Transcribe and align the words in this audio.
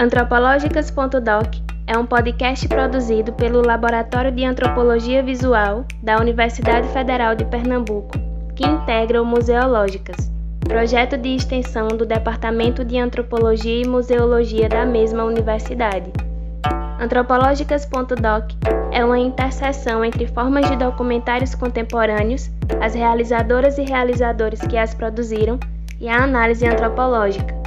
Antropológicas.doc 0.00 1.56
é 1.86 1.98
um 1.98 2.06
podcast 2.06 2.66
produzido 2.66 3.34
pelo 3.34 3.60
Laboratório 3.60 4.32
de 4.32 4.46
Antropologia 4.46 5.22
Visual 5.22 5.84
da 6.02 6.18
Universidade 6.18 6.88
Federal 6.88 7.34
de 7.34 7.44
Pernambuco, 7.44 8.18
que 8.56 8.66
integra 8.66 9.20
o 9.20 9.26
Museológicas, 9.26 10.32
projeto 10.60 11.18
de 11.18 11.36
extensão 11.36 11.88
do 11.88 12.06
Departamento 12.06 12.82
de 12.82 12.96
Antropologia 12.96 13.82
e 13.82 13.86
Museologia 13.86 14.70
da 14.70 14.86
mesma 14.86 15.22
universidade. 15.22 16.10
Antropológicas.doc 16.98 18.52
é 18.90 19.04
uma 19.04 19.18
interseção 19.18 20.02
entre 20.02 20.26
formas 20.28 20.66
de 20.70 20.76
documentários 20.76 21.54
contemporâneos, 21.54 22.50
as 22.80 22.94
realizadoras 22.94 23.76
e 23.76 23.82
realizadores 23.82 24.60
que 24.62 24.78
as 24.78 24.94
produziram 24.94 25.60
e 26.00 26.08
a 26.08 26.24
análise 26.24 26.66
antropológica, 26.66 27.59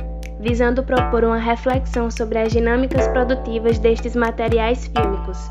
visando 0.44 0.84
propor 0.84 1.23
uma 1.23 1.38
reflexão 1.38 2.12
sobre 2.12 2.38
as 2.38 2.52
dinâmicas 2.52 3.07
produtivas 3.07 3.79
destes 3.79 4.14
materiais 4.14 4.86
fílmicos. 4.88 5.50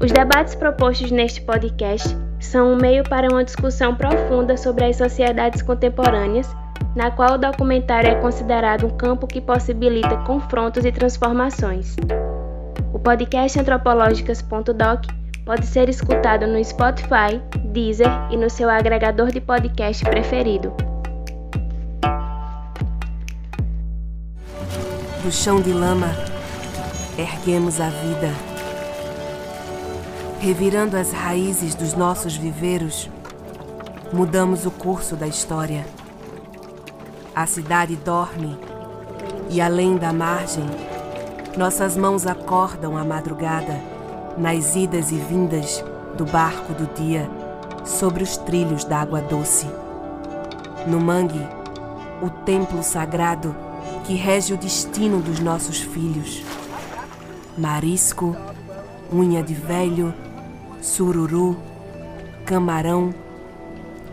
Os 0.00 0.12
debates 0.12 0.54
propostos 0.54 1.10
neste 1.10 1.40
podcast 1.42 2.16
são 2.38 2.72
um 2.72 2.76
meio 2.76 3.02
para 3.02 3.28
uma 3.28 3.44
discussão 3.44 3.94
profunda 3.94 4.56
sobre 4.56 4.84
as 4.84 4.96
sociedades 4.96 5.62
contemporâneas, 5.62 6.48
na 6.94 7.10
qual 7.10 7.34
o 7.34 7.38
documentário 7.38 8.10
é 8.10 8.14
considerado 8.14 8.86
um 8.86 8.96
campo 8.96 9.26
que 9.26 9.40
possibilita 9.40 10.16
confrontos 10.18 10.84
e 10.84 10.92
transformações. 10.92 11.96
O 12.94 13.00
podcast 13.00 13.58
antropológicas.doc 13.58 15.06
pode 15.44 15.66
ser 15.66 15.88
escutado 15.88 16.46
no 16.46 16.64
Spotify, 16.64 17.42
Deezer 17.64 18.08
e 18.30 18.36
no 18.36 18.48
seu 18.48 18.70
agregador 18.70 19.32
de 19.32 19.40
podcast 19.40 20.04
preferido. 20.04 20.72
Do 25.22 25.30
chão 25.30 25.60
de 25.60 25.70
lama, 25.70 26.08
erguemos 27.18 27.78
a 27.78 27.90
vida. 27.90 28.32
Revirando 30.40 30.96
as 30.96 31.12
raízes 31.12 31.74
dos 31.74 31.92
nossos 31.92 32.34
viveiros, 32.34 33.10
mudamos 34.14 34.64
o 34.64 34.70
curso 34.70 35.16
da 35.16 35.26
história. 35.26 35.86
A 37.34 37.44
cidade 37.46 37.96
dorme 37.96 38.58
e 39.50 39.60
além 39.60 39.98
da 39.98 40.10
margem, 40.10 40.64
nossas 41.54 41.98
mãos 41.98 42.26
acordam 42.26 42.96
a 42.96 43.04
madrugada 43.04 43.78
nas 44.38 44.74
idas 44.74 45.12
e 45.12 45.16
vindas 45.16 45.84
do 46.16 46.24
barco 46.24 46.72
do 46.72 46.86
dia 46.94 47.28
sobre 47.84 48.22
os 48.22 48.38
trilhos 48.38 48.84
da 48.84 49.00
água 49.02 49.20
doce. 49.20 49.66
No 50.86 50.98
mangue, 50.98 51.46
o 52.22 52.30
templo 52.30 52.82
sagrado 52.82 53.54
que 54.06 54.14
rege 54.14 54.54
o 54.54 54.56
destino 54.56 55.20
dos 55.20 55.40
nossos 55.40 55.80
filhos. 55.80 56.42
Marisco, 57.56 58.36
unha 59.12 59.42
de 59.42 59.54
velho, 59.54 60.14
sururu, 60.80 61.56
camarão, 62.44 63.14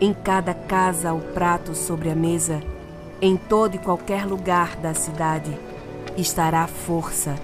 em 0.00 0.12
cada 0.12 0.54
casa 0.54 1.12
o 1.12 1.20
prato 1.20 1.74
sobre 1.74 2.10
a 2.10 2.14
mesa, 2.14 2.62
em 3.20 3.36
todo 3.36 3.74
e 3.74 3.78
qualquer 3.78 4.24
lugar 4.24 4.76
da 4.76 4.94
cidade 4.94 5.50
estará 6.16 6.62
a 6.62 6.68
força 6.68 7.34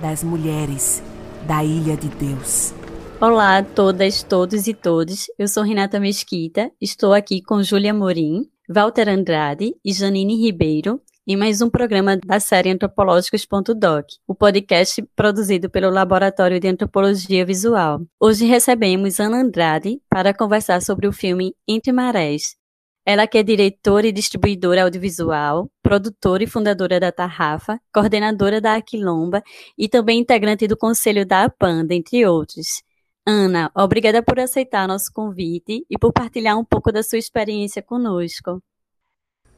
das 0.00 0.22
mulheres 0.22 1.02
da 1.46 1.62
Ilha 1.64 1.96
de 1.96 2.08
Deus. 2.08 2.72
Olá 3.20 3.58
a 3.58 3.62
todas, 3.62 4.22
todos 4.22 4.68
e 4.68 4.74
todos. 4.74 5.26
Eu 5.38 5.48
sou 5.48 5.62
Renata 5.62 5.98
Mesquita, 5.98 6.70
estou 6.80 7.12
aqui 7.12 7.42
com 7.42 7.62
Júlia 7.62 7.92
Morim, 7.92 8.48
Walter 8.68 9.08
Andrade 9.08 9.74
e 9.84 9.92
Janine 9.92 10.36
Ribeiro 10.36 11.00
em 11.30 11.36
mais 11.36 11.60
um 11.60 11.68
programa 11.68 12.16
da 12.16 12.40
série 12.40 12.70
Antropológicos.doc, 12.70 14.06
o 14.26 14.34
podcast 14.34 15.06
produzido 15.14 15.68
pelo 15.68 15.90
Laboratório 15.90 16.58
de 16.58 16.66
Antropologia 16.66 17.44
Visual. 17.44 18.00
Hoje 18.18 18.46
recebemos 18.46 19.20
Ana 19.20 19.42
Andrade 19.42 20.00
para 20.08 20.32
conversar 20.32 20.80
sobre 20.80 21.06
o 21.06 21.12
filme 21.12 21.54
Entre 21.68 21.92
Marés, 21.92 22.56
ela 23.04 23.26
que 23.26 23.36
é 23.36 23.42
diretora 23.42 24.06
e 24.06 24.12
distribuidora 24.12 24.84
audiovisual, 24.84 25.70
produtora 25.82 26.44
e 26.44 26.46
fundadora 26.46 26.98
da 26.98 27.12
Tarrafa, 27.12 27.78
coordenadora 27.92 28.58
da 28.58 28.76
Aquilomba 28.76 29.42
e 29.76 29.86
também 29.86 30.20
integrante 30.20 30.66
do 30.66 30.78
conselho 30.78 31.26
da 31.26 31.44
APAN, 31.44 31.86
entre 31.90 32.24
outros. 32.24 32.82
Ana, 33.26 33.70
obrigada 33.76 34.22
por 34.22 34.40
aceitar 34.40 34.88
nosso 34.88 35.12
convite 35.12 35.84
e 35.90 35.98
por 35.98 36.10
partilhar 36.10 36.58
um 36.58 36.64
pouco 36.64 36.90
da 36.90 37.02
sua 37.02 37.18
experiência 37.18 37.82
conosco. 37.82 38.62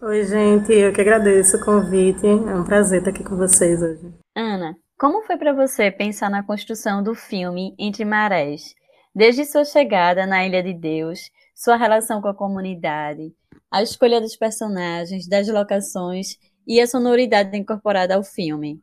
Oi, 0.02 0.24
gente, 0.24 0.72
eu 0.72 0.94
que 0.94 1.00
agradeço 1.02 1.58
o 1.58 1.60
convite. 1.62 2.26
É 2.26 2.54
um 2.54 2.64
prazer 2.64 3.00
estar 3.00 3.10
aqui 3.10 3.22
com 3.22 3.36
vocês 3.36 3.82
hoje. 3.82 4.14
Ana, 4.34 4.74
como 4.98 5.22
foi 5.24 5.36
para 5.36 5.52
você 5.52 5.90
pensar 5.90 6.30
na 6.30 6.42
construção 6.42 7.02
do 7.02 7.14
filme 7.14 7.74
Entre 7.78 8.02
Marés? 8.02 8.74
Desde 9.14 9.44
sua 9.44 9.62
chegada 9.62 10.24
na 10.24 10.46
Ilha 10.46 10.62
de 10.62 10.72
Deus, 10.72 11.30
sua 11.54 11.76
relação 11.76 12.22
com 12.22 12.28
a 12.28 12.34
comunidade, 12.34 13.30
a 13.70 13.82
escolha 13.82 14.22
dos 14.22 14.34
personagens, 14.36 15.28
das 15.28 15.46
locações 15.48 16.38
e 16.66 16.80
a 16.80 16.86
sonoridade 16.86 17.54
incorporada 17.54 18.14
ao 18.14 18.24
filme? 18.24 18.80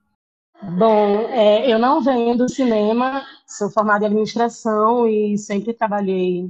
Bom, 0.78 1.30
é, 1.30 1.68
eu 1.68 1.80
não 1.80 2.00
venho 2.00 2.38
do 2.38 2.48
cinema, 2.48 3.26
sou 3.48 3.72
formada 3.72 4.06
em 4.06 4.08
administração 4.10 5.08
e 5.08 5.36
sempre 5.36 5.74
trabalhei 5.74 6.48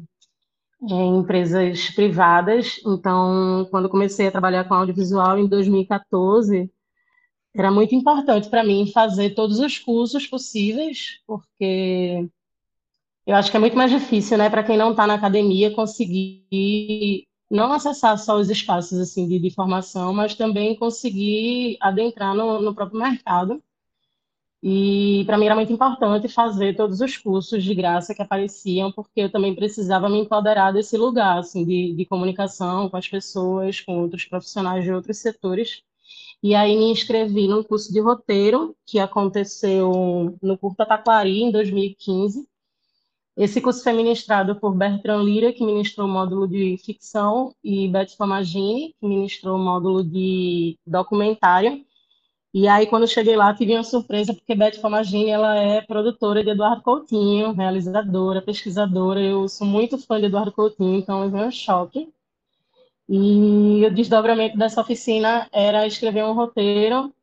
em 0.81 1.17
empresas 1.19 1.89
privadas. 1.91 2.79
Então, 2.85 3.67
quando 3.71 3.89
comecei 3.89 4.27
a 4.27 4.31
trabalhar 4.31 4.65
com 4.65 4.73
audiovisual 4.73 5.37
em 5.37 5.47
2014, 5.47 6.71
era 7.55 7.71
muito 7.71 7.95
importante 7.95 8.49
para 8.49 8.63
mim 8.63 8.91
fazer 8.91 9.31
todos 9.31 9.59
os 9.59 9.79
cursos 9.79 10.27
possíveis, 10.27 11.19
porque 11.25 12.27
eu 13.25 13.35
acho 13.35 13.51
que 13.51 13.57
é 13.57 13.59
muito 13.59 13.75
mais 13.77 13.91
difícil, 13.91 14.37
né, 14.37 14.49
para 14.49 14.63
quem 14.63 14.77
não 14.77 14.91
está 14.91 15.07
na 15.07 15.15
academia 15.15 15.73
conseguir 15.73 17.27
não 17.49 17.71
acessar 17.71 18.17
só 18.17 18.37
os 18.37 18.49
espaços 18.49 18.99
assim 18.99 19.27
de, 19.27 19.39
de 19.39 19.49
formação, 19.51 20.13
mas 20.13 20.35
também 20.35 20.75
conseguir 20.75 21.77
adentrar 21.81 22.35
no, 22.35 22.61
no 22.61 22.75
próprio 22.75 22.99
mercado. 22.99 23.61
E 24.61 25.23
para 25.25 25.37
mim 25.37 25.45
era 25.45 25.55
muito 25.55 25.71
importante 25.71 26.27
fazer 26.27 26.75
todos 26.75 26.99
os 27.01 27.15
cursos 27.17 27.63
de 27.63 27.75
graça 27.75 28.13
que 28.15 28.21
apareciam, 28.21 28.91
porque 28.91 29.21
eu 29.21 29.31
também 29.31 29.55
precisava 29.55 30.09
me 30.09 30.19
empoderar 30.19 30.71
desse 30.71 30.97
lugar 30.97 31.39
assim 31.39 31.63
de, 31.65 31.93
de 31.93 32.05
comunicação 32.05 32.89
com 32.89 32.97
as 32.97 33.07
pessoas, 33.07 33.79
com 33.81 34.01
outros 34.01 34.25
profissionais 34.25 34.83
de 34.83 34.91
outros 34.91 35.17
setores. 35.17 35.83
E 36.43 36.55
aí 36.55 36.75
me 36.77 36.91
inscrevi 36.91 37.47
num 37.47 37.63
curso 37.63 37.91
de 37.91 37.99
roteiro 37.99 38.75
que 38.85 38.99
aconteceu 38.99 40.37
no 40.41 40.57
Curta 40.57 40.85
Taquari 40.85 41.43
em 41.43 41.51
2015 41.51 42.47
esse 43.37 43.61
curso 43.61 43.83
foi 43.83 43.93
ministrado 43.93 44.55
por 44.55 44.73
Bertrand 44.73 45.23
Lira, 45.23 45.53
que 45.53 45.63
ministrou 45.63 46.07
o 46.07 46.11
módulo 46.11 46.47
de 46.47 46.75
ficção, 46.83 47.53
e 47.63 47.87
Beth 47.87 48.15
Famagini, 48.17 48.95
que 48.99 49.07
ministrou 49.07 49.57
o 49.57 49.63
módulo 49.63 50.03
de 50.03 50.75
documentário. 50.87 51.85
E 52.53 52.67
aí, 52.67 52.87
quando 52.87 53.03
eu 53.03 53.07
cheguei 53.07 53.35
lá, 53.35 53.53
tive 53.53 53.73
uma 53.73 53.83
surpresa, 53.83 54.33
porque 54.33 54.55
Beth 54.55 54.79
Famagini, 54.81 55.29
ela 55.29 55.55
é 55.55 55.81
produtora 55.81 56.43
de 56.43 56.49
Eduardo 56.49 56.81
Coutinho, 56.81 57.51
realizadora, 57.51 58.41
pesquisadora. 58.41 59.21
Eu 59.21 59.47
sou 59.47 59.67
muito 59.67 59.97
fã 59.97 60.19
de 60.19 60.25
Eduardo 60.25 60.51
Coutinho, 60.51 60.97
então 60.97 61.23
eu 61.23 61.29
vi 61.29 61.37
um 61.37 61.51
choque. 61.51 62.11
E 63.09 63.85
o 63.85 63.93
desdobramento 63.93 64.57
dessa 64.57 64.81
oficina 64.81 65.47
era 65.51 65.87
escrever 65.87 66.23
um 66.25 66.33
roteiro 66.33 67.13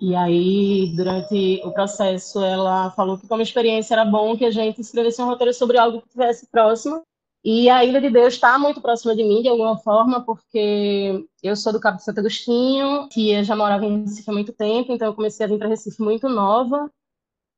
e 0.00 0.14
aí, 0.14 0.94
durante 0.94 1.60
o 1.64 1.72
processo, 1.72 2.40
ela 2.40 2.88
falou 2.92 3.18
que 3.18 3.26
como 3.26 3.42
experiência 3.42 3.94
era 3.94 4.04
bom 4.04 4.36
que 4.36 4.44
a 4.44 4.50
gente 4.50 4.80
escrevesse 4.80 5.20
um 5.20 5.26
roteiro 5.26 5.52
sobre 5.52 5.76
algo 5.76 6.00
que 6.00 6.06
estivesse 6.06 6.46
próximo. 6.46 7.04
E 7.44 7.70
a 7.70 7.84
Ilha 7.84 8.00
de 8.00 8.10
Deus 8.10 8.34
está 8.34 8.58
muito 8.58 8.80
próxima 8.80 9.14
de 9.14 9.22
mim, 9.22 9.42
de 9.42 9.48
alguma 9.48 9.78
forma, 9.78 10.24
porque 10.24 11.24
eu 11.42 11.56
sou 11.56 11.72
do 11.72 11.80
Cabo 11.80 11.96
de 11.96 12.04
Santo 12.04 12.18
Agostinho, 12.20 13.08
que 13.08 13.42
já 13.44 13.54
morava 13.56 13.86
em 13.86 14.02
Recife 14.02 14.30
há 14.30 14.32
muito 14.32 14.52
tempo, 14.52 14.92
então 14.92 15.08
eu 15.08 15.14
comecei 15.14 15.46
a 15.46 15.48
vir 15.48 15.58
para 15.58 15.68
Recife 15.68 16.02
muito 16.02 16.28
nova, 16.28 16.90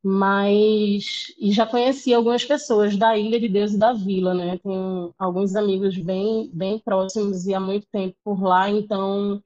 mas 0.03 1.35
e 1.39 1.53
já 1.53 1.67
conheci 1.67 2.15
algumas 2.15 2.45
pessoas 2.45 2.97
da 2.97 3.17
Ilha 3.19 3.41
de 3.41 3.49
Deus 3.49 3.73
e 3.73 3.79
da 3.79 3.93
Vila, 3.93 4.35
né? 4.35 4.59
Tenho 4.59 5.15
alguns 5.19 5.57
amigos 5.57 5.97
bem, 5.99 6.51
bem 6.53 6.79
próximos 6.79 7.47
e 7.47 7.55
há 7.55 7.61
muito 7.61 7.87
tempo 7.93 8.17
por 8.25 8.43
lá, 8.43 8.71
então 8.71 9.43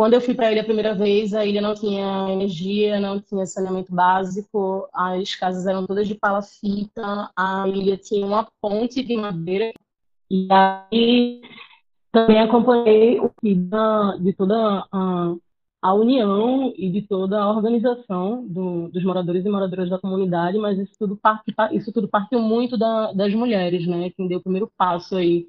quando 0.00 0.14
eu 0.14 0.20
fui 0.22 0.32
para 0.32 0.46
a 0.46 0.52
ilha 0.52 0.62
a 0.62 0.64
primeira 0.64 0.94
vez, 0.94 1.34
a 1.34 1.44
ilha 1.44 1.60
não 1.60 1.74
tinha 1.74 2.30
energia, 2.30 2.98
não 2.98 3.20
tinha 3.20 3.44
saneamento 3.44 3.94
básico, 3.94 4.88
as 4.94 5.34
casas 5.34 5.66
eram 5.66 5.86
todas 5.86 6.08
de 6.08 6.14
palafita, 6.14 7.30
a 7.36 7.68
ilha 7.68 7.98
tinha 7.98 8.24
uma 8.24 8.48
ponte 8.62 9.02
de 9.02 9.14
madeira, 9.14 9.74
e 10.30 10.48
aí 10.50 11.42
também 12.10 12.40
acompanhei 12.40 13.20
o 13.20 13.28
que 13.28 13.54
de 13.54 14.32
toda 14.32 14.86
a, 14.90 15.34
a, 15.82 15.92
união 15.92 16.72
e 16.74 16.90
de 16.90 17.02
toda 17.02 17.38
a 17.38 17.50
organização 17.50 18.48
do, 18.48 18.88
dos 18.88 19.04
moradores 19.04 19.44
e 19.44 19.50
moradoras 19.50 19.90
da 19.90 19.98
comunidade, 19.98 20.56
mas 20.56 20.78
isso 20.78 20.94
tudo, 20.98 21.14
parte, 21.14 21.54
isso 21.72 21.92
tudo 21.92 22.08
partiu 22.08 22.40
muito 22.40 22.78
da, 22.78 23.12
das 23.12 23.34
mulheres, 23.34 23.86
né? 23.86 24.08
Quem 24.16 24.26
deu 24.26 24.38
o 24.38 24.42
primeiro 24.42 24.72
passo 24.78 25.14
aí 25.14 25.46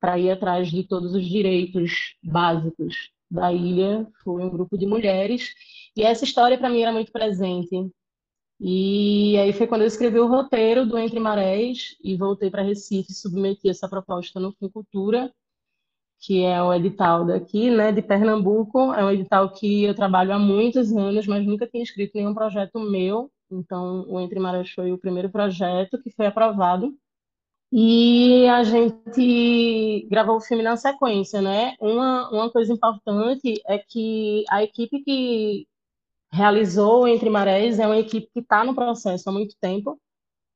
para 0.00 0.18
ir 0.18 0.30
atrás 0.30 0.70
de 0.70 0.84
todos 0.84 1.14
os 1.14 1.26
direitos 1.26 2.16
básicos 2.22 3.12
da 3.34 3.52
ilha 3.52 4.06
foi 4.22 4.42
um 4.42 4.50
grupo 4.50 4.78
de 4.78 4.86
mulheres, 4.86 5.54
e 5.96 6.02
essa 6.02 6.24
história 6.24 6.58
para 6.58 6.70
mim 6.70 6.82
era 6.82 6.92
muito 6.92 7.12
presente. 7.12 7.90
E 8.60 9.36
aí 9.38 9.52
foi 9.52 9.66
quando 9.66 9.82
eu 9.82 9.86
escrevi 9.88 10.18
o 10.18 10.28
roteiro 10.28 10.86
do 10.86 10.96
Entre 10.98 11.18
Marés 11.20 11.96
e 12.02 12.16
voltei 12.16 12.50
para 12.50 12.62
Recife 12.62 13.12
e 13.12 13.14
submeti 13.14 13.68
essa 13.68 13.88
proposta 13.88 14.40
no 14.40 14.52
Fim 14.52 14.68
Cultura, 14.68 15.32
que 16.20 16.42
é 16.44 16.62
o 16.62 16.72
edital 16.72 17.26
daqui, 17.26 17.70
né, 17.70 17.92
de 17.92 18.00
Pernambuco. 18.00 18.94
É 18.94 19.04
um 19.04 19.10
edital 19.10 19.52
que 19.52 19.84
eu 19.84 19.94
trabalho 19.94 20.32
há 20.32 20.38
muitos 20.38 20.92
anos, 20.96 21.26
mas 21.26 21.44
nunca 21.46 21.66
tinha 21.66 21.82
escrito 21.82 22.12
nenhum 22.14 22.34
projeto 22.34 22.78
meu. 22.80 23.30
Então, 23.50 24.06
o 24.08 24.20
Entre 24.20 24.38
Marés 24.40 24.70
foi 24.70 24.92
o 24.92 24.98
primeiro 24.98 25.30
projeto 25.30 26.00
que 26.02 26.10
foi 26.10 26.26
aprovado. 26.26 26.96
E 27.76 28.46
a 28.48 28.62
gente 28.62 30.06
gravou 30.08 30.36
o 30.36 30.40
filme 30.40 30.62
na 30.62 30.76
sequência, 30.76 31.42
né? 31.42 31.74
Uma, 31.80 32.30
uma 32.30 32.48
coisa 32.48 32.72
importante 32.72 33.60
é 33.66 33.78
que 33.78 34.44
a 34.48 34.62
equipe 34.62 35.02
que 35.02 35.66
realizou 36.32 37.08
Entre 37.08 37.28
Marés 37.28 37.80
é 37.80 37.86
uma 37.86 37.98
equipe 37.98 38.28
que 38.32 38.40
está 38.40 38.64
no 38.64 38.76
processo 38.76 39.28
há 39.28 39.32
muito 39.32 39.56
tempo. 39.60 40.00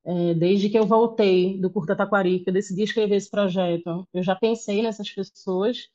É, 0.05 0.35
desde 0.35 0.71
que 0.71 0.79
eu 0.79 0.87
voltei 0.87 1.61
do 1.61 1.71
Curta 1.71 1.97
Taquari, 1.97 2.41
que 2.41 2.51
eu 2.51 2.55
decidi 2.55 2.83
escrever 2.85 3.17
esse 3.17 3.31
projeto, 3.31 4.07
eu 4.15 4.23
já 4.23 4.37
pensei 4.37 4.81
nessas 4.83 5.11
pessoas. 5.11 5.89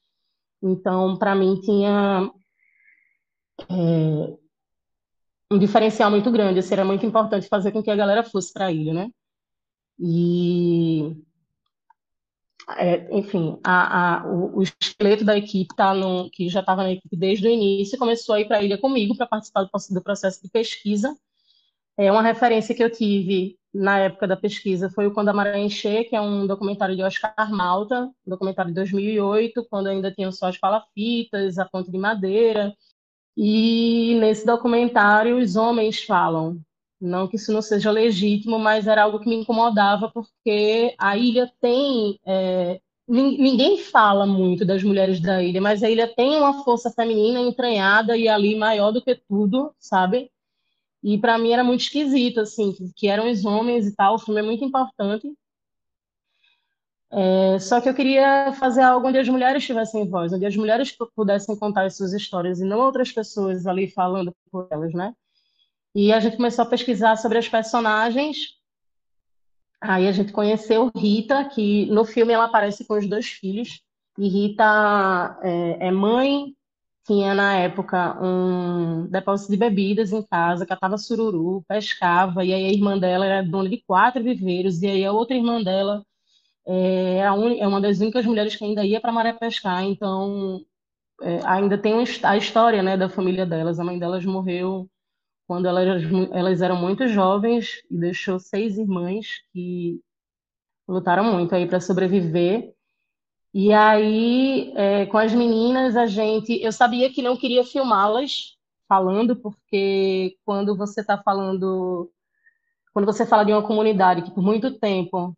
Então, 0.61 1.17
para 1.17 1.35
mim, 1.35 1.59
tinha 1.61 2.29
é, 3.69 4.37
um 5.49 5.57
diferencial 5.57 6.11
muito 6.11 6.29
grande. 6.31 6.59
Era 6.73 6.83
muito 6.83 7.05
importante 7.05 7.47
fazer 7.47 7.71
com 7.71 7.81
que 7.81 7.91
a 7.91 7.95
galera 7.95 8.23
fosse 8.25 8.51
para 8.51 8.65
a 8.67 8.71
ilha, 8.73 8.93
né? 8.93 9.09
E, 9.99 11.15
é, 12.77 13.17
enfim, 13.17 13.59
a, 13.63 14.21
a, 14.21 14.27
o, 14.27 14.59
o, 14.59 14.63
esqueleto 14.63 15.23
da 15.23 15.37
equipe 15.37 15.75
tá 15.75 15.93
no, 15.93 16.29
que 16.29 16.49
já 16.49 16.61
estava 16.61 16.83
na 16.83 16.91
equipe 16.91 17.15
desde 17.15 17.47
o 17.47 17.51
início, 17.51 17.97
começou 17.97 18.35
a 18.35 18.41
ir 18.41 18.47
para 18.47 18.57
a 18.57 18.63
ilha 18.63 18.77
comigo 18.77 19.15
para 19.15 19.27
participar 19.27 19.63
do, 19.63 19.69
do, 19.91 20.01
processo 20.01 20.41
de 20.43 20.49
pesquisa. 20.49 21.15
É 21.97 22.11
uma 22.11 22.21
referência 22.21 22.73
que 22.73 22.83
eu 22.83 22.91
tive 22.91 23.57
na 23.73 23.99
época 23.99 24.27
da 24.27 24.37
pesquisa 24.37 24.89
foi 24.89 25.07
o 25.07 25.13
Quando 25.13 25.29
a 25.29 25.33
Maré 25.33 25.59
Encher, 25.59 26.07
que 26.07 26.15
é 26.15 26.21
um 26.21 26.45
documentário 26.45 26.95
de 26.95 27.01
Oscar 27.01 27.51
Malta, 27.51 28.05
um 28.25 28.29
documentário 28.29 28.69
de 28.69 28.75
2008, 28.75 29.65
quando 29.69 29.87
ainda 29.87 30.11
tinham 30.11 30.31
só 30.31 30.47
as 30.47 30.57
palafitas, 30.57 31.57
a 31.57 31.65
ponte 31.65 31.91
de 31.91 31.97
madeira. 31.97 32.75
E 33.35 34.15
nesse 34.19 34.45
documentário 34.45 35.39
os 35.39 35.55
homens 35.55 36.03
falam, 36.03 36.61
não 37.03 37.27
que 37.27 37.35
isso 37.35 37.51
não 37.51 37.61
seja 37.61 37.91
legítimo, 37.91 38.57
mas 38.57 38.87
era 38.87 39.03
algo 39.03 39.19
que 39.19 39.29
me 39.29 39.35
incomodava, 39.35 40.09
porque 40.11 40.95
a 40.97 41.17
ilha 41.17 41.51
tem. 41.61 42.19
É, 42.25 42.79
ninguém 43.07 43.77
fala 43.79 44.25
muito 44.25 44.65
das 44.65 44.83
mulheres 44.83 45.19
da 45.19 45.43
ilha, 45.43 45.61
mas 45.61 45.83
a 45.83 45.89
ilha 45.89 46.07
tem 46.07 46.37
uma 46.37 46.63
força 46.63 46.89
feminina 46.91 47.39
entranhada 47.41 48.17
e 48.17 48.27
ali 48.29 48.55
maior 48.55 48.91
do 48.91 49.01
que 49.01 49.15
tudo, 49.15 49.73
sabe? 49.79 50.31
E 51.03 51.17
para 51.17 51.37
mim 51.37 51.51
era 51.51 51.63
muito 51.63 51.81
esquisito, 51.81 52.39
assim, 52.39 52.73
que 52.95 53.07
eram 53.07 53.29
os 53.29 53.45
homens 53.45 53.87
e 53.87 53.95
tal. 53.95 54.15
O 54.15 54.19
filme 54.19 54.39
é 54.39 54.43
muito 54.43 54.63
importante. 54.63 55.27
É, 57.11 57.59
só 57.59 57.79
que 57.79 57.87
eu 57.87 57.93
queria 57.93 58.53
fazer 58.53 58.81
algo 58.81 59.07
onde 59.07 59.19
as 59.19 59.29
mulheres 59.29 59.63
tivessem 59.65 60.09
voz, 60.09 60.33
onde 60.33 60.45
as 60.45 60.55
mulheres 60.55 60.95
pudessem 61.15 61.55
contar 61.57 61.85
as 61.85 61.95
suas 61.95 62.13
histórias 62.13 62.59
e 62.59 62.65
não 62.65 62.79
outras 62.79 63.11
pessoas 63.11 63.67
ali 63.67 63.87
falando 63.87 64.33
por 64.51 64.67
elas, 64.71 64.93
né? 64.93 65.13
E 65.95 66.11
a 66.11 66.19
gente 66.19 66.37
começou 66.37 66.63
a 66.63 66.67
pesquisar 66.67 67.15
sobre 67.17 67.37
as 67.37 67.47
personagens. 67.47 68.57
Aí 69.79 70.07
a 70.07 70.11
gente 70.11 70.31
conheceu 70.31 70.91
Rita, 70.95 71.45
que 71.45 71.85
no 71.87 72.05
filme 72.05 72.33
ela 72.33 72.45
aparece 72.45 72.85
com 72.85 72.97
os 72.97 73.07
dois 73.07 73.27
filhos. 73.27 73.81
E 74.17 74.27
Rita 74.27 75.39
é, 75.43 75.87
é 75.87 75.91
mãe, 75.91 76.55
tinha 77.05 77.33
na 77.33 77.57
época 77.57 78.17
um 78.23 79.07
depósito 79.07 79.51
de 79.51 79.57
bebidas 79.57 80.11
em 80.11 80.21
casa, 80.23 80.65
catava 80.65 80.97
sururu, 80.97 81.63
pescava, 81.67 82.45
e 82.45 82.53
aí 82.53 82.65
a 82.65 82.71
irmã 82.71 82.97
dela 82.97 83.25
era 83.25 83.43
dona 83.43 83.69
de 83.69 83.77
quatro 83.85 84.23
viveiros, 84.23 84.81
e 84.81 84.87
aí 84.87 85.05
a 85.05 85.11
outra 85.11 85.35
irmã 85.35 85.61
dela 85.61 86.05
é, 86.65 87.17
é, 87.19 87.67
uma 87.67 87.81
das 87.81 87.99
únicas 87.99 88.25
mulheres 88.25 88.55
que 88.55 88.63
ainda 88.63 88.85
ia 88.85 89.01
para 89.01 89.11
maré 89.11 89.33
pescar, 89.33 89.83
então 89.83 90.63
é, 91.21 91.39
ainda 91.45 91.77
tem 91.77 91.93
a 92.23 92.37
história 92.37 92.81
né, 92.83 92.97
da 92.97 93.09
família 93.09 93.45
delas. 93.45 93.79
A 93.79 93.83
mãe 93.83 93.99
delas 93.99 94.25
morreu 94.25 94.89
quando 95.47 95.67
elas, 95.67 96.03
elas 96.31 96.61
eram 96.61 96.75
muito 96.75 97.07
jovens 97.07 97.83
e 97.89 97.97
deixou 97.97 98.39
seis 98.39 98.77
irmãs 98.77 99.27
que 99.51 99.99
lutaram 100.87 101.23
muito 101.33 101.53
aí 101.55 101.67
para 101.67 101.79
sobreviver. 101.79 102.73
E 103.53 103.71
aí, 103.71 104.73
é, 104.75 105.05
com 105.05 105.17
as 105.17 105.33
meninas, 105.33 105.95
a 105.95 106.07
gente, 106.07 106.61
eu 106.61 106.71
sabia 106.71 107.11
que 107.11 107.21
não 107.21 107.37
queria 107.37 107.63
filmá-las 107.63 108.57
falando, 108.87 109.35
porque 109.35 110.37
quando 110.45 110.75
você 110.75 111.01
está 111.01 111.21
falando, 111.21 112.11
quando 112.93 113.05
você 113.05 113.25
fala 113.25 113.43
de 113.43 113.51
uma 113.51 113.61
comunidade 113.65 114.23
que 114.23 114.31
por 114.31 114.43
muito 114.43 114.79
tempo 114.79 115.35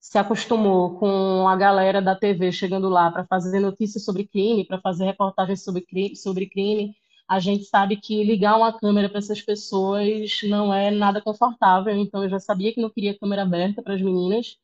se 0.00 0.18
acostumou 0.18 0.98
com 0.98 1.48
a 1.48 1.56
galera 1.56 2.00
da 2.00 2.14
TV 2.14 2.52
chegando 2.52 2.88
lá 2.88 3.10
para 3.10 3.26
fazer 3.26 3.60
notícias 3.60 4.04
sobre 4.04 4.26
crime, 4.26 4.64
para 4.66 4.80
fazer 4.80 5.04
reportagens 5.04 5.64
sobre 5.64 5.82
crime, 5.82 6.16
sobre 6.16 6.48
crime 6.48 6.94
a 7.28 7.38
gente 7.38 7.64
sabe 7.64 7.96
que 7.96 8.24
ligar 8.24 8.56
uma 8.56 8.72
câmera 8.72 9.08
para 9.08 9.18
essas 9.18 9.42
pessoas 9.42 10.40
não 10.44 10.72
é 10.72 10.90
nada 10.90 11.20
confortável, 11.20 11.94
então 11.94 12.22
eu 12.24 12.30
já 12.30 12.40
sabia 12.40 12.72
que 12.72 12.80
não 12.80 12.88
queria 12.88 13.18
câmera 13.18 13.42
aberta 13.42 13.82
para 13.82 13.94
as 13.94 14.00
meninas, 14.00 14.56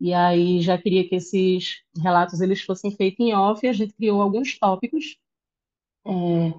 e 0.00 0.12
aí 0.12 0.60
já 0.60 0.76
queria 0.76 1.08
que 1.08 1.14
esses 1.16 1.82
relatos 1.96 2.40
eles 2.42 2.60
fossem 2.62 2.90
feitos 2.90 3.20
em 3.24 3.34
off, 3.34 3.64
e 3.64 3.68
a 3.70 3.72
gente 3.72 3.94
criou 3.94 4.20
alguns 4.20 4.58
tópicos 4.58 5.16
é, 6.06 6.52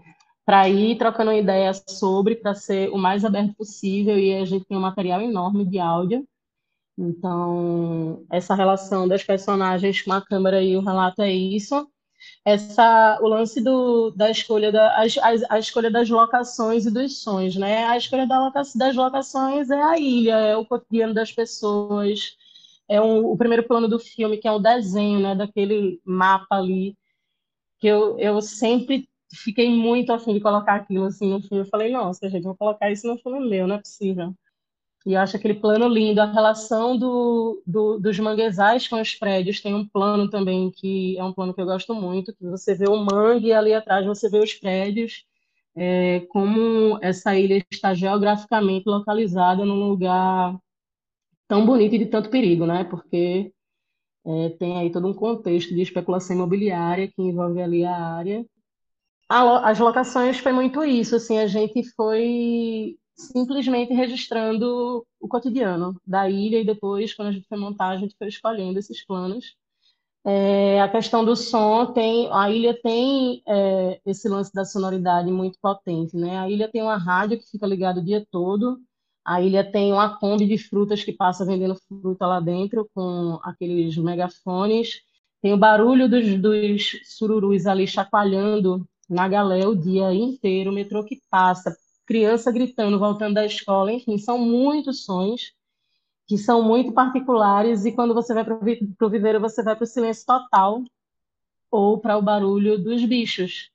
para 0.43 0.67
ir 0.69 0.97
trocando 0.97 1.31
ideia 1.31 1.71
sobre, 1.87 2.35
para 2.35 2.55
ser 2.55 2.89
o 2.89 2.97
mais 2.97 3.23
aberto 3.23 3.55
possível, 3.55 4.17
e 4.19 4.33
a 4.33 4.45
gente 4.45 4.65
tem 4.65 4.77
um 4.77 4.81
material 4.81 5.21
enorme 5.21 5.63
de 5.63 5.77
áudio, 5.77 6.27
então 6.97 8.25
essa 8.31 8.55
relação 8.55 9.07
das 9.07 9.23
personagens 9.23 10.01
com 10.01 10.13
a 10.13 10.21
câmera 10.21 10.63
e 10.63 10.75
o 10.75 10.81
relato 10.81 11.21
é 11.21 11.31
isso, 11.31 11.87
essa 12.45 13.19
o 13.21 13.27
lance 13.27 13.61
do, 13.61 14.11
da 14.11 14.29
escolha 14.31 14.71
da 14.71 14.95
a, 14.95 15.03
a, 15.49 15.59
escolha 15.59 15.89
das 15.91 16.09
locações 16.09 16.85
e 16.85 16.91
dos 16.91 17.21
sons, 17.21 17.55
né? 17.55 17.85
A 17.85 17.97
escolha 17.97 18.27
da 18.27 18.39
loca, 18.39 18.61
das 18.75 18.95
locações 18.95 19.69
é 19.69 19.81
a 19.81 19.97
ilha, 19.99 20.35
é 20.35 20.55
o 20.57 20.65
cotidiano 20.65 21.13
das 21.13 21.31
pessoas, 21.31 22.37
é 22.87 23.01
um, 23.01 23.25
o 23.25 23.37
primeiro 23.37 23.63
plano 23.63 23.87
do 23.87 23.99
filme 23.99 24.37
que 24.37 24.47
é 24.47 24.51
o 24.51 24.59
desenho, 24.59 25.19
né? 25.19 25.35
Daquele 25.35 25.99
mapa 26.05 26.55
ali 26.57 26.95
que 27.79 27.87
eu, 27.87 28.17
eu 28.19 28.41
sempre 28.41 29.07
fiquei 29.33 29.69
muito 29.69 30.11
afim 30.13 30.33
de 30.33 30.39
colocar 30.39 30.75
aquilo 30.75 31.05
assim 31.05 31.29
no 31.29 31.41
filme. 31.41 31.63
Eu 31.63 31.69
falei, 31.69 31.91
nossa, 31.91 32.29
gente, 32.29 32.43
vou 32.43 32.55
colocar 32.55 32.91
isso 32.91 33.07
no 33.07 33.17
filme 33.17 33.47
meu, 33.49 33.67
não 33.67 33.75
é 33.75 33.79
possível. 33.79 34.33
E 35.05 35.15
acho 35.15 35.37
aquele 35.37 35.53
plano 35.53 35.87
lindo. 35.87 36.19
A 36.19 36.25
relação 36.25 36.97
do, 36.97 37.61
do, 37.65 37.99
dos 37.99 38.17
manguezais 38.19 38.87
com 38.87 38.99
os 38.99 39.13
prédios 39.13 39.61
tem 39.61 39.73
um 39.73 39.87
plano 39.87 40.29
também 40.29 40.71
que 40.71 41.17
é 41.17 41.23
um 41.23 41.31
plano 41.33 41.53
que 41.53 41.61
eu 41.61 41.65
gosto 41.65 41.93
muito, 41.93 42.35
que 42.35 42.43
você 42.45 42.73
vê 42.73 42.87
o 42.89 42.97
mangue 42.97 43.47
e 43.47 43.53
ali 43.53 43.73
atrás 43.73 44.05
você 44.05 44.29
vê 44.29 44.39
os 44.39 44.53
prédios, 44.55 45.23
é, 45.75 46.21
como 46.29 46.97
essa 47.01 47.37
ilha 47.37 47.63
está 47.71 47.93
geograficamente 47.93 48.87
localizada 48.87 49.63
num 49.65 49.89
lugar 49.89 50.57
tão 51.47 51.65
bonito 51.65 51.95
e 51.95 51.99
de 51.99 52.05
tanto 52.07 52.29
perigo, 52.29 52.65
né? 52.65 52.83
Porque 52.85 53.53
é, 54.25 54.49
tem 54.57 54.77
aí 54.77 54.91
todo 54.91 55.07
um 55.07 55.13
contexto 55.13 55.73
de 55.73 55.81
especulação 55.81 56.35
imobiliária 56.35 57.07
que 57.07 57.21
envolve 57.21 57.61
ali 57.61 57.85
a 57.85 57.95
área. 57.95 58.45
as 59.29 59.79
locações 59.79 60.39
foi 60.39 60.51
muito 60.53 60.83
isso, 60.83 61.15
assim, 61.15 61.37
a 61.39 61.47
gente 61.47 61.83
foi 61.95 62.97
simplesmente 63.15 63.93
registrando 63.93 65.05
o 65.19 65.27
cotidiano 65.27 65.99
da 66.05 66.29
ilha 66.29 66.59
e 66.59 66.65
depois, 66.65 67.13
quando 67.13 67.29
a 67.29 67.31
gente 67.31 67.47
foi 67.47 67.57
montar, 67.57 67.89
a 67.89 67.97
gente 67.97 68.15
foi 68.17 68.27
escolhendo 68.27 68.79
esses 68.79 69.05
planos. 69.05 69.55
É, 70.27 70.81
a 70.81 70.89
questão 70.89 71.23
do 71.23 71.35
som 71.35 71.93
tem, 71.93 72.27
a 72.31 72.49
ilha 72.49 72.73
tem 72.81 73.43
é, 73.47 74.01
esse 74.05 74.27
lance 74.27 74.51
da 74.53 74.65
sonoridade 74.65 75.31
muito 75.31 75.59
potente, 75.61 76.17
né? 76.17 76.39
A 76.39 76.49
ilha 76.49 76.67
tem 76.67 76.81
uma 76.81 76.97
rádio 76.97 77.37
que 77.39 77.49
fica 77.49 77.67
ligada 77.67 77.99
o 77.99 78.03
dia 78.03 78.25
todo. 78.31 78.79
A 79.23 79.41
ilha 79.41 79.63
tem 79.63 79.93
uma 79.93 80.17
Kombi 80.17 80.47
de 80.47 80.57
frutas 80.57 81.03
que 81.03 81.13
passa 81.13 81.45
vendendo 81.45 81.75
fruta 81.87 82.25
lá 82.25 82.39
dentro 82.39 82.89
com 82.93 83.39
aqueles 83.43 83.95
megafones. 83.97 85.01
Tem 85.41 85.53
o 85.53 85.57
barulho 85.57 86.09
dos, 86.09 86.41
dos 86.41 86.99
sururus 87.03 87.67
ali 87.67 87.87
chacoalhando 87.87 88.87
na 89.07 89.27
galé 89.27 89.67
o 89.67 89.75
dia 89.75 90.11
inteiro, 90.13 90.71
o 90.71 90.73
metrô 90.73 91.03
que 91.03 91.21
passa, 91.29 91.75
criança 92.05 92.51
gritando, 92.51 92.99
voltando 92.99 93.35
da 93.35 93.45
escola, 93.45 93.91
enfim, 93.91 94.17
são 94.17 94.37
muitos 94.37 95.03
sons 95.05 95.53
que 96.27 96.37
são 96.37 96.63
muito 96.63 96.91
particulares 96.91 97.85
e 97.85 97.91
quando 97.91 98.13
você 98.13 98.33
vai 98.33 98.43
para 98.43 98.55
o 98.55 99.09
viveiro, 99.09 99.39
você 99.39 99.63
vai 99.63 99.75
para 99.75 99.83
o 99.83 99.87
silêncio 99.87 100.25
total 100.25 100.83
ou 101.71 101.99
para 101.99 102.17
o 102.17 102.21
barulho 102.21 102.81
dos 102.81 103.03
bichos. 103.05 103.71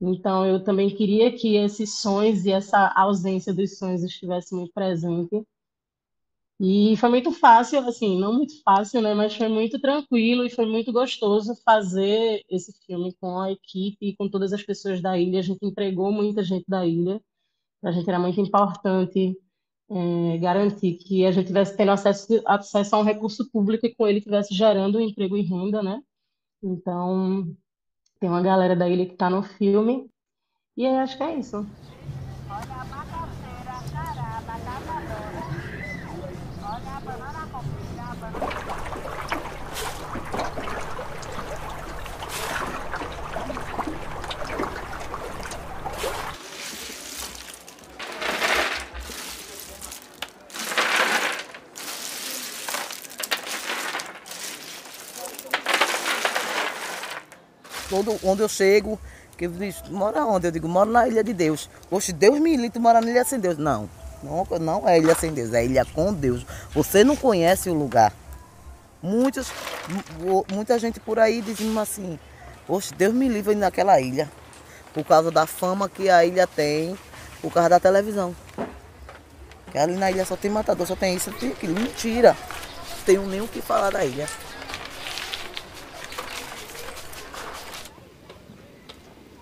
Então, 0.00 0.46
eu 0.46 0.62
também 0.64 0.88
queria 0.90 1.32
que 1.32 1.56
esses 1.56 1.98
sons 1.98 2.44
e 2.44 2.50
essa 2.50 2.88
ausência 2.96 3.52
dos 3.52 3.78
sons 3.78 4.02
estivesse 4.02 4.54
muito 4.54 4.72
presente. 4.72 5.44
E 6.62 6.94
foi 6.98 7.08
muito 7.08 7.32
fácil, 7.32 7.78
assim, 7.88 8.18
não 8.18 8.34
muito 8.34 8.62
fácil, 8.62 9.00
né, 9.00 9.14
mas 9.14 9.34
foi 9.34 9.48
muito 9.48 9.80
tranquilo 9.80 10.44
e 10.44 10.50
foi 10.50 10.66
muito 10.66 10.92
gostoso 10.92 11.54
fazer 11.64 12.44
esse 12.50 12.72
filme 12.86 13.14
com 13.18 13.40
a 13.40 13.50
equipe 13.50 14.08
e 14.08 14.16
com 14.16 14.28
todas 14.28 14.52
as 14.52 14.62
pessoas 14.62 15.00
da 15.00 15.18
ilha. 15.18 15.38
A 15.40 15.42
gente 15.42 15.64
empregou 15.64 16.12
muita 16.12 16.42
gente 16.44 16.64
da 16.68 16.86
ilha. 16.86 17.20
Para 17.80 17.90
a 17.90 17.92
gente 17.92 18.08
era 18.08 18.18
muito 18.18 18.40
importante 18.40 19.36
é, 19.90 20.38
garantir 20.38 20.94
que 20.94 21.24
a 21.26 21.32
gente 21.32 21.48
tivesse 21.48 21.76
tendo 21.76 21.90
acesso, 21.90 22.42
acesso 22.46 22.94
a 22.94 22.98
um 22.98 23.02
recurso 23.02 23.50
público 23.50 23.86
e 23.86 23.94
com 23.94 24.06
ele 24.06 24.20
tivesse 24.20 24.54
gerando 24.54 25.00
emprego 25.00 25.36
e 25.36 25.42
renda, 25.42 25.82
né? 25.82 26.00
Então, 26.62 27.56
tem 28.20 28.28
uma 28.28 28.42
galera 28.42 28.76
da 28.76 28.88
ilha 28.88 29.06
que 29.06 29.12
está 29.12 29.30
no 29.30 29.42
filme. 29.42 30.08
E 30.76 30.86
aí, 30.86 30.96
acho 30.96 31.16
que 31.16 31.22
é 31.22 31.38
isso. 31.38 31.66
Todo 58.02 58.18
onde 58.24 58.42
eu 58.42 58.48
chego, 58.48 58.98
que 59.36 59.48
mora 59.90 60.24
onde? 60.24 60.48
Eu 60.48 60.50
digo, 60.50 60.68
moro 60.68 60.90
na 60.90 61.06
Ilha 61.06 61.22
de 61.22 61.32
Deus. 61.32 61.68
Poxa, 61.88 62.12
Deus 62.12 62.38
me 62.38 62.56
livre, 62.56 62.70
tu 62.70 62.80
mora 62.80 63.00
na 63.00 63.10
Ilha 63.10 63.24
sem 63.24 63.38
Deus. 63.38 63.58
Não, 63.58 63.88
não, 64.22 64.46
não 64.58 64.88
é 64.88 64.98
Ilha 64.98 65.14
sem 65.14 65.32
Deus, 65.32 65.52
é 65.52 65.64
Ilha 65.64 65.84
com 65.84 66.12
Deus. 66.12 66.44
Você 66.72 67.04
não 67.04 67.16
conhece 67.16 67.68
o 67.68 67.74
lugar. 67.74 68.12
Muitos, 69.02 69.50
muita 70.52 70.78
gente 70.78 71.00
por 71.00 71.18
aí 71.18 71.40
dizendo 71.40 71.78
assim, 71.80 72.18
poxa, 72.66 72.94
Deus 72.94 73.14
me 73.14 73.28
livre 73.28 73.54
naquela 73.54 73.98
ilha. 74.00 74.30
Por 74.92 75.04
causa 75.04 75.30
da 75.30 75.46
fama 75.46 75.88
que 75.88 76.10
a 76.10 76.24
ilha 76.24 76.46
tem, 76.46 76.98
por 77.40 77.52
causa 77.52 77.70
da 77.70 77.80
televisão. 77.80 78.34
Que 79.72 79.78
ali 79.78 79.96
na 79.96 80.10
ilha 80.10 80.26
só 80.26 80.36
tem 80.36 80.50
matador, 80.50 80.86
só 80.86 80.96
tem 80.96 81.14
isso, 81.14 81.32
tem 81.32 81.52
aquilo. 81.52 81.74
Mentira. 81.74 82.36
Não 82.90 83.04
tenho 83.06 83.26
nem 83.26 83.40
o 83.40 83.48
que 83.48 83.62
falar 83.62 83.90
da 83.90 84.04
ilha. 84.04 84.28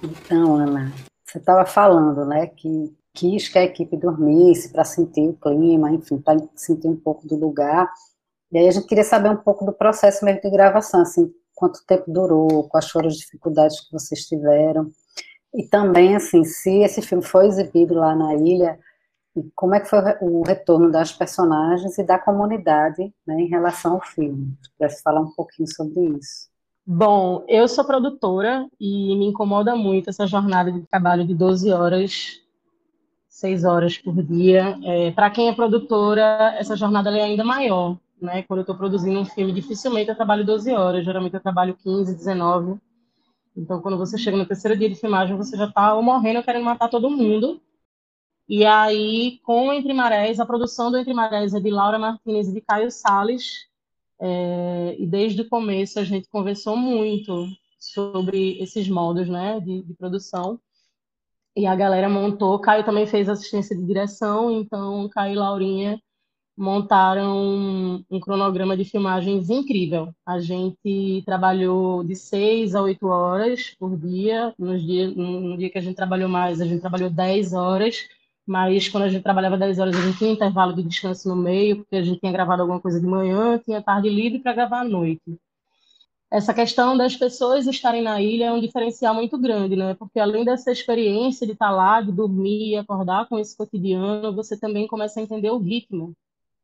Então, 0.03 0.57
Ana, 0.57 0.93
você 1.25 1.39
estava 1.39 1.67
falando, 1.67 2.25
né, 2.25 2.47
que 2.47 2.97
quis 3.13 3.49
que 3.49 3.59
a 3.59 3.65
equipe 3.65 3.97
dormisse 3.97 4.71
para 4.71 4.85
sentir 4.85 5.29
o 5.29 5.35
clima, 5.35 5.91
enfim, 5.91 6.19
para 6.19 6.39
sentir 6.55 6.87
um 6.87 6.97
pouco 6.97 7.27
do 7.27 7.35
lugar. 7.35 7.93
E 8.53 8.59
aí 8.59 8.69
a 8.69 8.71
gente 8.71 8.87
queria 8.87 9.05
saber 9.05 9.29
um 9.29 9.37
pouco 9.37 9.65
do 9.65 9.73
processo 9.73 10.25
mesmo 10.25 10.41
de 10.41 10.51
gravação, 10.51 11.03
assim, 11.03 11.33
quanto 11.55 11.85
tempo 11.85 12.05
durou, 12.07 12.69
quais 12.69 12.89
foram 12.89 13.09
as 13.09 13.17
dificuldades 13.17 13.81
que 13.81 13.93
vocês 13.93 14.25
tiveram. 14.27 14.91
E 15.53 15.65
também, 15.67 16.15
assim, 16.15 16.45
se 16.45 16.83
esse 16.83 17.03
filme 17.03 17.25
foi 17.25 17.47
exibido 17.49 17.95
lá 17.95 18.15
na 18.15 18.35
ilha, 18.35 18.79
como 19.55 19.75
é 19.75 19.81
que 19.81 19.89
foi 19.89 19.99
o 20.21 20.43
retorno 20.43 20.91
das 20.91 21.13
personagens 21.13 21.99
e 21.99 22.05
da 22.05 22.19
comunidade 22.19 23.13
né, 23.27 23.41
em 23.41 23.49
relação 23.49 23.95
ao 23.95 24.01
filme? 24.01 24.57
Se 24.63 24.71
pudesse 24.73 25.03
falar 25.03 25.21
um 25.21 25.33
pouquinho 25.33 25.69
sobre 25.69 26.17
isso. 26.19 26.49
Bom, 26.91 27.45
eu 27.47 27.69
sou 27.69 27.85
produtora 27.85 28.67
e 28.81 29.15
me 29.15 29.27
incomoda 29.27 29.77
muito 29.77 30.09
essa 30.09 30.27
jornada 30.27 30.73
de 30.73 30.81
trabalho 30.87 31.23
de 31.27 31.35
12 31.35 31.71
horas, 31.71 32.41
6 33.29 33.65
horas 33.65 33.99
por 33.99 34.23
dia. 34.23 34.79
É, 34.83 35.11
Para 35.11 35.29
quem 35.29 35.49
é 35.51 35.55
produtora, 35.55 36.55
essa 36.59 36.75
jornada 36.75 37.11
é 37.11 37.25
ainda 37.25 37.45
maior. 37.45 37.99
Né? 38.19 38.43
Quando 38.45 38.61
eu 38.61 38.63
estou 38.63 38.75
produzindo 38.75 39.21
um 39.21 39.25
filme, 39.27 39.53
dificilmente 39.53 40.09
eu 40.09 40.17
trabalho 40.17 40.47
12 40.47 40.73
horas, 40.73 41.05
geralmente 41.05 41.35
eu 41.35 41.41
trabalho 41.41 41.77
15, 41.77 42.17
19. 42.17 42.81
Então, 43.55 43.83
quando 43.83 43.99
você 43.99 44.17
chega 44.17 44.39
no 44.39 44.47
terceiro 44.47 44.75
dia 44.79 44.89
de 44.89 44.95
filmagem, 44.95 45.37
você 45.37 45.59
já 45.59 45.67
está 45.67 45.95
morrendo, 46.01 46.43
querendo 46.43 46.65
matar 46.65 46.89
todo 46.89 47.11
mundo. 47.11 47.61
E 48.49 48.65
aí, 48.65 49.41
com 49.45 49.71
Entre 49.75 49.93
Marés, 49.93 50.41
a 50.41 50.47
produção 50.47 50.91
do 50.91 50.97
Entre 50.97 51.13
Marés 51.13 51.53
é 51.53 51.61
de 51.61 51.69
Laura 51.69 51.99
Martinez 51.99 52.49
e 52.49 52.55
de 52.55 52.63
Caio 52.63 52.91
Salles, 52.91 53.68
é, 54.21 54.97
e 54.99 55.07
desde 55.07 55.43
o 55.43 55.49
começo 55.49 55.99
a 55.99 56.05
gente 56.05 56.29
conversou 56.29 56.77
muito 56.77 57.47
sobre 57.79 58.59
esses 58.61 58.89
modos 58.89 59.29
né, 59.29 59.61
de, 59.61 59.83
de 59.83 59.95
produção. 59.95 60.61
E 61.57 61.67
a 61.67 61.75
galera 61.75 62.09
montou. 62.09 62.59
Caio 62.61 62.85
também 62.85 63.07
fez 63.07 63.29
assistência 63.29 63.77
de 63.77 63.85
direção, 63.85 64.51
então 64.51 65.09
Caio 65.09 65.35
e 65.35 65.37
Laurinha 65.37 66.01
montaram 66.57 67.39
um, 67.39 68.05
um, 68.11 68.21
cronograma 68.21 68.77
de 68.77 68.85
filmagens 68.85 69.49
incrível. 69.49 70.13
A 70.27 70.41
gente 70.41 71.23
trabalhou 71.25 72.03
de 72.03 72.17
seis 72.17 72.75
a 72.75 72.83
oito 72.83 73.07
horas 73.07 73.77
por 73.79 73.97
dia. 73.97 74.53
Nos 74.59 74.85
dia, 74.85 75.09
no, 75.09 75.57
dia 75.57 75.71
que 75.71 75.79
a 75.79 75.81
gente 75.81 75.95
trabalhou 75.95 76.29
mais, 76.29 76.61
a 76.61 76.67
gente 76.67 76.81
trabalhou 76.81 77.11
dez 77.11 77.53
horas 77.53 78.09
mas 78.49 78.89
quando 78.89 79.05
a 79.05 79.09
gente 79.11 79.23
trabalhava 79.23 79.59
10 79.59 79.79
horas, 79.79 79.95
a 79.95 80.01
gente 80.01 80.19
tinha 80.19 80.33
intervalo 80.33 80.75
de 80.75 80.83
descanso 80.83 81.29
no 81.29 81.37
meio, 81.37 81.77
porque 81.77 81.97
a 81.97 82.03
gente 82.03 82.19
tinha 82.19 82.33
gravado 82.33 82.63
alguma 82.63 82.81
coisa 82.81 82.99
de 82.99 83.07
manhã, 83.07 83.59
tinha 83.59 83.83
tarde 83.83 84.09
livre 84.09 84.39
para 84.39 84.55
gravar 84.55 84.81
à 84.81 84.85
noite. 84.85 85.39
Essa 86.31 86.55
questão 86.55 86.97
das 86.97 87.15
pessoas 87.15 87.67
estarem 87.67 88.03
na 88.03 88.21
ilha 88.21 88.47
é 88.47 88.53
um 88.53 88.61
diferencial 88.61 89.15
muito 89.15 89.39
grande, 89.39 89.77
né? 89.77 89.95
Porque 89.95 90.19
além 90.19 90.45
dessa 90.45 90.73
experiência 90.73 91.47
de 91.47 91.53
estar 91.53 91.71
lá, 91.71 92.01
de 92.01 92.11
dormir 92.11 92.71
e 92.71 92.77
acordar 92.77 93.27
com 93.29 93.39
esse 93.39 93.57
cotidiano, 93.57 94.35
você 94.35 94.57
também 94.59 94.87
começa 94.87 95.21
a 95.21 95.23
entender 95.23 95.51
o 95.51 95.59
ritmo 95.59 96.15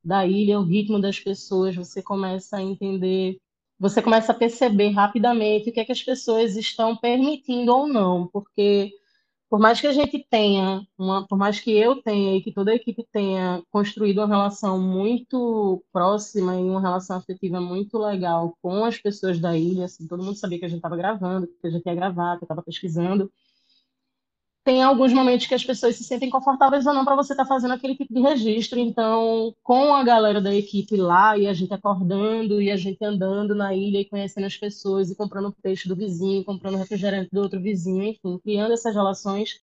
da 0.02 0.26
ilha, 0.26 0.58
o 0.58 0.64
ritmo 0.64 1.00
das 1.00 1.18
pessoas, 1.18 1.76
você 1.76 2.02
começa 2.02 2.56
a 2.56 2.62
entender, 2.62 3.38
você 3.78 4.00
começa 4.00 4.32
a 4.32 4.34
perceber 4.34 4.90
rapidamente 4.90 5.70
o 5.70 5.72
que 5.72 5.80
é 5.80 5.84
que 5.84 5.92
as 5.92 6.02
pessoas 6.02 6.56
estão 6.56 6.96
permitindo 6.96 7.74
ou 7.74 7.86
não, 7.86 8.26
porque 8.26 8.92
por 9.54 9.60
mais 9.60 9.80
que 9.80 9.86
a 9.86 9.92
gente 9.92 10.26
tenha, 10.28 10.84
uma, 10.98 11.28
por 11.28 11.38
mais 11.38 11.60
que 11.60 11.70
eu 11.70 12.02
tenha 12.02 12.36
e 12.36 12.42
que 12.42 12.50
toda 12.50 12.72
a 12.72 12.74
equipe 12.74 13.06
tenha 13.12 13.62
construído 13.70 14.18
uma 14.18 14.26
relação 14.26 14.80
muito 14.80 15.80
próxima 15.92 16.56
e 16.56 16.64
uma 16.64 16.80
relação 16.80 17.16
afetiva 17.18 17.60
muito 17.60 17.96
legal 17.96 18.58
com 18.60 18.84
as 18.84 18.98
pessoas 18.98 19.38
da 19.38 19.56
ilha, 19.56 19.84
assim, 19.84 20.08
todo 20.08 20.24
mundo 20.24 20.36
sabia 20.36 20.58
que 20.58 20.64
a 20.64 20.68
gente 20.68 20.78
estava 20.78 20.96
gravando, 20.96 21.46
que 21.46 21.68
a 21.68 21.70
gente 21.70 21.86
ia 21.86 21.94
gravar, 21.94 22.36
que 22.36 22.42
eu 22.42 22.46
estava 22.46 22.64
pesquisando 22.64 23.30
tem 24.64 24.82
alguns 24.82 25.12
momentos 25.12 25.46
que 25.46 25.54
as 25.54 25.62
pessoas 25.62 25.94
se 25.96 26.04
sentem 26.04 26.30
confortáveis 26.30 26.86
ou 26.86 26.94
não 26.94 27.04
para 27.04 27.14
você 27.14 27.34
estar 27.34 27.44
tá 27.44 27.48
fazendo 27.48 27.74
aquele 27.74 27.94
tipo 27.94 28.12
de 28.14 28.20
registro. 28.20 28.78
Então, 28.78 29.54
com 29.62 29.94
a 29.94 30.02
galera 30.02 30.40
da 30.40 30.54
equipe 30.54 30.96
lá 30.96 31.36
e 31.36 31.46
a 31.46 31.52
gente 31.52 31.74
acordando 31.74 32.62
e 32.62 32.70
a 32.70 32.76
gente 32.76 33.04
andando 33.04 33.54
na 33.54 33.74
ilha 33.74 33.98
e 34.00 34.06
conhecendo 34.06 34.46
as 34.46 34.56
pessoas 34.56 35.10
e 35.10 35.14
comprando 35.14 35.54
peixe 35.62 35.86
do 35.86 35.94
vizinho, 35.94 36.44
comprando 36.44 36.78
refrigerante 36.78 37.28
do 37.30 37.42
outro 37.42 37.60
vizinho, 37.60 38.04
enfim, 38.04 38.38
criando 38.38 38.72
essas 38.72 38.94
relações, 38.94 39.60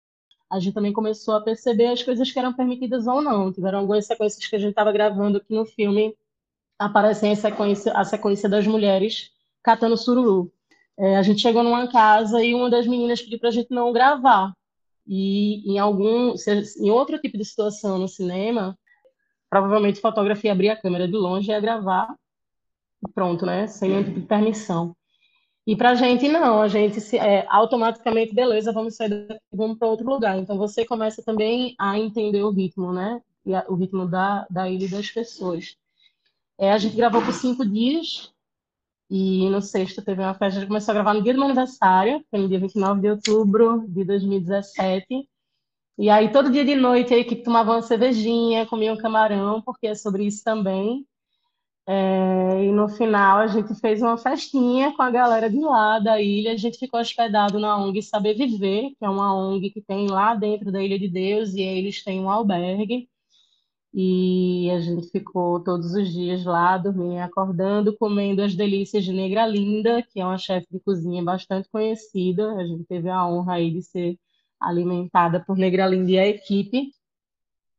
a 0.47 0.59
gente 0.59 0.73
também 0.73 0.93
começou 0.93 1.35
a 1.35 1.41
perceber 1.41 1.87
as 1.87 2.03
coisas 2.03 2.31
que 2.31 2.37
eram 2.37 2.53
permitidas 2.53 3.07
ou 3.07 3.23
não. 3.23 3.51
Tiveram 3.51 3.79
algumas 3.79 4.05
sequências 4.05 4.45
que 4.45 4.55
a 4.55 4.59
gente 4.59 4.71
estava 4.71 4.91
gravando 4.91 5.39
aqui 5.39 5.53
no 5.53 5.65
filme, 5.65 6.15
aparecem 6.77 7.31
a 7.31 7.35
sequência, 7.35 7.91
a 7.93 8.03
sequência 8.03 8.47
das 8.47 8.67
mulheres 8.67 9.31
catando 9.63 9.97
sururu. 9.97 10.51
É, 10.99 11.17
a 11.17 11.23
gente 11.23 11.41
chegou 11.41 11.63
numa 11.63 11.87
casa 11.91 12.43
e 12.43 12.53
uma 12.53 12.69
das 12.69 12.85
meninas 12.85 13.21
pediu 13.21 13.39
para 13.39 13.49
a 13.49 13.51
gente 13.51 13.71
não 13.71 13.91
gravar, 13.91 14.53
e 15.07 15.71
em 15.71 15.79
algum, 15.79 16.33
em 16.79 16.91
outro 16.91 17.19
tipo 17.19 17.37
de 17.37 17.45
situação 17.45 17.97
no 17.97 18.07
cinema, 18.07 18.77
provavelmente 19.49 19.99
o 19.99 20.01
fotógrafo 20.01 20.45
ia 20.45 20.51
abrir 20.51 20.69
a 20.69 20.81
câmera 20.81 21.07
de 21.07 21.13
longe 21.13 21.49
e 21.49 21.53
ia 21.53 21.59
gravar 21.59 22.15
pronto, 23.13 23.45
né? 23.45 23.67
Sem 23.67 23.89
nenhum 23.89 24.03
tipo 24.03 24.19
de 24.19 24.25
permissão. 24.25 24.95
E 25.65 25.75
para 25.75 25.91
a 25.91 25.95
gente 25.95 26.27
não, 26.27 26.61
a 26.61 26.67
gente 26.67 26.99
se, 26.99 27.17
é, 27.17 27.45
automaticamente, 27.49 28.33
beleza, 28.33 28.73
vamos 28.73 28.95
sair 28.95 29.09
daqui, 29.09 29.41
vamos 29.53 29.77
para 29.77 29.87
outro 29.87 30.07
lugar. 30.07 30.37
Então 30.37 30.57
você 30.57 30.85
começa 30.85 31.21
também 31.23 31.75
a 31.79 31.97
entender 31.99 32.43
o 32.43 32.49
ritmo, 32.49 32.91
né? 32.91 33.21
E 33.45 33.53
a, 33.53 33.65
o 33.67 33.75
ritmo 33.75 34.07
da, 34.07 34.45
da 34.49 34.69
ilha 34.69 34.85
e 34.85 34.89
das 34.89 35.09
pessoas. 35.09 35.75
É, 36.57 36.71
a 36.71 36.77
gente 36.77 36.95
gravou 36.95 37.21
por 37.21 37.33
cinco 37.33 37.65
dias, 37.65 38.33
e 39.13 39.49
no 39.49 39.61
sexto 39.61 40.01
teve 40.01 40.21
uma 40.21 40.33
festa, 40.33 40.45
a 40.45 40.61
gente 40.61 40.67
começou 40.69 40.93
a 40.93 40.95
gravar 40.95 41.13
no 41.13 41.21
dia 41.21 41.33
do 41.33 41.39
meu 41.39 41.47
aniversário, 41.47 42.23
foi 42.31 42.39
no 42.39 42.47
dia 42.47 42.59
29 42.59 43.01
de 43.01 43.09
outubro 43.09 43.83
de 43.89 44.05
2017. 44.05 45.27
E 45.97 46.09
aí, 46.09 46.31
todo 46.31 46.49
dia 46.49 46.63
de 46.63 46.75
noite, 46.75 47.13
a 47.13 47.17
equipe 47.17 47.43
tomava 47.43 47.73
uma 47.73 47.81
cervejinha, 47.81 48.65
comia 48.65 48.93
um 48.93 48.97
camarão, 48.97 49.61
porque 49.61 49.87
é 49.87 49.95
sobre 49.95 50.25
isso 50.25 50.41
também. 50.45 51.05
É, 51.85 52.63
e 52.63 52.71
no 52.71 52.87
final, 52.87 53.39
a 53.39 53.47
gente 53.47 53.75
fez 53.75 54.01
uma 54.01 54.17
festinha 54.17 54.93
com 54.95 55.01
a 55.01 55.11
galera 55.11 55.49
de 55.49 55.59
lá 55.59 55.99
da 55.99 56.21
ilha. 56.21 56.53
A 56.53 56.57
gente 56.57 56.79
ficou 56.79 56.99
hospedado 57.01 57.59
na 57.59 57.77
ONG 57.77 58.01
Saber 58.01 58.33
Viver, 58.35 58.91
que 58.97 59.03
é 59.05 59.09
uma 59.09 59.35
ONG 59.35 59.71
que 59.71 59.81
tem 59.81 60.07
lá 60.07 60.33
dentro 60.35 60.71
da 60.71 60.81
Ilha 60.81 60.97
de 60.97 61.09
Deus, 61.09 61.53
e 61.53 61.61
eles 61.61 62.01
têm 62.01 62.21
um 62.21 62.29
albergue. 62.29 63.09
E 63.93 64.69
a 64.71 64.79
gente 64.79 65.09
ficou 65.09 65.59
todos 65.61 65.93
os 65.93 66.11
dias 66.11 66.45
lá, 66.45 66.77
dormindo 66.77 67.19
acordando, 67.19 67.95
comendo 67.97 68.41
as 68.41 68.55
delícias 68.55 69.03
de 69.03 69.11
Negra 69.11 69.45
Linda, 69.45 70.01
que 70.01 70.19
é 70.21 70.25
uma 70.25 70.37
chefe 70.37 70.67
de 70.71 70.79
cozinha 70.79 71.21
bastante 71.23 71.69
conhecida. 71.69 72.55
A 72.55 72.65
gente 72.65 72.85
teve 72.85 73.09
a 73.09 73.25
honra 73.27 73.55
aí 73.55 73.71
de 73.71 73.83
ser 73.83 74.17
alimentada 74.59 75.43
por 75.45 75.57
Negra 75.57 75.87
Linda 75.87 76.11
e 76.11 76.19
a 76.19 76.27
equipe. 76.27 76.91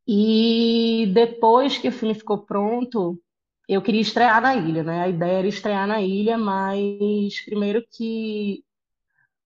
E 0.07 1.11
depois 1.13 1.77
que 1.77 1.87
o 1.87 1.91
filme 1.91 2.13
ficou 2.13 2.39
pronto, 2.39 3.19
eu 3.67 3.81
queria 3.81 4.01
estrear 4.01 4.41
na 4.41 4.55
ilha, 4.55 4.83
né? 4.83 5.01
A 5.03 5.09
ideia 5.09 5.39
era 5.39 5.47
estrear 5.47 5.87
na 5.87 6.01
ilha, 6.01 6.37
mas 6.37 7.43
primeiro 7.45 7.83
que 7.91 8.63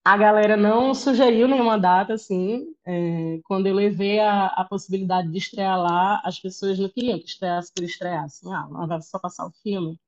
a 0.08 0.16
galera 0.16 0.56
não 0.56 0.94
sugeriu 0.94 1.48
nenhuma 1.50 1.78
data, 1.78 2.14
assim. 2.14 2.66
É, 2.86 3.40
quando 3.44 3.68
eu 3.68 3.76
levei 3.76 4.20
a, 4.20 4.46
a 4.48 4.64
possibilidade 4.64 5.30
de 5.30 5.38
estrear 5.38 5.78
lá, 5.78 6.22
as 6.24 6.40
pessoas 6.40 6.80
não 6.80 6.88
queriam 6.88 7.20
que 7.20 7.26
estreasse 7.26 7.74
por 7.74 7.84
estrear, 7.84 8.24
assim, 8.24 8.52
ah, 8.54 8.68
não 8.72 8.88
vai 8.88 9.02
só 9.02 9.20
passar 9.20 9.46
o 9.46 9.52
filme. 9.62 10.00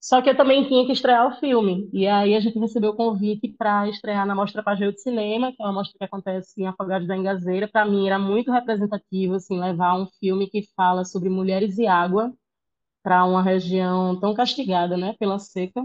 Só 0.00 0.22
que 0.22 0.30
eu 0.30 0.36
também 0.36 0.66
tinha 0.68 0.86
que 0.86 0.92
estrear 0.92 1.26
o 1.26 1.40
filme. 1.40 1.90
E 1.92 2.06
aí 2.06 2.36
a 2.36 2.40
gente 2.40 2.58
recebeu 2.58 2.90
o 2.90 2.96
convite 2.96 3.48
para 3.48 3.88
estrear 3.88 4.24
na 4.26 4.34
Mostra 4.34 4.62
Pajeu 4.62 4.92
de 4.92 5.00
Cinema, 5.02 5.52
que 5.52 5.60
é 5.62 5.66
uma 5.66 5.72
mostra 5.72 5.98
que 5.98 6.04
acontece 6.04 6.62
em 6.62 6.66
Afogados 6.66 7.08
da 7.08 7.16
Engazeira. 7.16 7.68
Para 7.68 7.84
mim 7.84 8.06
era 8.06 8.18
muito 8.18 8.52
representativo 8.52 9.34
assim, 9.34 9.58
levar 9.60 9.96
um 10.00 10.06
filme 10.20 10.48
que 10.48 10.62
fala 10.76 11.04
sobre 11.04 11.28
mulheres 11.28 11.78
e 11.78 11.86
água 11.86 12.32
para 13.02 13.24
uma 13.24 13.42
região 13.42 14.18
tão 14.20 14.34
castigada 14.34 14.96
né, 14.96 15.14
pela 15.18 15.38
seca. 15.38 15.82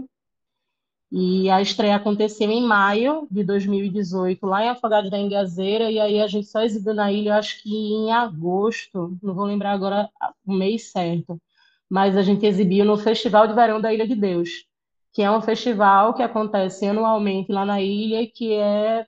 E 1.10 1.48
a 1.50 1.62
estreia 1.62 1.96
aconteceu 1.96 2.50
em 2.50 2.62
maio 2.66 3.26
de 3.30 3.44
2018, 3.44 4.44
lá 4.46 4.64
em 4.64 4.68
Afogados 4.68 5.10
da 5.10 5.18
Engazeira, 5.18 5.90
e 5.90 6.00
aí 6.00 6.20
a 6.20 6.26
gente 6.26 6.48
só 6.48 6.62
exibiu 6.62 6.94
na 6.94 7.12
ilha, 7.12 7.36
acho 7.36 7.62
que 7.62 7.70
em 7.70 8.12
agosto, 8.12 9.16
não 9.22 9.34
vou 9.34 9.44
lembrar 9.44 9.72
agora 9.72 10.10
o 10.44 10.52
mês 10.52 10.90
certo 10.90 11.40
mas 11.88 12.16
a 12.16 12.22
gente 12.22 12.44
exibiu 12.44 12.84
no 12.84 12.96
Festival 12.98 13.46
de 13.46 13.54
Verão 13.54 13.80
da 13.80 13.92
Ilha 13.92 14.06
de 14.06 14.14
Deus, 14.14 14.66
que 15.12 15.22
é 15.22 15.30
um 15.30 15.40
festival 15.40 16.14
que 16.14 16.22
acontece 16.22 16.86
anualmente 16.86 17.52
lá 17.52 17.64
na 17.64 17.80
ilha, 17.80 18.26
que 18.26 18.52
é 18.52 19.06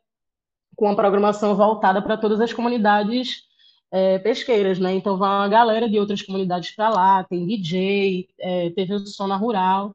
com 0.76 0.86
uma 0.86 0.96
programação 0.96 1.56
voltada 1.56 2.00
para 2.00 2.16
todas 2.16 2.40
as 2.40 2.52
comunidades 2.52 3.42
é, 3.90 4.18
pesqueiras, 4.18 4.78
né? 4.78 4.94
Então 4.94 5.18
vai 5.18 5.28
uma 5.28 5.48
galera 5.48 5.88
de 5.88 5.98
outras 5.98 6.22
comunidades 6.22 6.70
para 6.74 6.88
lá, 6.88 7.24
tem 7.24 7.46
DJ, 7.46 8.28
é, 8.38 8.70
teve 8.70 8.94
o 8.94 9.00
Sona 9.00 9.36
Rural. 9.36 9.94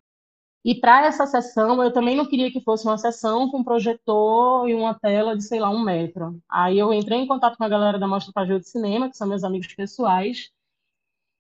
E 0.66 0.76
para 0.76 1.06
essa 1.06 1.26
sessão, 1.28 1.84
eu 1.84 1.92
também 1.92 2.16
não 2.16 2.26
queria 2.26 2.52
que 2.52 2.62
fosse 2.62 2.86
uma 2.86 2.98
sessão 2.98 3.50
com 3.50 3.64
projetor 3.64 4.70
e 4.70 4.74
uma 4.74 4.94
tela 4.98 5.36
de, 5.36 5.44
sei 5.44 5.60
lá, 5.60 5.70
um 5.70 5.84
metro. 5.84 6.40
Aí 6.50 6.80
eu 6.80 6.94
entrei 6.94 7.20
em 7.20 7.28
contato 7.28 7.58
com 7.58 7.64
a 7.66 7.70
galera 7.70 8.00
da 8.00 8.08
Mostra 8.08 8.32
Pajô 8.34 8.60
de 8.60 8.70
Cinema, 8.70 9.10
que 9.10 9.18
são 9.18 9.28
meus 9.28 9.44
amigos 9.44 9.74
pessoais, 9.74 10.52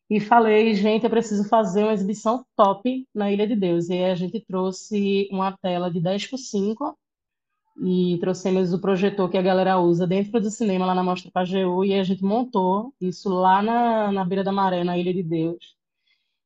e 0.09 0.19
falei, 0.19 0.75
gente, 0.75 1.05
eu 1.05 1.09
preciso 1.09 1.47
fazer 1.47 1.83
uma 1.83 1.93
exibição 1.93 2.45
top 2.55 3.07
na 3.13 3.31
Ilha 3.31 3.47
de 3.47 3.55
Deus. 3.55 3.89
E 3.89 3.93
aí 3.93 4.11
a 4.11 4.15
gente 4.15 4.39
trouxe 4.41 5.27
uma 5.31 5.55
tela 5.57 5.89
de 5.89 5.99
10 6.01 6.27
por 6.27 6.37
5 6.37 6.97
e 7.77 8.17
trouxemos 8.19 8.73
o 8.73 8.79
projetor 8.79 9.29
que 9.29 9.37
a 9.37 9.41
galera 9.41 9.79
usa 9.79 10.05
dentro 10.05 10.39
do 10.39 10.51
cinema 10.51 10.85
lá 10.85 10.93
na 10.93 11.03
Mostra 11.03 11.31
Pajeú 11.31 11.83
e 11.83 11.93
a 11.93 12.03
gente 12.03 12.23
montou 12.23 12.93
isso 13.01 13.29
lá 13.29 13.61
na, 13.61 14.11
na 14.11 14.25
beira 14.25 14.43
da 14.43 14.51
maré, 14.51 14.83
na 14.83 14.97
Ilha 14.97 15.13
de 15.13 15.23
Deus. 15.23 15.75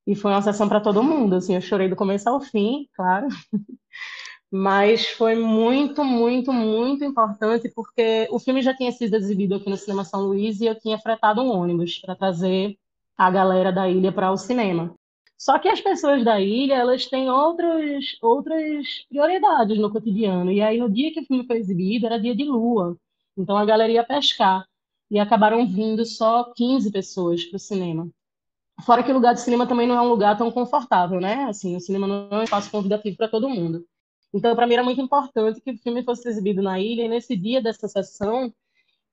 E 0.08 0.16
foi 0.16 0.32
uma 0.32 0.42
sessão 0.42 0.70
para 0.70 0.80
todo 0.80 1.04
mundo, 1.04 1.36
assim, 1.36 1.54
eu 1.54 1.62
chorei 1.62 1.90
do 1.90 1.96
começo 1.96 2.30
ao 2.30 2.40
fim, 2.40 2.88
claro. 2.96 3.28
Mas 4.50 5.06
foi 5.08 5.36
muito, 5.36 6.04
muito, 6.06 6.54
muito 6.54 7.04
importante 7.04 7.70
porque 7.76 8.28
o 8.32 8.40
filme 8.40 8.62
já 8.62 8.74
tinha 8.74 8.92
sido 8.94 9.16
exibido 9.16 9.56
aqui 9.56 9.70
no 9.70 9.76
Cinema 9.76 10.06
São 10.06 10.22
Luís 10.22 10.62
e 10.62 10.66
eu 10.66 10.80
tinha 10.80 10.98
fretado 10.98 11.42
um 11.42 11.50
ônibus 11.50 12.00
para 12.00 12.16
trazer 12.16 12.78
a 13.18 13.30
galera 13.30 13.72
da 13.72 13.90
ilha 13.90 14.12
para 14.12 14.32
o 14.32 14.38
cinema. 14.38 14.96
Só 15.38 15.60
que 15.60 15.68
as 15.68 15.82
pessoas 15.82 16.24
da 16.24 16.40
ilha, 16.40 16.76
elas 16.76 17.06
têm 17.06 17.30
outros, 17.30 18.18
outras 18.22 18.88
prioridades 19.10 19.78
no 19.78 19.92
cotidiano. 19.92 20.52
E 20.52 20.62
aí, 20.62 20.80
no 20.80 20.90
dia 20.90 21.14
que 21.14 21.20
o 21.20 21.26
filme 21.26 21.46
foi 21.46 21.58
exibido, 21.58 22.06
era 22.08 22.20
dia 22.20 22.36
de 22.36 22.44
lua. 22.46 22.98
Então, 23.38 23.58
a 23.58 23.66
galera 23.66 23.92
ia 23.92 24.04
pescar. 24.04 24.66
E 25.12 25.20
acabaram 25.20 25.68
vindo 25.68 26.06
só 26.06 26.52
15 26.56 26.92
pessoas 26.92 27.44
para 27.46 27.58
o 27.58 27.60
cinema. 27.60 28.10
Fora 28.86 29.04
que 29.04 29.12
o 29.12 29.14
lugar 29.14 29.34
de 29.34 29.42
cinema 29.42 29.68
também 29.68 29.88
não 29.88 29.96
é 29.96 30.02
um 30.02 30.10
lugar 30.10 30.38
tão 30.38 30.52
confortável, 30.52 31.20
né? 31.20 31.46
Assim, 31.46 31.76
o 31.76 31.80
cinema 31.80 32.08
não 32.08 32.30
é 32.32 32.40
um 32.40 32.44
espaço 32.44 32.70
convidativo 32.72 33.18
para 33.18 33.28
todo 33.28 33.50
mundo. 33.50 33.86
Então, 34.34 34.56
para 34.56 34.68
mim, 34.68 34.74
era 34.74 34.84
muito 34.84 35.02
importante 35.02 35.62
que 35.62 35.72
o 35.72 35.78
filme 35.78 36.04
fosse 36.04 36.28
exibido 36.30 36.62
na 36.62 36.80
ilha. 36.80 37.04
E 37.04 37.08
nesse 37.10 37.36
dia 37.36 37.62
dessa 37.62 37.88
sessão, 37.88 38.54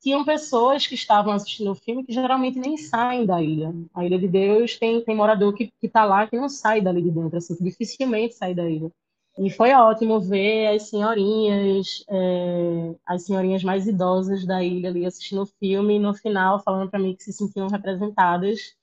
tinham 0.01 0.25
pessoas 0.25 0.87
que 0.87 0.95
estavam 0.95 1.33
assistindo 1.33 1.71
o 1.71 1.75
filme 1.75 2.05
que 2.05 2.13
geralmente 2.13 2.59
nem 2.59 2.77
saem 2.77 3.25
da 3.25 3.43
ilha. 3.43 3.75
A 3.95 4.05
Ilha 4.05 4.19
de 4.19 4.29
Deus 4.29 4.79
tem, 4.79 5.03
tem 5.03 5.17
morador 5.17 5.55
que 5.55 5.73
está 5.83 6.05
lá 6.05 6.27
que 6.27 6.37
não 6.37 6.49
sai 6.49 6.83
dali 6.83 7.03
de 7.03 7.11
dentro, 7.11 7.39
assim, 7.39 7.57
que 7.57 7.65
dificilmente 7.65 8.35
sai 8.35 8.55
da 8.55 8.69
ilha. 8.69 8.91
E 9.39 9.51
foi 9.51 9.73
ótimo 9.73 10.21
ver 10.21 10.69
as 10.69 10.89
senhorinhas, 10.91 12.05
é, 12.09 12.95
as 13.07 13.25
senhorinhas 13.25 13.65
mais 13.65 13.87
idosas 13.87 14.47
da 14.47 14.63
ilha 14.63 14.91
ali 14.91 15.07
assistindo 15.07 15.43
o 15.43 15.47
filme 15.47 15.97
e 15.97 15.99
no 15.99 16.15
final 16.15 16.61
falando 16.61 16.91
para 16.91 17.01
mim 17.01 17.17
que 17.17 17.25
se 17.25 17.33
sentiam 17.33 17.67
representadas. 17.69 18.75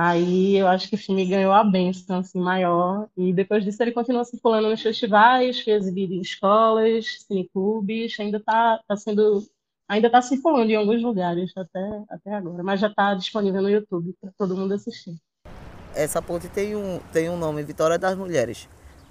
Aí 0.00 0.56
eu 0.56 0.68
acho 0.68 0.88
que 0.88 0.94
o 0.94 0.98
filme 0.98 1.26
ganhou 1.26 1.52
a 1.52 1.64
benção 1.64 2.18
assim, 2.18 2.38
maior. 2.38 3.08
E 3.16 3.32
depois 3.32 3.64
disso 3.64 3.82
ele 3.82 3.90
continua 3.90 4.24
circulando 4.24 4.68
nos 4.68 4.80
festivais, 4.80 5.60
foi 5.60 5.72
exibido 5.72 6.14
em 6.14 6.20
escolas, 6.20 7.24
cineclubes, 7.26 8.14
ainda 8.20 8.36
está 8.36 8.80
tá 8.86 8.96
sendo 8.96 9.42
Ainda 9.88 10.06
está 10.06 10.20
circulando 10.20 10.70
em 10.70 10.76
alguns 10.76 11.02
lugares 11.02 11.50
até, 11.56 12.02
até 12.10 12.34
agora, 12.34 12.62
mas 12.62 12.78
já 12.78 12.88
está 12.88 13.14
disponível 13.14 13.62
no 13.62 13.70
YouTube 13.70 14.14
para 14.20 14.30
todo 14.36 14.54
mundo 14.54 14.74
assistir. 14.74 15.16
Essa 15.94 16.20
ponte 16.20 16.46
tem 16.46 16.76
um, 16.76 17.00
tem 17.10 17.30
um 17.30 17.38
nome, 17.38 17.62
Vitória 17.62 17.98
das 17.98 18.14
Mulheres. 18.14 18.68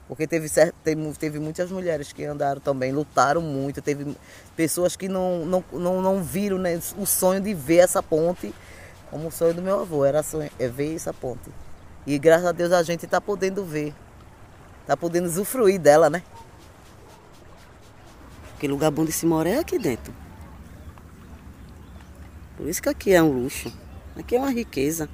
Porque 0.07 0.27
teve, 0.27 0.47
teve, 0.83 1.13
teve 1.19 1.39
muitas 1.39 1.71
mulheres 1.71 2.13
que 2.13 2.23
andaram 2.23 2.61
também, 2.61 2.93
lutaram 2.93 3.41
muito. 3.41 3.81
Teve 3.81 4.15
pessoas 4.55 4.95
que 4.95 5.09
não, 5.09 5.45
não, 5.45 5.63
não, 5.73 6.01
não 6.01 6.23
viram 6.23 6.59
né, 6.59 6.79
o 6.97 7.05
sonho 7.05 7.41
de 7.41 7.53
ver 7.55 7.77
essa 7.77 8.01
ponte 8.01 8.53
como 9.09 9.27
o 9.27 9.31
sonho 9.31 9.53
do 9.53 9.61
meu 9.61 9.79
avô, 9.79 10.05
era 10.05 10.21
sonho, 10.23 10.49
é 10.59 10.67
ver 10.67 10.95
essa 10.95 11.13
ponte. 11.13 11.49
E 12.05 12.17
graças 12.17 12.45
a 12.45 12.51
Deus 12.51 12.71
a 12.71 12.83
gente 12.83 13.05
está 13.05 13.19
podendo 13.19 13.63
ver, 13.63 13.93
está 14.81 14.95
podendo 14.95 15.25
usufruir 15.25 15.79
dela, 15.79 16.09
né? 16.09 16.23
Porque 18.51 18.67
lugar 18.67 18.89
bom 18.89 19.05
de 19.05 19.11
se 19.11 19.25
morar 19.25 19.49
é 19.49 19.59
aqui 19.59 19.77
dentro. 19.77 20.13
Por 22.57 22.67
isso 22.67 22.81
que 22.81 22.89
aqui 22.89 23.13
é 23.13 23.21
um 23.21 23.43
luxo. 23.43 23.71
Aqui 24.15 24.35
é 24.35 24.39
uma 24.39 24.49
riqueza. 24.49 25.07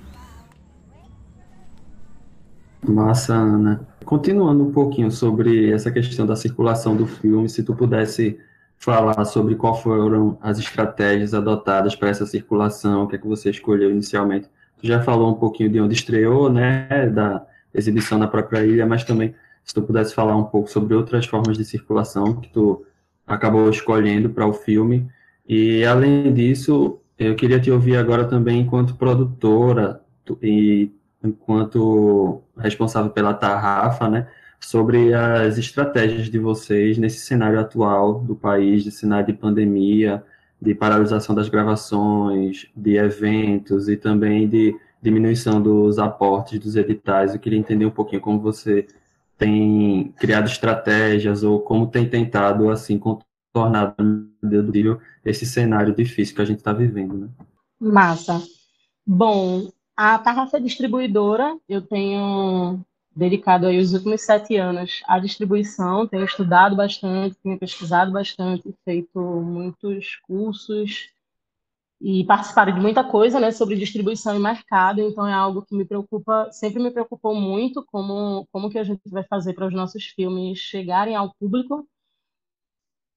Massa, 2.88 3.34
Ana. 3.34 3.86
Continuando 4.06 4.64
um 4.64 4.72
pouquinho 4.72 5.12
sobre 5.12 5.72
essa 5.72 5.92
questão 5.92 6.26
da 6.26 6.36
circulação 6.36 6.96
do 6.96 7.06
filme, 7.06 7.50
se 7.50 7.64
tu 7.64 7.76
pudesse 7.76 8.40
falar 8.84 9.24
sobre 9.26 9.56
qual 9.56 9.82
foram 9.82 10.38
as 10.42 10.60
estratégias 10.60 11.34
adotadas 11.34 11.96
para 11.96 12.10
essa 12.10 12.26
circulação, 12.26 13.04
o 13.04 13.08
que 13.08 13.16
é 13.16 13.20
que 13.20 13.28
você 13.28 13.50
escolheu 13.50 13.90
inicialmente. 13.90 14.50
Tu 14.78 14.88
já 14.88 15.02
falou 15.02 15.32
um 15.32 15.36
pouquinho 15.36 15.70
de 15.70 15.80
onde 15.80 15.94
estreou, 15.94 16.52
né, 16.52 17.08
da 17.08 17.46
exibição 17.74 18.18
na 18.18 18.28
própria 18.28 18.66
ilha, 18.66 18.86
mas 18.86 19.06
também 19.06 19.34
se 19.64 19.74
tu 19.74 19.82
pudesse 19.82 20.14
falar 20.14 20.36
um 20.36 20.44
pouco 20.44 20.70
sobre 20.70 20.94
outras 20.94 21.26
formas 21.26 21.58
de 21.58 21.64
circulação 21.64 22.42
que 22.42 22.50
tu 22.50 22.86
acabou 23.26 23.70
escolhendo 23.70 24.30
para 24.30 24.46
o 24.46 24.52
filme. 24.52 25.08
E 25.48 25.86
além 25.86 26.34
disso, 26.34 27.00
eu 27.18 27.36
queria 27.36 27.62
te 27.62 27.72
ouvir 27.72 27.96
agora 27.96 28.26
também 28.26 28.60
enquanto 28.60 28.96
produtora 28.96 30.02
e 30.42 30.92
enquanto 31.24 32.42
responsável 32.58 33.12
pela 33.12 33.34
Tarrafa, 33.34 34.10
né, 34.10 34.28
sobre 34.64 35.14
as 35.14 35.58
estratégias 35.58 36.30
de 36.30 36.40
vocês 36.40 36.98
nesse 36.98 37.20
cenário 37.20 37.60
atual 37.60 38.20
do 38.20 38.34
país, 38.34 38.84
de 38.84 38.92
cenário 38.92 39.28
de 39.28 39.34
pandemia, 39.34 40.24
de 40.62 40.74
paralisação 40.74 41.36
das 41.36 41.50
gravações, 41.50 42.68
de 42.76 42.96
eventos 42.96 43.90
e 43.90 43.98
também 43.98 44.48
de 44.48 44.74
diminuição 45.02 45.62
dos 45.62 46.00
aportes 46.00 46.60
dos 46.60 46.78
editais. 46.78 47.34
Eu 47.34 47.40
queria 47.40 47.60
entender 47.60 47.86
um 47.86 47.92
pouquinho 47.92 48.22
como 48.22 48.40
você 48.40 48.88
tem 49.38 50.14
criado 50.18 50.48
estratégias 50.48 51.44
ou 51.44 51.60
como 51.60 51.88
tem 51.88 52.08
tentado 52.08 52.70
assim 52.70 53.00
tornar 53.52 53.94
possível 54.42 55.00
esse 55.26 55.46
cenário 55.46 55.94
difícil 55.94 56.36
que 56.36 56.42
a 56.42 56.46
gente 56.46 56.60
está 56.60 56.72
vivendo. 56.72 57.16
Né? 57.16 57.28
Massa. 57.80 58.42
Bom, 59.06 59.70
a 59.96 60.18
Tarrafa 60.18 60.60
Distribuidora, 60.60 61.58
eu 61.68 61.82
tenho 61.82 62.80
dedicado 63.16 63.68
aí 63.68 63.80
os 63.80 63.94
últimos 63.94 64.22
sete 64.22 64.56
anos 64.56 65.02
à 65.08 65.20
distribuição, 65.20 66.08
tenho 66.08 66.26
estudado 66.26 66.76
bastante, 66.76 67.36
tenho 67.44 67.60
pesquisado 67.60 68.12
bastante, 68.12 68.74
feito 68.84 69.20
muitos 69.20 70.16
cursos 70.24 71.12
e 72.02 72.26
participado 72.26 72.74
de 72.74 72.82
muita 72.82 73.04
coisa, 73.04 73.40
né, 73.40 73.52
sobre 73.52 73.78
distribuição 73.78 74.36
e 74.36 74.40
mercado, 74.40 75.00
então 75.02 75.26
é 75.26 75.34
algo 75.34 75.62
que 75.66 75.76
me 75.76 75.86
preocupa, 75.86 76.52
sempre 76.52 76.82
me 76.84 76.92
preocupou 76.92 77.34
muito, 77.34 77.86
como, 77.86 78.46
como 78.52 78.70
que 78.70 78.78
a 78.78 78.84
gente 78.84 79.02
vai 79.10 79.24
fazer 79.24 79.54
para 79.54 79.68
os 79.68 79.74
nossos 79.74 80.06
filmes 80.08 80.60
chegarem 80.60 81.16
ao 81.16 81.34
público. 81.36 81.88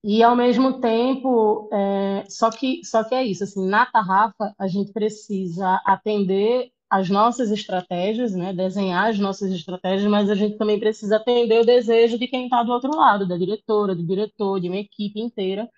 E 0.05 0.23
ao 0.23 0.37
mesmo 0.37 0.81
tempo, 0.81 1.69
é, 1.73 2.25
só 2.29 2.49
que 2.51 2.85
só 2.85 3.03
que 3.03 3.13
é 3.15 3.25
isso, 3.25 3.43
assim, 3.43 3.67
na 3.67 3.87
tarrafa 3.87 4.55
a 4.57 4.69
gente 4.69 4.93
precisa 4.93 5.83
atender 5.85 6.71
as 6.89 7.11
nossas 7.11 7.51
estratégias, 7.51 8.33
né, 8.35 8.53
desenhar 8.53 9.11
as 9.11 9.19
nossas 9.19 9.51
estratégias, 9.51 10.09
mas 10.11 10.31
a 10.31 10.35
gente 10.35 10.57
também 10.57 10.79
precisa 10.79 11.17
atender 11.17 11.61
o 11.61 11.67
desejo 11.67 12.19
de 12.19 12.29
quem 12.29 12.45
está 12.45 12.63
do 12.63 12.73
outro 12.73 12.95
lado, 12.97 13.27
da 13.27 13.37
diretora, 13.37 13.95
do 13.95 14.07
diretor, 14.07 14.61
de 14.61 14.69
uma 14.69 14.77
equipe 14.79 15.21
inteira. 15.21 15.69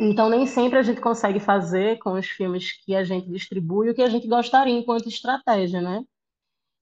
Então, 0.00 0.28
nem 0.28 0.46
sempre 0.46 0.78
a 0.78 0.82
gente 0.82 1.00
consegue 1.00 1.38
fazer 1.38 1.98
com 1.98 2.14
os 2.14 2.26
filmes 2.26 2.72
que 2.84 2.94
a 2.96 3.04
gente 3.04 3.28
distribui 3.30 3.90
o 3.90 3.94
que 3.94 4.02
a 4.02 4.08
gente 4.08 4.26
gostaria 4.26 4.76
enquanto 4.76 5.08
estratégia, 5.08 5.80
né? 5.80 6.04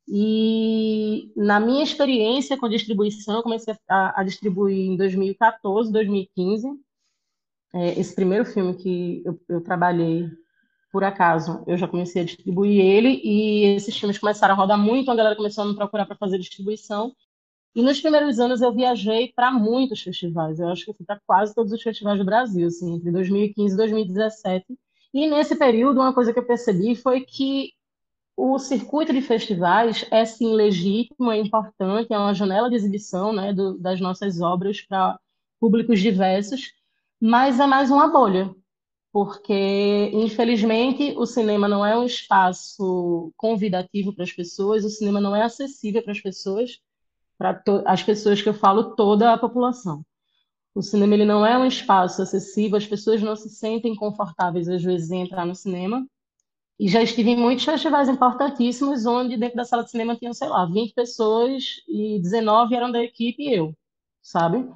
E 0.08 1.32
na 1.36 1.60
minha 1.60 1.82
experiência 1.82 2.58
com 2.58 2.68
distribuição, 2.68 3.36
eu 3.36 3.42
comecei 3.42 3.74
a, 3.88 4.20
a 4.20 4.24
distribuir 4.24 4.90
em 4.90 4.96
2014, 4.96 5.92
2015. 5.92 6.68
É, 7.74 7.98
esse 7.98 8.14
primeiro 8.14 8.44
filme 8.44 8.74
que 8.76 9.22
eu, 9.24 9.40
eu 9.48 9.60
trabalhei, 9.62 10.28
por 10.92 11.02
acaso, 11.02 11.64
eu 11.66 11.76
já 11.76 11.88
comecei 11.88 12.20
a 12.22 12.24
distribuir 12.24 12.78
ele 12.78 13.20
e 13.24 13.64
esses 13.74 13.96
filmes 13.96 14.18
começaram 14.18 14.54
a 14.54 14.56
rodar 14.56 14.78
muito, 14.78 15.10
a 15.10 15.14
galera 15.14 15.34
começou 15.34 15.64
a 15.64 15.66
me 15.66 15.74
procurar 15.74 16.04
para 16.04 16.16
fazer 16.16 16.38
distribuição. 16.38 17.14
E 17.74 17.82
nos 17.82 17.98
primeiros 17.98 18.38
anos 18.38 18.60
eu 18.60 18.70
viajei 18.74 19.32
para 19.34 19.50
muitos 19.50 20.02
festivais. 20.02 20.60
Eu 20.60 20.68
acho 20.68 20.84
que 20.84 20.92
fui 20.92 21.06
para 21.06 21.18
quase 21.26 21.54
todos 21.54 21.72
os 21.72 21.82
festivais 21.82 22.18
do 22.18 22.24
Brasil, 22.26 22.66
assim, 22.66 22.94
entre 22.96 23.10
2015 23.10 23.72
e 23.72 23.76
2017. 23.76 24.66
E 25.14 25.26
nesse 25.26 25.56
período, 25.56 26.00
uma 26.00 26.12
coisa 26.12 26.32
que 26.32 26.38
eu 26.38 26.46
percebi 26.46 26.94
foi 26.94 27.22
que 27.22 27.72
o 28.36 28.58
circuito 28.58 29.12
de 29.12 29.22
festivais 29.22 30.04
é 30.10 30.24
sim 30.26 30.54
legítimo, 30.54 31.30
é 31.30 31.38
importante, 31.38 32.12
é 32.12 32.18
uma 32.18 32.34
janela 32.34 32.68
de 32.68 32.76
exibição 32.76 33.32
né, 33.32 33.52
do, 33.52 33.78
das 33.78 34.00
nossas 34.00 34.40
obras 34.42 34.82
para 34.82 35.18
públicos 35.58 36.00
diversos, 36.00 36.72
mas 37.20 37.60
é 37.60 37.66
mais 37.66 37.90
uma 37.90 38.08
bolha, 38.08 38.54
porque 39.12 40.10
infelizmente 40.14 41.14
o 41.18 41.26
cinema 41.26 41.68
não 41.68 41.84
é 41.84 41.96
um 41.98 42.04
espaço 42.04 43.32
convidativo 43.36 44.14
para 44.14 44.24
as 44.24 44.32
pessoas, 44.32 44.84
o 44.84 44.90
cinema 44.90 45.20
não 45.20 45.36
é 45.36 45.42
acessível 45.42 46.02
para 46.02 46.12
as 46.12 46.20
pessoas, 46.20 46.80
para 47.38 47.62
as 47.86 48.02
pessoas 48.02 48.40
que 48.42 48.48
eu 48.48 48.54
falo, 48.54 48.96
toda 48.96 49.32
a 49.32 49.38
população. 49.38 50.04
O 50.74 50.82
cinema 50.82 51.14
ele 51.14 51.26
não 51.26 51.44
é 51.44 51.58
um 51.58 51.66
espaço 51.66 52.22
acessível, 52.22 52.78
as 52.78 52.86
pessoas 52.86 53.22
não 53.22 53.36
se 53.36 53.50
sentem 53.50 53.94
confortáveis 53.94 54.68
às 54.68 54.82
vezes 54.82 55.10
em 55.10 55.22
entrar 55.22 55.44
no 55.46 55.54
cinema, 55.54 56.06
e 56.80 56.88
já 56.88 57.02
estive 57.02 57.30
em 57.30 57.36
muitos 57.36 57.64
festivais 57.64 58.08
importantíssimos, 58.08 59.06
onde 59.06 59.36
dentro 59.36 59.56
da 59.56 59.64
sala 59.64 59.84
de 59.84 59.90
cinema 59.90 60.16
tinham, 60.16 60.32
sei 60.34 60.48
lá, 60.48 60.64
20 60.66 60.94
pessoas 60.94 61.82
e 61.86 62.18
19 62.20 62.74
eram 62.74 62.90
da 62.90 63.02
equipe 63.02 63.42
e 63.42 63.54
eu, 63.54 63.76
sabe? 64.22 64.66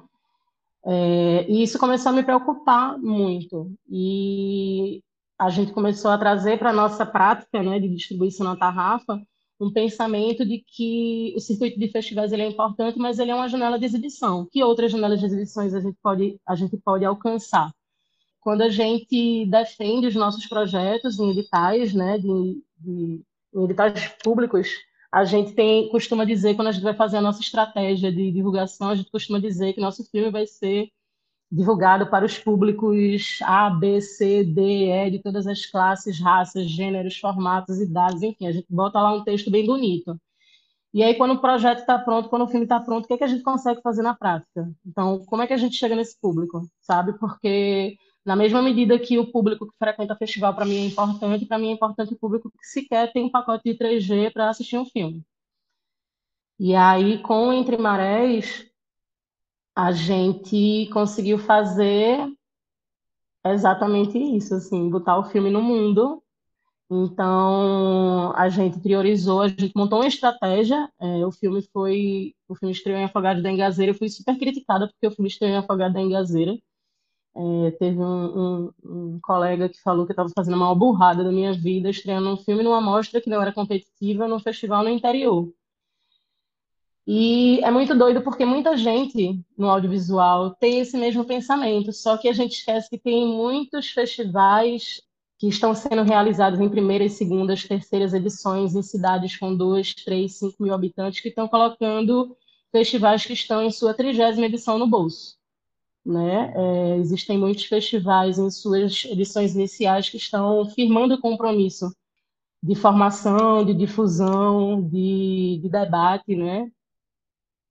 É, 0.87 1.45
e 1.49 1.63
isso 1.63 1.77
começou 1.77 2.11
a 2.11 2.15
me 2.15 2.23
preocupar 2.23 2.97
muito. 2.97 3.71
E 3.89 5.01
a 5.39 5.49
gente 5.49 5.73
começou 5.73 6.11
a 6.11 6.17
trazer 6.17 6.57
para 6.57 6.69
a 6.69 6.73
nossa 6.73 7.05
prática 7.05 7.61
né, 7.61 7.79
de 7.79 7.89
distribuição 7.89 8.45
na 8.45 8.55
tarrafa 8.55 9.21
um 9.59 9.71
pensamento 9.71 10.45
de 10.45 10.63
que 10.65 11.33
o 11.35 11.39
circuito 11.39 11.79
de 11.79 11.91
festivais 11.91 12.31
ele 12.31 12.43
é 12.43 12.47
importante, 12.47 12.99
mas 12.99 13.19
ele 13.19 13.31
é 13.31 13.35
uma 13.35 13.49
janela 13.49 13.79
de 13.79 13.85
exibição. 13.85 14.47
Que 14.51 14.63
outras 14.63 14.91
janelas 14.91 15.19
de 15.19 15.25
exibições 15.25 15.73
a 15.73 15.79
gente 15.79 15.97
pode, 16.01 16.39
a 16.45 16.55
gente 16.55 16.77
pode 16.77 17.03
alcançar? 17.03 17.71
quando 18.47 18.61
a 18.61 18.69
gente 18.69 19.45
defende 19.47 20.07
os 20.07 20.15
nossos 20.15 20.45
projetos 20.45 21.19
em 21.19 21.31
editais, 21.31 21.93
né, 21.93 22.17
de, 22.17 22.63
de 22.79 23.21
em 23.53 23.63
editais 23.65 24.07
públicos, 24.23 24.69
a 25.17 25.25
gente 25.25 25.53
tem 25.53 25.89
costuma 25.89 26.25
dizer 26.25 26.55
quando 26.55 26.67
a 26.67 26.71
gente 26.71 26.83
vai 26.83 26.93
fazer 26.93 27.17
a 27.17 27.21
nossa 27.21 27.41
estratégia 27.41 28.11
de 28.11 28.31
divulgação, 28.31 28.89
a 28.89 28.95
gente 28.95 29.09
costuma 29.09 29.39
dizer 29.39 29.73
que 29.73 29.81
nosso 29.81 30.03
filme 30.11 30.29
vai 30.29 30.45
ser 30.45 30.89
divulgado 31.51 32.07
para 32.07 32.25
os 32.25 32.37
públicos 32.37 33.39
A, 33.41 33.69
B, 33.69 33.99
C, 33.99 34.43
D, 34.43 34.61
E, 34.91 35.09
de 35.11 35.19
todas 35.19 35.47
as 35.47 35.65
classes, 35.65 36.19
raças, 36.19 36.69
gêneros, 36.69 37.17
formatos, 37.17 37.79
idades, 37.81 38.21
enfim, 38.21 38.45
a 38.47 38.51
gente 38.51 38.67
bota 38.69 39.01
lá 39.01 39.13
um 39.15 39.23
texto 39.23 39.49
bem 39.49 39.65
bonito. 39.65 40.19
E 40.93 41.01
aí, 41.03 41.15
quando 41.15 41.33
o 41.33 41.41
projeto 41.41 41.79
está 41.79 41.97
pronto, 41.97 42.29
quando 42.29 42.43
o 42.43 42.47
filme 42.47 42.65
está 42.65 42.79
pronto, 42.79 43.05
o 43.05 43.07
que, 43.07 43.13
é 43.15 43.17
que 43.17 43.23
a 43.23 43.27
gente 43.27 43.43
consegue 43.43 43.81
fazer 43.81 44.03
na 44.03 44.15
prática? 44.15 44.69
Então, 44.85 45.25
como 45.25 45.41
é 45.41 45.47
que 45.47 45.53
a 45.53 45.57
gente 45.57 45.75
chega 45.75 45.95
nesse 45.95 46.19
público, 46.19 46.61
sabe? 46.81 47.13
Porque 47.19 47.97
na 48.27 48.35
mesma 48.35 48.61
medida 48.61 48.99
que 48.99 49.17
o 49.17 49.31
público 49.31 49.65
que 49.65 49.77
frequenta 49.79 50.13
festival 50.13 50.53
para 50.53 50.65
mim 50.65 50.75
é 50.75 50.85
importante, 50.85 51.45
para 51.45 51.57
mim 51.57 51.69
é 51.69 51.71
importante 51.71 52.13
o 52.13 52.19
público 52.19 52.51
que 52.51 52.67
sequer 52.67 53.11
tem 53.13 53.23
um 53.23 53.31
pacote 53.31 53.63
de 53.63 53.77
3G 53.77 54.33
para 54.33 54.49
assistir 54.49 54.77
um 54.77 54.85
filme. 54.85 55.23
E 56.59 56.75
aí, 56.75 57.21
com 57.21 57.53
Entre 57.53 57.77
Marés, 57.77 58.65
a 59.73 59.93
gente 59.93 60.89
conseguiu 60.91 61.37
fazer 61.39 62.27
exatamente 63.45 64.17
isso, 64.17 64.55
assim, 64.55 64.89
botar 64.89 65.17
o 65.19 65.25
filme 65.29 65.49
no 65.49 65.61
mundo. 65.61 66.21
Então, 66.91 68.33
a 68.35 68.49
gente 68.49 68.79
priorizou, 68.81 69.41
a 69.41 69.47
gente 69.47 69.71
montou 69.73 69.99
uma 69.99 70.07
estratégia. 70.07 70.91
É, 70.99 71.25
o 71.25 71.31
filme 71.31 71.61
foi, 71.71 72.35
o 72.47 72.55
filme 72.55 72.73
estreou 72.73 72.99
em 72.99 73.05
Afogado 73.05 73.41
da 73.41 73.49
Engazeira. 73.51 73.91
Eu 73.91 73.97
fui 73.97 74.09
super 74.09 74.37
criticada 74.37 74.87
porque 74.87 75.07
o 75.07 75.11
filme 75.11 75.29
estreou 75.29 75.53
em 75.53 75.57
Afogado 75.57 75.93
da 75.93 76.01
Engazeira. 76.01 76.57
É, 77.39 77.71
teve 77.71 77.99
um, 77.99 78.03
um, 78.03 78.71
um, 78.83 79.19
colega 79.21 79.69
que 79.69 79.79
falou 79.83 80.07
que 80.07 80.11
estava 80.11 80.29
fazendo 80.35 80.55
a 80.55 80.57
maior 80.57 80.73
burrada 80.73 81.23
da 81.23 81.31
minha 81.31 81.53
vida, 81.53 81.87
estreando 81.87 82.29
um 82.33 82.37
filme 82.37 82.63
numa 82.63 82.81
mostra 82.81 83.21
que 83.21 83.29
não 83.29 83.39
era 83.39 83.53
competitiva, 83.53 84.27
num 84.27 84.39
festival 84.39 84.83
no 84.83 84.89
interior. 84.89 85.53
E 87.05 87.59
é 87.63 87.69
muito 87.69 87.95
doido 87.95 88.21
porque 88.21 88.43
muita 88.43 88.75
gente 88.75 89.39
no 89.55 89.69
audiovisual 89.69 90.55
tem 90.55 90.79
esse 90.79 90.97
mesmo 90.97 91.23
pensamento, 91.25 91.93
só 91.93 92.17
que 92.17 92.27
a 92.27 92.33
gente 92.33 92.53
esquece 92.53 92.89
que 92.89 92.97
tem 92.97 93.27
muitos 93.27 93.91
festivais 93.91 95.01
que 95.37 95.47
estão 95.47 95.75
sendo 95.75 96.01
realizados 96.01 96.59
em 96.59 96.67
primeiras, 96.67 97.13
segundas, 97.13 97.63
terceiras 97.63 98.15
edições 98.15 98.75
em 98.75 98.81
cidades 98.81 99.37
com 99.37 99.55
2, 99.55 99.93
3, 99.93 100.33
5 100.33 100.63
mil 100.63 100.73
habitantes 100.73 101.19
que 101.19 101.29
estão 101.29 101.47
colocando 101.47 102.35
festivais 102.71 103.25
que 103.25 103.33
estão 103.33 103.61
em 103.61 103.71
sua 103.71 103.93
trigésima 103.93 104.47
edição 104.47 104.79
no 104.79 104.87
bolso. 104.87 105.36
Né? 106.07 106.53
É, 106.55 106.97
existem 106.99 107.37
muitos 107.37 107.65
festivais 107.65 108.39
em 108.39 108.49
suas 108.49 109.03
edições 109.03 109.53
iniciais 109.53 110.09
que 110.09 110.15
estão 110.15 110.65
firmando 110.69 111.15
o 111.15 111.19
compromisso 111.19 111.91
de 112.63 112.75
formação, 112.75 113.65
de 113.65 113.73
difusão, 113.73 114.81
de, 114.81 115.59
de 115.61 115.69
debate, 115.69 116.33
né? 116.33 116.71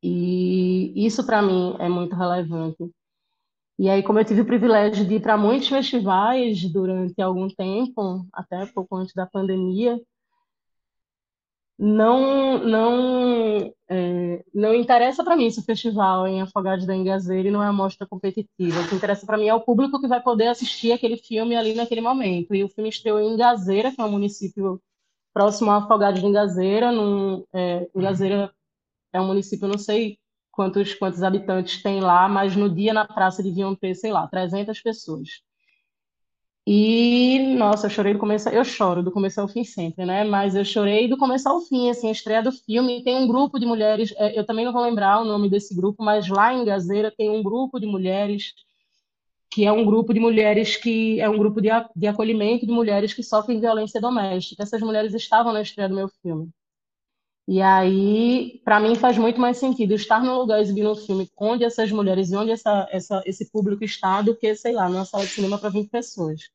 E 0.02 0.92
isso 1.06 1.24
para 1.24 1.40
mim 1.40 1.74
é 1.78 1.88
muito 1.88 2.14
relevante. 2.14 2.90
E 3.78 3.88
aí, 3.88 4.02
como 4.02 4.18
eu 4.18 4.24
tive 4.24 4.42
o 4.42 4.46
privilégio 4.46 5.06
de 5.06 5.14
ir 5.16 5.22
para 5.22 5.36
muitos 5.36 5.68
festivais 5.68 6.62
durante 6.72 7.20
algum 7.20 7.48
tempo, 7.48 8.26
até 8.32 8.66
pouco 8.66 8.96
antes 8.96 9.14
da 9.14 9.26
pandemia, 9.26 9.98
não 11.78 12.58
não 12.58 13.74
é, 13.88 14.44
não 14.54 14.74
interessa 14.74 15.22
para 15.22 15.36
mim 15.36 15.50
se 15.50 15.60
o 15.60 15.64
festival 15.64 16.26
em 16.26 16.40
Afogados 16.40 16.86
da 16.86 16.94
Engazeira 16.96 17.50
não 17.50 17.62
é 17.62 17.66
uma 17.66 17.72
mostra 17.72 18.06
competitiva. 18.06 18.80
O 18.80 18.88
que 18.88 18.94
interessa 18.94 19.26
para 19.26 19.36
mim 19.36 19.48
é 19.48 19.54
o 19.54 19.60
público 19.60 20.00
que 20.00 20.08
vai 20.08 20.22
poder 20.22 20.48
assistir 20.48 20.92
aquele 20.92 21.16
filme 21.16 21.54
ali 21.56 21.74
naquele 21.74 22.00
momento. 22.00 22.54
E 22.54 22.64
o 22.64 22.68
filme 22.68 22.88
estreou 22.88 23.20
em 23.20 23.34
Engazeira, 23.34 23.92
que 23.92 24.00
é 24.00 24.04
um 24.04 24.10
município 24.10 24.80
próximo 25.34 25.70
a 25.70 25.78
Afogados 25.78 26.20
de 26.20 26.26
Engazeira. 26.26 26.92
Num, 26.92 27.44
é, 27.52 27.88
Engazeira 27.94 28.52
é 29.12 29.20
um 29.20 29.26
município, 29.26 29.68
não 29.68 29.78
sei 29.78 30.18
quantos 30.52 30.94
quantos 30.94 31.22
habitantes 31.22 31.82
tem 31.82 32.00
lá, 32.00 32.28
mas 32.28 32.56
no 32.56 32.68
dia 32.74 32.92
na 32.94 33.06
praça 33.06 33.42
deviam 33.42 33.74
ter, 33.76 33.94
sei 33.94 34.12
lá, 34.12 34.26
300 34.28 34.80
pessoas. 34.80 35.42
E, 36.68 37.54
nossa, 37.56 37.86
eu 37.86 37.90
chorei 37.90 38.12
do 38.12 38.18
começo, 38.18 38.48
eu 38.48 38.64
choro 38.64 39.02
do 39.02 39.12
começo 39.12 39.40
ao 39.40 39.46
fim 39.46 39.62
sempre, 39.62 40.04
né? 40.04 40.24
Mas 40.24 40.56
eu 40.56 40.64
chorei 40.64 41.06
do 41.08 41.16
começo 41.16 41.48
ao 41.48 41.60
fim, 41.60 41.88
assim, 41.90 42.08
a 42.08 42.12
estreia 42.12 42.42
do 42.42 42.50
filme. 42.50 43.04
Tem 43.04 43.16
um 43.16 43.28
grupo 43.28 43.58
de 43.60 43.64
mulheres, 43.66 44.12
é, 44.16 44.36
eu 44.38 44.44
também 44.44 44.64
não 44.64 44.72
vou 44.72 44.82
lembrar 44.82 45.20
o 45.20 45.24
nome 45.24 45.48
desse 45.48 45.74
grupo, 45.74 46.02
mas 46.02 46.28
lá 46.28 46.52
em 46.52 46.64
Gazeira 46.64 47.12
tem 47.16 47.30
um 47.30 47.42
grupo 47.42 47.78
de 47.78 47.86
mulheres 47.86 48.52
que 49.50 49.64
é 49.64 49.72
um 49.72 49.84
grupo 49.84 50.12
de 50.12 50.20
mulheres 50.20 50.76
que 50.76 51.20
é 51.20 51.28
um 51.28 51.38
grupo 51.38 51.60
de, 51.60 51.68
de 51.94 52.06
acolhimento 52.08 52.66
de 52.66 52.72
mulheres 52.72 53.14
que 53.14 53.22
sofrem 53.22 53.60
violência 53.60 54.00
doméstica. 54.00 54.62
Essas 54.62 54.80
mulheres 54.82 55.14
estavam 55.14 55.52
na 55.52 55.62
estreia 55.62 55.88
do 55.88 55.94
meu 55.94 56.08
filme. 56.22 56.50
E 57.48 57.62
aí, 57.62 58.60
para 58.64 58.80
mim, 58.80 58.96
faz 58.96 59.16
muito 59.16 59.40
mais 59.40 59.56
sentido 59.58 59.94
estar 59.94 60.20
num 60.22 60.36
lugar 60.36 60.60
exibindo 60.60 60.90
um 60.90 60.96
filme 60.96 61.30
onde 61.38 61.64
essas 61.64 61.92
mulheres 61.92 62.30
e 62.30 62.36
onde 62.36 62.50
essa, 62.50 62.88
essa, 62.90 63.22
esse 63.24 63.50
público 63.50 63.84
está 63.84 64.20
do 64.20 64.36
que, 64.36 64.54
sei 64.56 64.72
lá, 64.72 64.88
numa 64.88 65.04
sala 65.04 65.24
de 65.24 65.30
cinema 65.30 65.58
para 65.58 65.70
20 65.70 65.88
pessoas. 65.88 66.50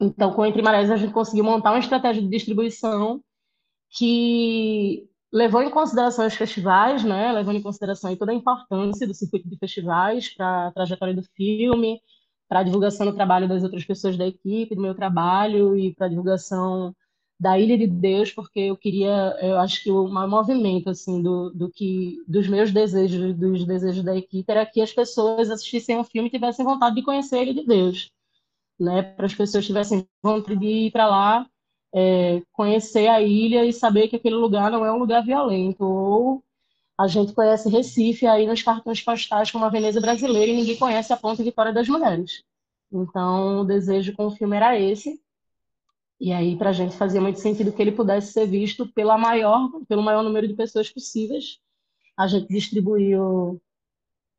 Então, 0.00 0.32
com 0.32 0.44
Entre 0.44 0.62
Marés, 0.62 0.90
a 0.90 0.96
gente 0.96 1.12
conseguiu 1.12 1.44
montar 1.44 1.70
uma 1.72 1.78
estratégia 1.78 2.22
de 2.22 2.28
distribuição 2.28 3.22
que 3.90 5.08
levou 5.32 5.62
em 5.62 5.70
consideração 5.70 6.26
os 6.26 6.34
festivais, 6.34 7.04
né? 7.04 7.32
levou 7.32 7.52
em 7.52 7.62
consideração 7.62 8.14
toda 8.16 8.32
a 8.32 8.34
importância 8.34 9.06
do 9.06 9.14
circuito 9.14 9.48
de 9.48 9.58
festivais 9.58 10.34
para 10.34 10.68
a 10.68 10.72
trajetória 10.72 11.14
do 11.14 11.22
filme, 11.22 12.00
para 12.48 12.60
a 12.60 12.62
divulgação 12.62 13.06
do 13.06 13.14
trabalho 13.14 13.48
das 13.48 13.62
outras 13.62 13.84
pessoas 13.84 14.16
da 14.16 14.26
equipe, 14.26 14.74
do 14.74 14.82
meu 14.82 14.94
trabalho 14.94 15.76
e 15.76 15.94
para 15.94 16.06
a 16.06 16.08
divulgação 16.08 16.94
da 17.38 17.58
Ilha 17.58 17.76
de 17.76 17.86
Deus, 17.86 18.32
porque 18.32 18.60
eu 18.60 18.76
queria, 18.76 19.36
eu 19.42 19.58
acho 19.58 19.82
que 19.82 19.90
o 19.90 20.08
maior 20.08 20.28
movimento 20.28 20.88
assim 20.90 21.22
do, 21.22 21.50
do 21.50 21.70
que 21.70 22.16
dos 22.26 22.48
meus 22.48 22.72
desejos, 22.72 23.36
dos 23.36 23.66
desejos 23.66 24.02
da 24.04 24.16
equipe 24.16 24.50
era 24.50 24.64
que 24.64 24.80
as 24.80 24.92
pessoas 24.92 25.50
assistissem 25.50 25.96
ao 25.96 26.04
filme 26.04 26.28
e 26.28 26.32
tivessem 26.32 26.64
vontade 26.64 26.96
de 26.96 27.02
conhecer 27.02 27.36
a 27.36 27.42
Ilha 27.42 27.54
de 27.54 27.66
Deus 27.66 28.10
né, 28.78 29.02
para 29.02 29.26
as 29.26 29.34
pessoas 29.34 29.66
tivessem 29.66 30.06
vontade 30.22 30.58
de 30.58 30.66
ir 30.66 30.90
para 30.90 31.06
lá, 31.06 31.46
é, 31.94 32.42
conhecer 32.52 33.08
a 33.08 33.22
ilha 33.22 33.64
e 33.64 33.72
saber 33.72 34.08
que 34.08 34.16
aquele 34.16 34.34
lugar 34.36 34.70
não 34.70 34.84
é 34.84 34.92
um 34.92 34.98
lugar 34.98 35.24
violento. 35.24 35.82
Ou 35.84 36.44
a 36.98 37.06
gente 37.06 37.32
conhece 37.32 37.68
Recife 37.68 38.26
aí 38.26 38.46
nos 38.46 38.62
cartões 38.62 39.00
postais 39.02 39.50
como 39.50 39.64
a 39.64 39.68
Veneza 39.68 40.00
brasileira 40.00 40.50
e 40.50 40.56
ninguém 40.56 40.76
conhece 40.76 41.12
a 41.12 41.16
Ponte 41.16 41.42
Vitória 41.42 41.72
das 41.72 41.88
Mulheres. 41.88 42.42
Então, 42.92 43.60
o 43.60 43.64
desejo 43.64 44.14
com 44.14 44.26
o 44.26 44.30
filme 44.30 44.56
era 44.56 44.78
esse. 44.78 45.20
E 46.18 46.32
aí, 46.32 46.56
para 46.56 46.70
a 46.70 46.72
gente 46.72 46.96
fazia 46.96 47.20
muito 47.20 47.38
sentido 47.40 47.72
que 47.72 47.82
ele 47.82 47.92
pudesse 47.92 48.32
ser 48.32 48.46
visto 48.46 48.86
pela 48.92 49.18
maior, 49.18 49.70
pelo 49.86 50.02
maior 50.02 50.22
número 50.22 50.48
de 50.48 50.54
pessoas 50.54 50.90
possíveis. 50.90 51.58
A 52.16 52.26
gente 52.26 52.48
distribuiu 52.48 53.60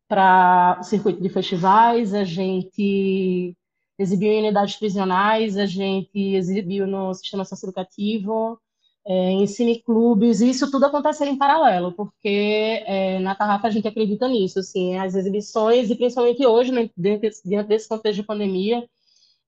para 0.08 0.78
o 0.80 0.84
circuito 0.84 1.21
de 1.21 1.30
festivais, 1.30 2.13
a 2.13 2.23
gente 2.23 3.56
exibiu 3.97 4.31
em 4.31 4.39
unidades 4.39 4.75
prisionais, 4.75 5.57
a 5.57 5.65
gente 5.65 6.36
exibiu 6.36 6.88
no 6.88 7.13
sistema 7.13 7.45
socioeducativo, 7.45 8.60
é, 9.05 9.31
em 9.31 9.47
cineclubes, 9.47 10.41
e 10.41 10.49
isso 10.49 10.69
tudo 10.69 10.86
aconteceu 10.86 11.27
em 11.27 11.38
paralelo, 11.38 11.93
porque 11.93 12.83
é, 12.86 13.19
na 13.19 13.36
Tarrafa 13.36 13.67
a 13.67 13.71
gente 13.71 13.88
acredita 13.88 14.27
nisso, 14.27 14.60
assim, 14.60 14.97
as 14.97 15.15
exibições, 15.15 15.89
e 15.89 15.95
principalmente 15.95 16.45
hoje, 16.45 16.71
né, 16.71 16.89
diante, 16.97 17.29
desse 17.67 17.88
contexto 17.88 18.17
de 18.17 18.23
pandemia, 18.23 18.88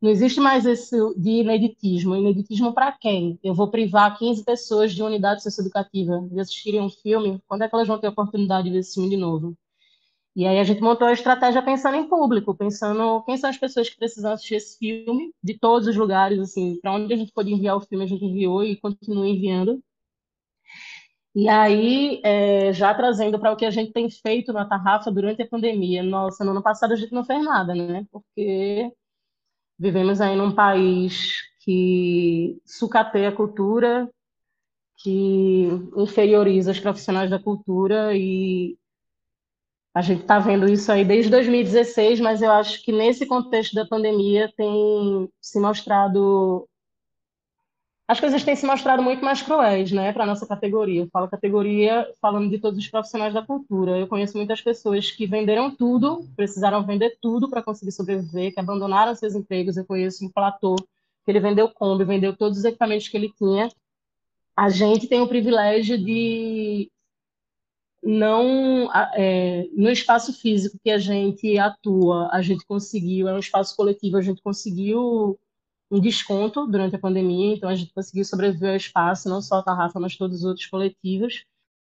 não 0.01 0.09
existe 0.09 0.39
mais 0.39 0.65
esse 0.65 0.95
de 1.17 1.29
ineditismo. 1.41 2.15
Ineditismo 2.15 2.73
para 2.73 2.91
quem? 2.93 3.37
Eu 3.43 3.53
vou 3.53 3.69
privar 3.69 4.17
15 4.17 4.43
pessoas 4.45 4.93
de 4.93 5.03
unidade 5.03 5.43
socioeducativa 5.43 6.21
de 6.31 6.39
assistirem 6.39 6.81
um 6.81 6.89
filme, 6.89 7.41
quando 7.47 7.63
é 7.63 7.69
que 7.69 7.75
elas 7.75 7.87
vão 7.87 7.99
ter 7.99 8.07
a 8.07 8.11
oportunidade 8.11 8.63
de 8.65 8.71
ver 8.71 8.79
esse 8.79 8.93
filme 8.93 9.09
de 9.09 9.17
novo? 9.17 9.57
E 10.39 10.47
aí 10.47 10.57
a 10.57 10.63
gente 10.63 10.79
montou 10.79 11.05
a 11.05 11.11
estratégia 11.11 11.61
pensando 11.61 11.97
em 11.97 12.07
público, 12.07 12.55
pensando 12.55 13.21
quem 13.25 13.35
são 13.35 13.49
as 13.49 13.57
pessoas 13.57 13.89
que 13.89 13.97
precisam 13.97 14.31
assistir 14.31 14.55
esse 14.55 14.77
filme, 14.77 15.33
de 15.43 15.59
todos 15.59 15.85
os 15.85 15.97
lugares, 15.97 16.39
assim, 16.39 16.79
para 16.81 16.93
onde 16.93 17.13
a 17.13 17.17
gente 17.17 17.33
pode 17.33 17.51
enviar 17.51 17.75
o 17.75 17.81
filme, 17.81 18.05
a 18.05 18.07
gente 18.07 18.23
enviou 18.23 18.63
e 18.63 18.77
continua 18.77 19.27
enviando. 19.27 19.83
E 21.35 21.49
aí, 21.49 22.21
é, 22.23 22.71
já 22.71 22.93
trazendo 22.93 23.37
para 23.37 23.51
o 23.51 23.57
que 23.57 23.65
a 23.65 23.69
gente 23.69 23.91
tem 23.91 24.09
feito 24.09 24.53
na 24.53 24.65
Tarrafa 24.65 25.11
durante 25.11 25.41
a 25.41 25.47
pandemia, 25.47 26.01
nossa, 26.03 26.45
no 26.45 26.51
ano 26.51 26.63
passado 26.63 26.93
a 26.93 26.95
gente 26.95 27.11
não 27.11 27.25
fez 27.25 27.43
nada, 27.43 27.75
né? 27.75 28.07
Porque 28.09 28.93
vivemos 29.77 30.21
aí 30.21 30.37
num 30.37 30.55
país 30.55 31.33
que 31.65 32.61
sucateia 32.65 33.27
a 33.27 33.35
cultura, 33.35 34.09
que 35.03 35.67
inferioriza 35.97 36.71
os 36.71 36.79
profissionais 36.79 37.29
da 37.29 37.39
cultura 37.39 38.15
e 38.15 38.77
a 39.99 40.01
gente 40.01 40.21
está 40.21 40.39
vendo 40.39 40.65
isso 40.71 40.89
aí 40.93 41.03
desde 41.03 41.29
2016, 41.29 42.21
mas 42.21 42.41
eu 42.41 42.49
acho 42.53 42.81
que 42.81 42.89
nesse 42.89 43.25
contexto 43.25 43.75
da 43.75 43.85
pandemia 43.85 44.49
tem 44.55 45.29
se 45.41 45.59
mostrado. 45.59 46.65
As 48.07 48.17
coisas 48.17 48.41
têm 48.41 48.55
se 48.55 48.65
mostrado 48.65 49.03
muito 49.03 49.25
mais 49.25 49.41
cruéis, 49.41 49.91
né, 49.91 50.13
para 50.13 50.23
a 50.23 50.25
nossa 50.25 50.47
categoria. 50.47 51.01
Eu 51.01 51.09
falo 51.11 51.27
categoria 51.27 52.09
falando 52.21 52.49
de 52.49 52.57
todos 52.59 52.79
os 52.79 52.87
profissionais 52.87 53.33
da 53.33 53.45
cultura. 53.45 53.99
Eu 53.99 54.07
conheço 54.07 54.37
muitas 54.37 54.61
pessoas 54.61 55.11
que 55.11 55.27
venderam 55.27 55.69
tudo, 55.69 56.25
precisaram 56.33 56.85
vender 56.85 57.17
tudo 57.21 57.49
para 57.49 57.61
conseguir 57.61 57.91
sobreviver, 57.91 58.53
que 58.53 58.59
abandonaram 58.61 59.13
seus 59.15 59.35
empregos. 59.35 59.75
Eu 59.75 59.85
conheço 59.85 60.25
um 60.25 60.29
platô 60.29 60.77
que 60.77 61.29
ele 61.29 61.41
vendeu 61.41 61.67
Kombi, 61.67 62.05
vendeu 62.05 62.33
todos 62.33 62.59
os 62.59 62.63
equipamentos 62.63 63.09
que 63.09 63.17
ele 63.17 63.33
tinha. 63.37 63.67
A 64.55 64.69
gente 64.69 65.09
tem 65.09 65.19
o 65.19 65.27
privilégio 65.27 65.97
de 65.97 66.89
não 68.03 68.89
é, 69.15 69.67
no 69.75 69.89
espaço 69.89 70.33
físico 70.33 70.77
que 70.83 70.89
a 70.89 70.97
gente 70.97 71.57
atua, 71.57 72.29
a 72.31 72.41
gente 72.41 72.65
conseguiu, 72.65 73.27
é 73.27 73.33
um 73.33 73.39
espaço 73.39 73.75
coletivo, 73.75 74.17
a 74.17 74.21
gente 74.21 74.41
conseguiu 74.41 75.37
um 75.91 75.99
desconto 75.99 76.67
durante 76.67 76.95
a 76.95 76.99
pandemia, 76.99 77.55
então 77.55 77.69
a 77.69 77.75
gente 77.75 77.93
conseguiu 77.93 78.23
sobreviver 78.23 78.71
ao 78.71 78.75
espaço, 78.75 79.29
não 79.29 79.41
só 79.41 79.55
a 79.55 79.63
Tarrafa, 79.63 79.99
mas 79.99 80.15
todos 80.15 80.39
os 80.39 80.45
outros 80.45 80.67
coletivos. 80.67 81.45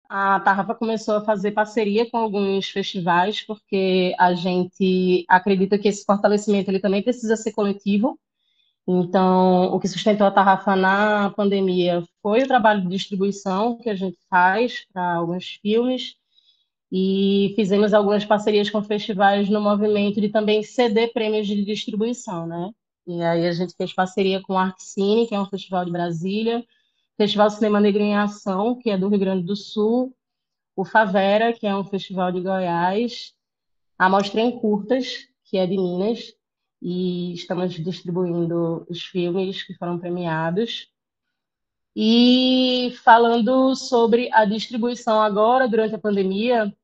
A 0.08 0.40
Tarrafa 0.40 0.74
começou 0.74 1.14
a 1.14 1.24
fazer 1.24 1.52
parceria 1.52 2.10
com 2.10 2.18
alguns 2.18 2.68
festivais, 2.68 3.40
porque 3.40 4.14
a 4.18 4.34
gente 4.34 5.24
acredita 5.28 5.78
que 5.78 5.88
esse 5.88 6.04
fortalecimento 6.04 6.70
ele 6.70 6.80
também 6.80 7.02
precisa 7.02 7.36
ser 7.36 7.52
coletivo, 7.52 8.18
então, 8.86 9.72
o 9.72 9.78
que 9.78 9.86
sustentou 9.86 10.26
a 10.26 10.30
Tarrafa 10.30 10.74
na 10.74 11.30
pandemia 11.30 12.02
foi 12.20 12.42
o 12.42 12.48
trabalho 12.48 12.82
de 12.82 12.88
distribuição 12.88 13.78
que 13.78 13.88
a 13.88 13.94
gente 13.94 14.18
faz 14.28 14.84
para 14.92 15.14
alguns 15.14 15.58
filmes 15.62 16.16
e 16.90 17.52
fizemos 17.56 17.94
algumas 17.94 18.24
parcerias 18.24 18.68
com 18.68 18.82
festivais 18.82 19.48
no 19.48 19.60
movimento 19.60 20.20
de 20.20 20.28
também 20.28 20.62
ceder 20.62 21.12
prêmios 21.12 21.46
de 21.46 21.64
distribuição, 21.64 22.46
né? 22.46 22.70
E 23.06 23.22
aí 23.22 23.46
a 23.46 23.52
gente 23.52 23.74
fez 23.76 23.92
parceria 23.94 24.42
com 24.42 24.54
o 24.54 24.58
Arcine, 24.58 25.26
que 25.26 25.34
é 25.34 25.40
um 25.40 25.46
festival 25.46 25.84
de 25.84 25.90
Brasília, 25.90 26.64
Festival 27.16 27.50
Cinema 27.50 27.80
Negro 27.80 28.02
em 28.02 28.16
Ação, 28.16 28.78
que 28.78 28.90
é 28.90 28.98
do 28.98 29.08
Rio 29.08 29.18
Grande 29.18 29.44
do 29.44 29.56
Sul, 29.56 30.14
o 30.76 30.84
Favera, 30.84 31.52
que 31.52 31.66
é 31.66 31.74
um 31.74 31.84
festival 31.84 32.32
de 32.32 32.40
Goiás, 32.40 33.32
a 33.98 34.08
Mostra 34.08 34.40
em 34.40 34.58
Curtas, 34.58 35.28
que 35.44 35.56
é 35.56 35.66
de 35.66 35.76
Minas, 35.76 36.34
e 36.82 37.32
estamos 37.32 37.74
distribuindo 37.74 38.84
os 38.90 39.02
filmes 39.02 39.62
que 39.62 39.72
foram 39.74 39.98
premiados. 39.98 40.88
E 41.94 42.92
falando 43.04 43.76
sobre 43.76 44.28
a 44.32 44.44
distribuição 44.44 45.22
agora, 45.22 45.68
durante 45.68 45.94
a 45.94 45.98
pandemia, 45.98 46.74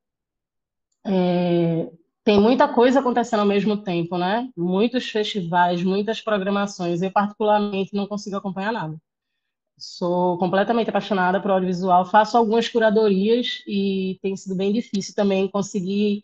é, 1.04 1.90
tem 2.22 2.40
muita 2.40 2.68
coisa 2.68 3.00
acontecendo 3.00 3.40
ao 3.40 3.46
mesmo 3.46 3.78
tempo, 3.82 4.16
né? 4.16 4.48
Muitos 4.56 5.10
festivais, 5.10 5.82
muitas 5.82 6.20
programações. 6.20 7.02
Eu, 7.02 7.10
particularmente, 7.10 7.94
não 7.94 8.06
consigo 8.06 8.36
acompanhar 8.36 8.72
nada. 8.72 8.96
Sou 9.76 10.38
completamente 10.38 10.90
apaixonada 10.90 11.40
por 11.40 11.50
audiovisual, 11.50 12.04
faço 12.04 12.36
algumas 12.36 12.68
curadorias 12.68 13.62
e 13.66 14.18
tem 14.22 14.36
sido 14.36 14.54
bem 14.54 14.72
difícil 14.72 15.14
também 15.14 15.48
conseguir 15.48 16.22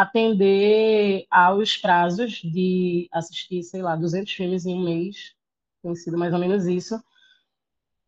atender 0.00 1.26
aos 1.30 1.76
prazos 1.76 2.34
de 2.42 3.08
assistir, 3.12 3.62
sei 3.62 3.82
lá, 3.82 3.96
200 3.96 4.32
filmes 4.32 4.66
em 4.66 4.74
um 4.74 4.84
mês. 4.84 5.34
Tem 5.82 5.94
sido 5.94 6.18
mais 6.18 6.32
ou 6.32 6.38
menos 6.40 6.66
isso. 6.66 7.00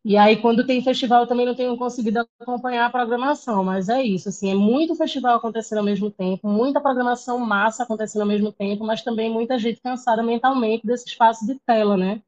E 0.03 0.15
aí, 0.17 0.37
quando 0.41 0.65
tem 0.65 0.81
festival, 0.83 1.27
também 1.27 1.45
não 1.45 1.55
tenho 1.55 1.77
conseguido 1.77 2.25
acompanhar 2.39 2.85
a 2.85 2.89
programação, 2.89 3.63
mas 3.63 3.89
é 3.89 4.01
isso, 4.01 4.29
assim, 4.29 4.49
é 4.51 4.55
muito 4.55 4.95
festival 4.95 5.35
acontecendo 5.37 5.79
ao 5.79 5.83
mesmo 5.83 6.09
tempo, 6.09 6.47
muita 6.47 6.79
programação 6.81 7.37
massa 7.39 7.83
acontecendo 7.83 8.21
ao 8.21 8.27
mesmo 8.27 8.51
tempo, 8.51 8.85
mas 8.85 9.01
também 9.03 9.29
muita 9.29 9.59
gente 9.59 9.81
cansada 9.81 10.23
mentalmente 10.23 10.85
desse 10.85 11.07
espaço 11.07 11.45
de 11.45 11.55
tela, 11.65 11.97
né? 11.97 12.21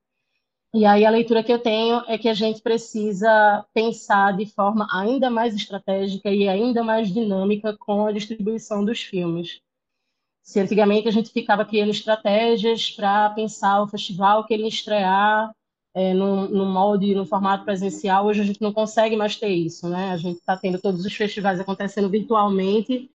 E 0.74 0.86
aí 0.86 1.06
a 1.06 1.10
leitura 1.10 1.44
que 1.44 1.52
eu 1.52 1.60
tenho 1.60 2.02
é 2.08 2.18
que 2.18 2.30
a 2.30 2.34
gente 2.34 2.62
precisa 2.62 3.66
pensar 3.74 4.38
de 4.38 4.46
forma 4.46 4.88
ainda 4.90 5.30
mais 5.30 5.54
estratégica 5.54 6.32
e 6.32 6.48
ainda 6.48 6.82
mais 6.82 7.14
dinâmica 7.14 7.76
com 7.78 8.06
a 8.06 8.12
distribuição 8.14 8.86
dos 8.86 9.02
filmes. 9.02 9.60
Se 10.42 10.62
antigamente 10.62 11.10
a 11.10 11.12
gente 11.12 11.30
ficava 11.30 11.66
criando 11.66 11.92
estratégias 11.92 12.90
para 12.90 13.30
pensar 13.32 13.82
o 13.82 13.88
festival 13.88 14.46
que 14.46 14.54
ele 14.54 14.68
estrear 14.68 15.54
é, 15.94 16.14
no, 16.14 16.48
no 16.48 16.66
molde, 16.66 17.14
no 17.14 17.26
formato 17.26 17.66
presencial, 17.66 18.26
hoje 18.26 18.40
a 18.40 18.46
gente 18.46 18.62
não 18.62 18.72
consegue 18.72 19.18
mais 19.18 19.36
ter 19.36 19.50
isso, 19.50 19.90
né? 19.90 20.12
A 20.12 20.18
gente 20.18 20.38
está 20.38 20.56
tendo 20.56 20.80
todos 20.80 21.06
os 21.06 21.14
festivais 21.14 21.60
acontecendo 21.60 22.10
virtualmente 22.10 23.12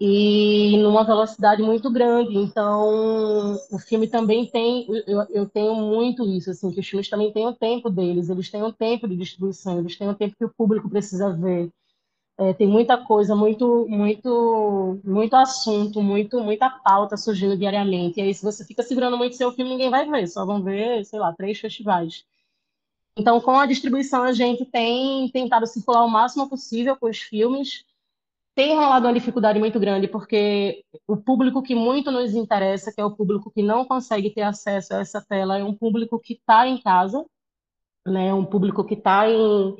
e 0.00 0.76
numa 0.78 1.04
velocidade 1.04 1.62
muito 1.62 1.90
grande. 1.90 2.36
Então, 2.36 3.56
o 3.70 3.78
filme 3.78 4.08
também 4.08 4.46
tem, 4.46 4.86
eu, 5.06 5.22
eu 5.30 5.48
tenho 5.48 5.74
muito 5.74 6.24
isso, 6.28 6.50
assim, 6.50 6.70
que 6.70 6.80
os 6.80 6.86
filmes 6.88 7.08
também 7.08 7.32
têm 7.32 7.46
o 7.46 7.54
tempo 7.54 7.88
deles, 7.90 8.28
eles 8.28 8.50
têm 8.50 8.62
o 8.62 8.72
tempo 8.72 9.08
de 9.08 9.16
distribuição, 9.16 9.78
eles 9.78 9.96
têm 9.96 10.08
o 10.08 10.14
tempo 10.14 10.36
que 10.36 10.44
o 10.44 10.52
público 10.54 10.88
precisa 10.88 11.32
ver. 11.32 11.70
É, 12.36 12.52
tem 12.52 12.66
muita 12.66 12.98
coisa, 12.98 13.36
muito, 13.36 13.86
muito, 13.88 15.00
muito 15.04 15.36
assunto, 15.36 16.02
muito, 16.02 16.40
muita 16.40 16.68
pauta 16.68 17.16
surgindo 17.16 17.56
diariamente. 17.56 18.18
E 18.18 18.22
aí, 18.22 18.34
se 18.34 18.42
você 18.44 18.64
fica 18.64 18.82
segurando 18.82 19.16
muito 19.16 19.36
seu 19.36 19.52
filme, 19.52 19.70
ninguém 19.70 19.88
vai 19.90 20.08
ver, 20.08 20.26
só 20.26 20.44
vão 20.44 20.62
ver, 20.62 21.04
sei 21.04 21.20
lá, 21.20 21.32
três 21.32 21.60
festivais. 21.60 22.24
Então, 23.16 23.40
com 23.40 23.52
a 23.52 23.66
distribuição, 23.66 24.24
a 24.24 24.32
gente 24.32 24.64
tem 24.64 25.28
tentado 25.30 25.66
circular 25.66 26.04
o 26.04 26.10
máximo 26.10 26.48
possível 26.48 26.96
com 26.96 27.08
os 27.08 27.18
filmes, 27.18 27.84
tem 28.54 28.74
rolado 28.76 29.06
uma 29.06 29.14
dificuldade 29.14 29.58
muito 29.58 29.80
grande, 29.80 30.06
porque 30.06 30.84
o 31.08 31.16
público 31.16 31.62
que 31.62 31.74
muito 31.74 32.10
nos 32.10 32.34
interessa, 32.34 32.92
que 32.92 33.00
é 33.00 33.04
o 33.04 33.14
público 33.14 33.50
que 33.50 33.62
não 33.62 33.84
consegue 33.84 34.30
ter 34.30 34.42
acesso 34.42 34.94
a 34.94 35.00
essa 35.00 35.20
tela, 35.20 35.58
é 35.58 35.64
um 35.64 35.74
público 35.74 36.20
que 36.20 36.34
está 36.34 36.66
em 36.66 36.80
casa, 36.80 37.24
né? 38.06 38.32
um 38.32 38.44
público 38.44 38.84
que 38.84 38.94
está 38.94 39.28
em, 39.28 39.76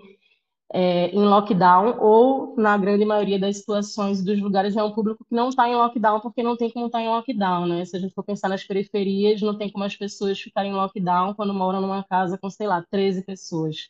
é, 0.73 1.07
em 1.11 1.25
lockdown, 1.25 1.99
ou, 2.01 2.57
na 2.57 2.77
grande 2.77 3.05
maioria 3.05 3.39
das 3.39 3.59
situações 3.59 4.25
dos 4.25 4.41
lugares, 4.41 4.77
é 4.77 4.83
um 4.83 4.93
público 4.93 5.25
que 5.25 5.35
não 5.35 5.51
está 5.51 5.69
em 5.69 5.77
lockdown, 5.77 6.21
porque 6.21 6.43
não 6.43 6.57
tem 6.57 6.71
como 6.71 6.87
estar 6.87 6.99
tá 6.99 7.05
em 7.05 7.09
lockdown. 7.09 7.67
Né? 7.67 7.85
Se 7.85 7.97
a 7.97 8.01
gente 8.01 8.15
for 8.15 8.25
pensar 8.25 8.49
nas 8.49 8.65
periferias, 8.65 9.41
não 9.41 9.57
tem 9.57 9.71
como 9.71 9.85
as 9.85 9.97
pessoas 9.97 10.41
ficarem 10.41 10.73
em 10.73 10.75
lockdown 10.75 11.35
quando 11.35 11.55
moram 11.55 11.81
numa 11.81 12.03
casa 12.05 12.37
com, 12.39 12.51
sei 12.51 12.67
lá, 12.67 12.85
13 12.91 13.25
pessoas 13.25 13.89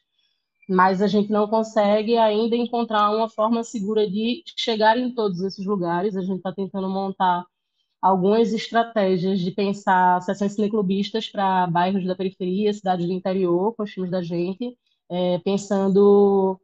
mas 0.69 1.03
a 1.03 1.07
gente 1.07 1.31
não 1.31 1.49
consegue 1.49 2.17
ainda 2.17 2.57
encontrar 2.57 3.11
uma 3.11 3.29
forma 3.29 3.63
segura 3.65 4.09
de 4.09 4.43
chegar 4.57 4.99
em 4.99 5.15
todos 5.15 5.41
esses 5.43 5.65
lugares. 5.67 6.17
A 6.17 6.23
gente 6.23 6.39
está 6.39 6.53
tentando 6.53 6.89
montar 6.89 7.45
algumas 8.01 8.53
estratégias 8.53 9.41
de 9.41 9.51
pensar 9.51 10.21
sessões 10.23 10.53
cineclubistas 10.53 11.29
para 11.29 11.67
bairros 11.67 12.07
da 12.07 12.15
periferia, 12.15 12.73
cidades 12.73 13.07
do 13.07 13.13
interior, 13.13 13.75
com 13.75 13.83
os 13.83 13.91
filmes 13.91 14.11
da 14.11 14.23
gente, 14.23 14.77
é, 15.11 15.39
pensando 15.39 16.61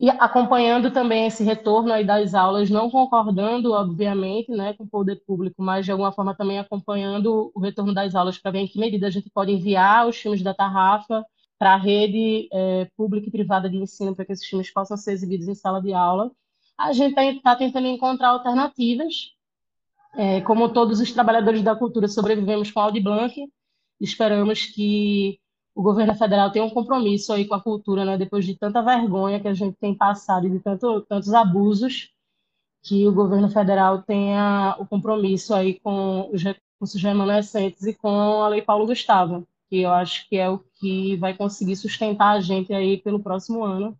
e 0.00 0.08
acompanhando 0.10 0.92
também 0.92 1.26
esse 1.26 1.42
retorno 1.42 1.92
aí 1.92 2.04
das 2.04 2.32
aulas, 2.32 2.70
não 2.70 2.88
concordando, 2.90 3.72
obviamente, 3.72 4.50
né, 4.52 4.72
com 4.74 4.84
o 4.84 4.88
poder 4.88 5.16
público, 5.26 5.60
mas 5.60 5.84
de 5.84 5.90
alguma 5.90 6.12
forma 6.12 6.36
também 6.36 6.58
acompanhando 6.58 7.50
o 7.54 7.60
retorno 7.60 7.92
das 7.92 8.14
aulas 8.14 8.38
para 8.38 8.52
ver 8.52 8.60
em 8.60 8.68
que 8.68 8.78
medida 8.78 9.08
a 9.08 9.10
gente 9.10 9.28
pode 9.30 9.50
enviar 9.52 10.06
os 10.06 10.16
filmes 10.16 10.42
da 10.42 10.54
Tarrafa 10.54 11.24
para 11.58 11.74
a 11.74 11.76
rede 11.76 12.48
é, 12.52 12.84
pública 12.96 13.28
e 13.28 13.32
privada 13.32 13.68
de 13.68 13.76
ensino, 13.76 14.14
para 14.14 14.24
que 14.24 14.32
esses 14.32 14.46
filmes 14.46 14.70
possam 14.70 14.96
ser 14.96 15.12
exibidos 15.12 15.48
em 15.48 15.54
sala 15.54 15.82
de 15.82 15.92
aula. 15.92 16.30
A 16.78 16.92
gente 16.92 17.18
está 17.18 17.52
tá 17.52 17.56
tentando 17.56 17.88
encontrar 17.88 18.28
alternativas. 18.28 19.34
É, 20.14 20.40
como 20.42 20.72
todos 20.72 21.00
os 21.00 21.12
trabalhadores 21.12 21.62
da 21.62 21.76
cultura 21.76 22.08
sobrevivemos 22.08 22.70
com 22.70 22.80
Audi 22.80 23.00
Blanc, 23.00 23.34
esperamos 24.00 24.66
que 24.66 25.38
o 25.74 25.82
governo 25.82 26.14
federal 26.14 26.50
tem 26.50 26.62
um 26.62 26.70
compromisso 26.70 27.32
aí 27.32 27.46
com 27.46 27.54
a 27.54 27.62
cultura, 27.62 28.04
né? 28.04 28.18
Depois 28.18 28.44
de 28.44 28.56
tanta 28.56 28.82
vergonha 28.82 29.38
que 29.38 29.48
a 29.48 29.54
gente 29.54 29.76
tem 29.76 29.94
passado 29.94 30.46
e 30.46 30.50
de 30.50 30.60
tanto, 30.60 31.02
tantos 31.02 31.32
abusos, 31.34 32.10
que 32.82 33.06
o 33.06 33.12
governo 33.12 33.48
federal 33.50 34.02
tenha 34.02 34.76
o 34.78 34.86
compromisso 34.86 35.54
aí 35.54 35.78
com 35.80 36.30
os 36.32 36.42
recursos 36.42 37.02
remanescentes 37.02 37.84
e 37.84 37.94
com 37.94 38.08
a 38.08 38.48
Lei 38.48 38.62
Paulo 38.62 38.86
Gustavo, 38.86 39.46
que 39.68 39.82
eu 39.82 39.90
acho 39.90 40.28
que 40.28 40.36
é 40.36 40.48
o 40.48 40.58
que 40.58 41.16
vai 41.16 41.34
conseguir 41.34 41.76
sustentar 41.76 42.36
a 42.36 42.40
gente 42.40 42.72
aí 42.72 42.96
pelo 42.98 43.20
próximo 43.20 43.64
ano, 43.64 43.96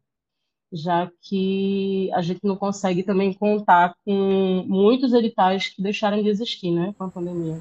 já 0.73 1.11
que 1.23 2.11
a 2.13 2.23
gente 2.23 2.41
não 2.45 2.57
consegue 2.57 3.03
também 3.03 3.33
contar 3.33 3.95
com 4.05 4.65
muitos 4.67 5.13
editais 5.13 5.69
que 5.69 5.83
deixaram 5.83 6.23
de 6.23 6.29
existir, 6.29 6.71
né, 6.71 6.95
com 6.97 7.05
a 7.05 7.11
pandemia. 7.11 7.61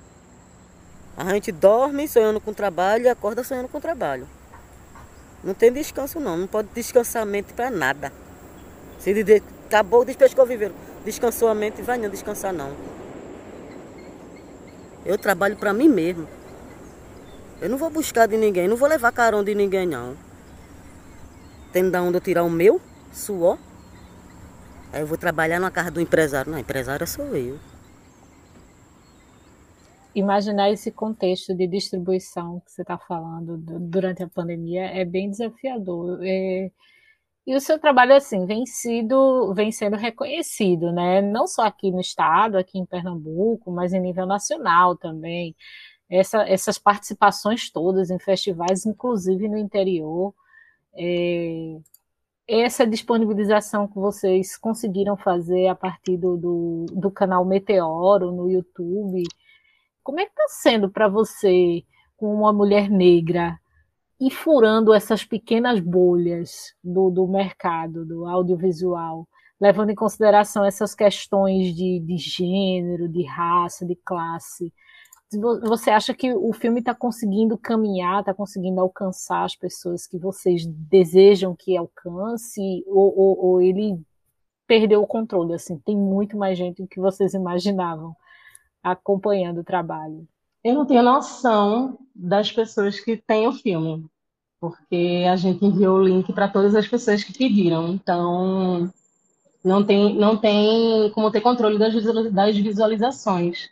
A 1.16 1.34
gente 1.34 1.52
dorme 1.52 2.08
sonhando 2.08 2.40
com 2.40 2.54
trabalho 2.54 3.06
e 3.06 3.10
acorda 3.10 3.44
sonhando 3.44 3.68
com 3.68 3.80
trabalho. 3.80 4.28
Não 5.44 5.54
tem 5.54 5.72
descanso 5.72 6.20
não, 6.20 6.38
não 6.38 6.48
pode 6.48 6.70
descansar 6.74 7.24
a 7.24 7.26
mente 7.26 7.54
para 7.54 7.72
nada. 7.72 8.12
Se 9.00 9.24
de, 9.24 9.42
acabou, 9.66 10.04
despescou 10.04 10.46
viver, 10.46 10.72
descansou 11.06 11.48
a 11.48 11.56
mente, 11.56 11.82
vai 11.82 11.98
não 11.98 12.10
descansar 12.10 12.54
não. 12.54 12.72
Eu 15.06 15.18
trabalho 15.18 15.56
para 15.56 15.74
mim 15.74 15.88
mesmo. 15.88 16.28
Eu 17.62 17.70
não 17.70 17.78
vou 17.78 17.90
buscar 17.90 18.28
de 18.28 18.38
ninguém, 18.38 18.68
não 18.68 18.78
vou 18.78 18.88
levar 18.88 19.12
carão 19.12 19.44
de 19.44 19.56
ninguém 19.56 19.86
não. 19.86 20.16
Tem 21.72 21.90
da 21.90 22.02
onde 22.02 22.18
eu 22.18 22.22
tirar 22.22 22.44
o 22.44 22.50
meu 22.50 22.80
suor. 23.12 23.58
Aí 24.94 25.02
eu 25.02 25.08
vou 25.08 25.18
trabalhar 25.18 25.60
na 25.60 25.72
casa 25.72 25.92
do 25.92 26.00
empresário. 26.00 26.52
Não, 26.52 26.60
empresário 26.60 27.06
sou 27.08 27.36
eu 27.36 27.60
imaginar 30.20 30.72
esse 30.72 30.92
contexto 30.92 31.54
de 31.54 31.68
distribuição 31.68 32.60
que 32.62 32.72
você 32.72 32.82
está 32.82 32.98
falando 32.98 33.58
durante 33.58 34.24
a 34.24 34.30
pandemia 34.30 34.86
é 34.86 35.06
bem 35.06 35.30
desafiador. 35.30 36.20
É, 36.24 36.72
e 37.48 37.56
o 37.56 37.62
seu 37.62 37.80
trabalho, 37.80 38.16
assim, 38.16 38.46
vem, 38.46 38.66
sido, 38.66 39.54
vem 39.54 39.72
sendo 39.72 39.96
reconhecido, 39.96 40.92
né? 40.92 41.22
Não 41.22 41.48
só 41.48 41.64
aqui 41.64 41.92
no 41.92 42.02
estado, 42.02 42.58
aqui 42.58 42.80
em 42.80 42.86
Pernambuco, 42.86 43.72
mas 43.72 43.94
em 43.94 44.02
nível 44.02 44.26
nacional 44.26 44.98
também. 44.98 45.56
Essa, 46.10 46.44
essas 46.48 46.78
participações 46.78 47.70
todas 47.70 48.10
em 48.10 48.20
festivais, 48.20 48.86
inclusive 48.86 49.48
no 49.48 49.58
interior. 49.58 50.34
É, 50.96 51.78
essa 52.48 52.88
disponibilização 52.88 53.88
que 53.88 53.96
vocês 53.96 54.56
conseguiram 54.58 55.18
fazer 55.18 55.68
a 55.68 55.76
partir 55.76 56.18
do, 56.18 56.38
do, 56.38 56.86
do 56.94 57.12
canal 57.12 57.44
Meteoro 57.44 58.32
no 58.32 58.50
YouTube, 58.50 59.24
como 60.02 60.22
é 60.22 60.26
que 60.26 60.32
está 60.32 60.46
sendo 60.48 60.90
para 60.90 61.10
você, 61.10 61.84
com 62.16 62.34
uma 62.34 62.54
mulher 62.54 62.90
negra, 62.90 63.60
e 64.20 64.32
furando 64.32 64.94
essas 64.94 65.26
pequenas 65.26 65.80
bolhas 65.82 66.74
do, 66.82 67.10
do 67.10 67.28
mercado, 67.28 68.06
do 68.06 68.26
audiovisual, 68.26 69.28
levando 69.60 69.90
em 69.90 69.96
consideração 69.96 70.66
essas 70.66 70.96
questões 70.96 71.76
de, 71.76 72.00
de 72.00 72.18
gênero, 72.18 73.10
de 73.10 73.26
raça, 73.26 73.86
de 73.86 73.96
classe? 73.96 74.74
Você 75.64 75.90
acha 75.90 76.14
que 76.14 76.34
o 76.34 76.54
filme 76.54 76.80
está 76.80 76.96
conseguindo 76.96 77.58
caminhar, 77.58 78.22
está 78.22 78.34
conseguindo 78.34 78.80
alcançar 78.80 79.44
as 79.44 79.56
pessoas 79.56 80.08
que 80.08 80.18
vocês 80.18 80.66
desejam 80.66 81.54
que 81.54 81.76
alcance, 81.76 82.84
ou, 82.88 83.14
ou, 83.18 83.46
ou 83.46 83.62
ele 83.62 84.00
perdeu 84.66 85.02
o 85.02 85.08
controle? 85.08 85.54
Assim, 85.54 85.78
tem 85.80 85.98
muito 85.98 86.38
mais 86.38 86.58
gente 86.58 86.82
do 86.82 86.88
que 86.88 87.00
vocês 87.00 87.34
imaginavam 87.34 88.16
acompanhando 88.82 89.60
o 89.60 89.64
trabalho? 89.66 90.26
Eu 90.64 90.76
não 90.76 90.86
tenho 90.86 91.04
noção 91.04 91.98
das 92.16 92.52
pessoas 92.52 93.00
que 93.00 93.18
têm 93.18 93.48
o 93.48 93.54
filme, 93.54 94.06
porque 94.62 95.26
a 95.30 95.36
gente 95.36 95.64
enviou 95.66 95.98
o 95.98 96.04
link 96.04 96.32
para 96.32 96.48
todas 96.48 96.74
as 96.74 96.88
pessoas 96.88 97.24
que 97.24 97.38
pediram. 97.38 97.90
Então, 97.90 98.92
não 99.64 99.86
tem, 99.86 100.16
não 100.16 100.38
tem 100.38 101.12
como 101.12 101.32
ter 101.32 101.42
controle 101.42 101.78
das, 101.78 101.94
visualizações. 102.58 103.70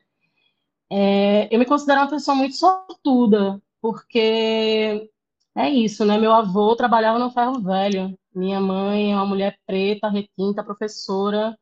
É, 0.92 1.54
eu 1.54 1.60
me 1.60 1.66
considero 1.66 2.02
uma 2.02 2.10
pessoa 2.10 2.36
muito 2.36 2.56
sortuda, 2.56 3.62
porque 3.82 5.10
é 5.56 5.70
isso, 5.70 6.06
né? 6.06 6.18
Meu 6.18 6.32
avô 6.34 6.76
trabalhava 6.76 7.20
no 7.20 7.32
ferro 7.32 7.62
velho. 7.62 8.18
Minha 8.34 8.60
mãe 8.60 9.14
é 9.14 9.16
uma 9.16 9.26
mulher 9.26 9.58
preta, 9.66 10.10
retinta, 10.10 10.64
professora. 10.64 11.58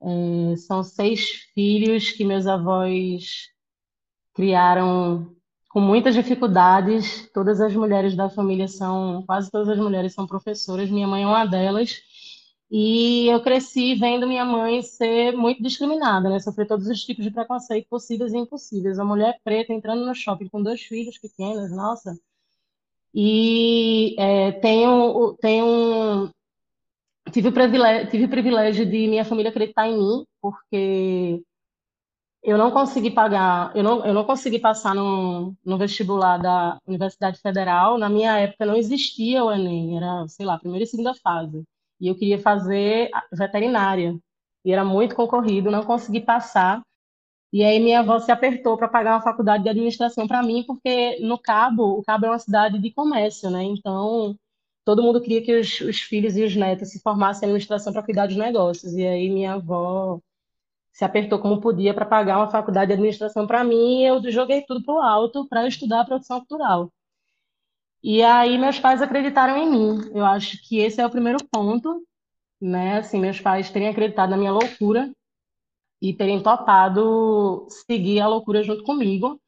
É, 0.00 0.56
são 0.56 0.82
seis 0.82 1.48
filhos 1.54 2.10
que 2.12 2.24
meus 2.24 2.46
avós 2.46 3.48
criaram 4.34 5.34
com 5.70 5.80
muitas 5.80 6.14
dificuldades. 6.14 7.30
Todas 7.32 7.60
as 7.60 7.74
mulheres 7.74 8.16
da 8.16 8.28
família 8.30 8.68
são, 8.68 9.22
quase 9.26 9.50
todas 9.50 9.68
as 9.68 9.78
mulheres 9.78 10.14
são 10.14 10.26
professoras. 10.26 10.90
Minha 10.90 11.06
mãe 11.08 11.22
é 11.24 11.26
uma 11.26 11.44
delas. 11.46 12.00
E 12.74 13.28
eu 13.28 13.42
cresci 13.42 13.94
vendo 13.96 14.26
minha 14.26 14.46
mãe 14.46 14.82
ser 14.82 15.32
muito 15.36 15.62
discriminada, 15.62 16.30
né? 16.30 16.40
Sofrer 16.40 16.66
todos 16.66 16.86
os 16.86 17.04
tipos 17.04 17.22
de 17.24 17.30
preconceito 17.30 17.86
possíveis 17.88 18.32
e 18.32 18.38
impossíveis. 18.38 18.98
A 18.98 19.04
mulher 19.04 19.38
preta 19.44 19.74
entrando 19.74 20.06
no 20.06 20.14
shopping 20.14 20.48
com 20.48 20.62
dois 20.62 20.80
filhos 20.82 21.18
pequenos, 21.18 21.70
nossa. 21.70 22.18
E 23.14 24.16
é, 24.18 24.52
tenho, 24.52 25.34
tenho 25.40 26.30
tive 27.32 27.48
o 27.48 27.52
privilégio, 27.52 28.10
tive 28.10 28.24
o 28.24 28.30
privilégio 28.30 28.86
de 28.86 29.06
minha 29.08 29.24
família 29.24 29.50
acreditar 29.50 29.86
em 29.88 29.98
mim, 29.98 30.24
porque 30.40 31.42
eu 32.42 32.58
não 32.58 32.70
consegui 32.70 33.10
pagar, 33.10 33.74
eu 33.76 33.82
não, 33.82 34.04
eu 34.06 34.14
não 34.14 34.24
consegui 34.24 34.58
passar 34.58 34.94
no, 34.94 35.54
no 35.64 35.78
vestibular 35.78 36.38
da 36.38 36.78
Universidade 36.86 37.40
Federal. 37.40 37.98
Na 37.98 38.08
minha 38.08 38.38
época 38.38 38.66
não 38.66 38.76
existia 38.76 39.44
o 39.44 39.52
Enem, 39.52 39.96
era, 39.96 40.26
sei 40.28 40.46
lá, 40.46 40.58
primeira 40.58 40.84
e 40.84 40.86
segunda 40.88 41.14
fase. 41.14 41.64
E 42.02 42.08
eu 42.08 42.16
queria 42.16 42.38
fazer 42.40 43.10
veterinária. 43.32 44.18
E 44.64 44.72
era 44.72 44.84
muito 44.84 45.14
concorrido, 45.14 45.70
não 45.70 45.84
consegui 45.84 46.20
passar. 46.20 46.82
E 47.52 47.62
aí 47.64 47.78
minha 47.78 48.00
avó 48.00 48.18
se 48.18 48.32
apertou 48.32 48.76
para 48.76 48.88
pagar 48.88 49.14
uma 49.14 49.22
faculdade 49.22 49.62
de 49.62 49.68
administração 49.68 50.26
para 50.26 50.42
mim, 50.42 50.64
porque 50.66 51.18
no 51.20 51.38
Cabo, 51.38 51.98
o 51.98 52.02
Cabo 52.02 52.26
é 52.26 52.30
uma 52.30 52.38
cidade 52.40 52.78
de 52.80 52.90
comércio, 52.92 53.50
né? 53.50 53.62
Então, 53.62 54.36
todo 54.84 55.02
mundo 55.02 55.20
queria 55.20 55.42
que 55.42 55.54
os, 55.60 55.80
os 55.80 56.00
filhos 56.00 56.36
e 56.36 56.42
os 56.44 56.56
netos 56.56 56.90
se 56.90 57.00
formassem 57.00 57.46
em 57.46 57.50
administração 57.52 57.92
para 57.92 58.02
cuidar 58.02 58.26
dos 58.26 58.36
negócios. 58.36 58.94
E 58.94 59.06
aí 59.06 59.30
minha 59.30 59.54
avó 59.54 60.18
se 60.92 61.04
apertou 61.04 61.38
como 61.38 61.60
podia 61.60 61.94
para 61.94 62.06
pagar 62.06 62.38
uma 62.38 62.50
faculdade 62.50 62.88
de 62.88 62.94
administração 62.94 63.46
para 63.46 63.64
mim 63.64 64.00
e 64.02 64.06
eu 64.06 64.20
joguei 64.30 64.62
tudo 64.62 64.82
para 64.84 64.94
o 64.94 64.98
alto 65.00 65.46
para 65.48 65.66
estudar 65.68 66.04
produção 66.04 66.40
cultural. 66.40 66.90
E 68.02 68.22
aí 68.22 68.58
meus 68.58 68.78
pais 68.78 69.00
acreditaram 69.00 69.56
em 69.56 69.70
mim. 69.70 70.10
Eu 70.14 70.24
acho 70.24 70.60
que 70.66 70.78
esse 70.78 71.00
é 71.00 71.06
o 71.06 71.10
primeiro 71.10 71.38
ponto, 71.50 72.04
né? 72.60 72.98
Assim, 72.98 73.20
meus 73.20 73.40
pais 73.40 73.70
terem 73.70 73.88
acreditado 73.88 74.30
na 74.30 74.36
minha 74.36 74.52
loucura 74.52 75.12
e 76.00 76.12
terem 76.12 76.42
topado 76.42 77.66
seguir 77.68 78.20
a 78.20 78.28
loucura 78.28 78.62
junto 78.62 78.82
comigo. 78.84 79.40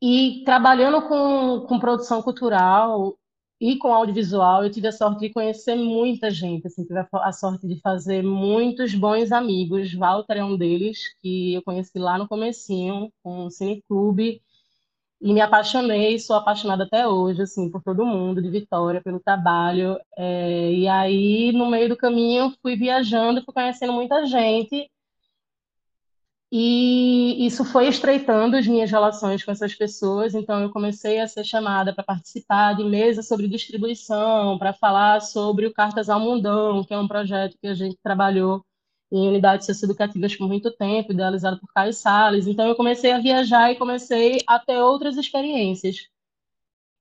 E 0.00 0.42
trabalhando 0.44 1.02
com, 1.08 1.66
com 1.68 1.78
produção 1.78 2.22
cultural, 2.22 3.16
e 3.62 3.78
com 3.78 3.94
audiovisual, 3.94 4.64
eu 4.64 4.70
tive 4.72 4.88
a 4.88 4.92
sorte 4.92 5.20
de 5.20 5.30
conhecer 5.32 5.76
muita 5.76 6.32
gente, 6.32 6.66
assim, 6.66 6.84
tive 6.84 6.98
a 7.12 7.32
sorte 7.32 7.64
de 7.64 7.80
fazer 7.80 8.20
muitos 8.20 8.92
bons 8.92 9.30
amigos. 9.30 9.94
Walter 9.94 10.38
é 10.38 10.44
um 10.44 10.56
deles, 10.56 11.14
que 11.22 11.54
eu 11.54 11.62
conheci 11.62 11.96
lá 11.96 12.18
no 12.18 12.26
comecinho, 12.26 13.12
com 13.22 13.46
o 13.46 13.50
Cineclube, 13.52 14.42
e 15.22 15.32
me 15.32 15.40
apaixonei, 15.40 16.18
sou 16.18 16.36
apaixonada 16.36 16.84
até 16.84 17.06
hoje, 17.06 17.42
assim, 17.42 17.70
por 17.70 17.82
todo 17.82 18.04
mundo, 18.04 18.42
de 18.42 18.50
Vitória, 18.50 19.00
pelo 19.02 19.20
trabalho. 19.20 19.98
É, 20.16 20.72
e 20.72 20.88
aí, 20.88 21.52
no 21.52 21.70
meio 21.70 21.88
do 21.88 21.96
caminho, 21.96 22.52
fui 22.60 22.76
viajando, 22.76 23.42
fui 23.44 23.54
conhecendo 23.54 23.92
muita 23.92 24.26
gente, 24.26 24.90
e 26.54 27.46
isso 27.46 27.64
foi 27.64 27.88
estreitando 27.88 28.56
as 28.56 28.66
minhas 28.66 28.90
relações 28.90 29.42
com 29.42 29.50
essas 29.50 29.74
pessoas, 29.74 30.34
então 30.34 30.60
eu 30.60 30.70
comecei 30.70 31.18
a 31.18 31.26
ser 31.26 31.44
chamada 31.44 31.94
para 31.94 32.04
participar 32.04 32.74
de 32.74 32.84
mesas 32.84 33.26
sobre 33.26 33.48
distribuição, 33.48 34.58
para 34.58 34.74
falar 34.74 35.22
sobre 35.22 35.66
o 35.66 35.72
Cartas 35.72 36.10
ao 36.10 36.20
Mundão, 36.20 36.84
que 36.84 36.92
é 36.92 36.98
um 36.98 37.08
projeto 37.08 37.56
que 37.58 37.66
a 37.68 37.74
gente 37.74 37.96
trabalhou 38.02 38.62
em 39.12 39.28
unidades 39.28 39.66
socioeducativas 39.66 40.34
por 40.34 40.48
muito 40.48 40.70
tempo, 40.70 41.12
idealizado 41.12 41.60
por 41.60 41.72
Caio 41.72 41.92
Salles. 41.92 42.46
Então 42.46 42.66
eu 42.66 42.74
comecei 42.74 43.12
a 43.12 43.20
viajar 43.20 43.70
e 43.70 43.76
comecei 43.76 44.38
a 44.46 44.58
ter 44.58 44.78
outras 44.78 45.16
experiências. 45.16 46.08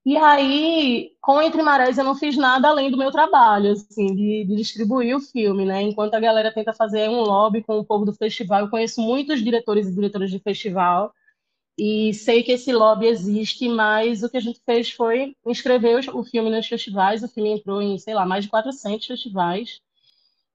E 0.03 0.18
aí, 0.18 1.12
com 1.22 1.41
Entre 1.41 1.62
Marés, 1.62 1.97
eu 1.97 2.03
não 2.03 2.16
fiz 2.16 2.36
nada 2.36 2.68
além 2.68 2.89
do 2.89 2.97
meu 2.97 3.12
trabalho, 3.12 3.72
assim, 3.72 4.16
de, 4.16 4.45
de, 4.45 4.55
distribuir 4.55 5.16
o 5.16 5.22
filme, 5.22 5.64
né? 5.64 5.82
Enquanto 5.84 6.16
a 6.16 6.20
galera 6.20 6.51
tenta 6.51 6.74
fazer 6.74 7.07
um 7.07 7.22
lobby 7.22 7.64
com 7.64 7.78
o 7.78 7.86
povo 7.86 8.03
do 8.03 8.14
festival, 8.14 8.62
eu 8.62 8.70
conheço 8.70 8.99
muitos 8.99 9.43
diretores 9.43 9.88
e 9.88 9.93
diretoras 9.93 10.32
de 10.32 10.39
festival 10.39 11.14
e 11.78 12.14
sei 12.14 12.43
que 12.43 12.51
esse 12.51 12.72
lobby 12.72 13.07
existe, 13.07 13.68
mas 13.70 14.24
o 14.24 14.30
que 14.30 14.38
a 14.38 14.41
gente 14.41 14.62
fez 14.66 14.91
foi 14.91 15.36
inscrever 15.45 16.09
o 16.14 16.24
filme 16.24 16.49
nos 16.49 16.68
festivais. 16.68 17.24
O 17.24 17.28
filme 17.28 17.49
entrou 17.51 17.82
em, 17.82 17.97
sei 17.97 18.14
lá, 18.14 18.26
mais 18.26 18.43
de 18.43 18.49
400 18.49 19.07
festivais. 19.07 19.80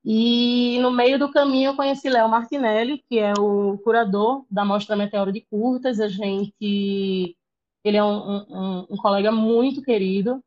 E 0.08 0.78
no 0.80 0.92
meio 0.92 1.18
do 1.18 1.30
caminho 1.32 1.70
eu 1.72 1.76
conheci 1.76 2.08
Léo 2.08 2.28
Martinelli, 2.28 3.02
que 3.08 3.18
é 3.18 3.32
o 3.36 3.76
curador 3.78 4.46
da 4.48 4.64
Mostra 4.64 4.94
Meteoro 4.94 5.32
de 5.32 5.40
Curtas. 5.40 5.98
A 6.00 6.06
gente 6.08 7.36
ele 7.84 7.96
é 7.96 8.04
um, 8.04 8.36
um, 8.48 8.86
um 8.90 8.96
colega 8.96 9.32
muito 9.32 9.82
querido. 9.82 10.42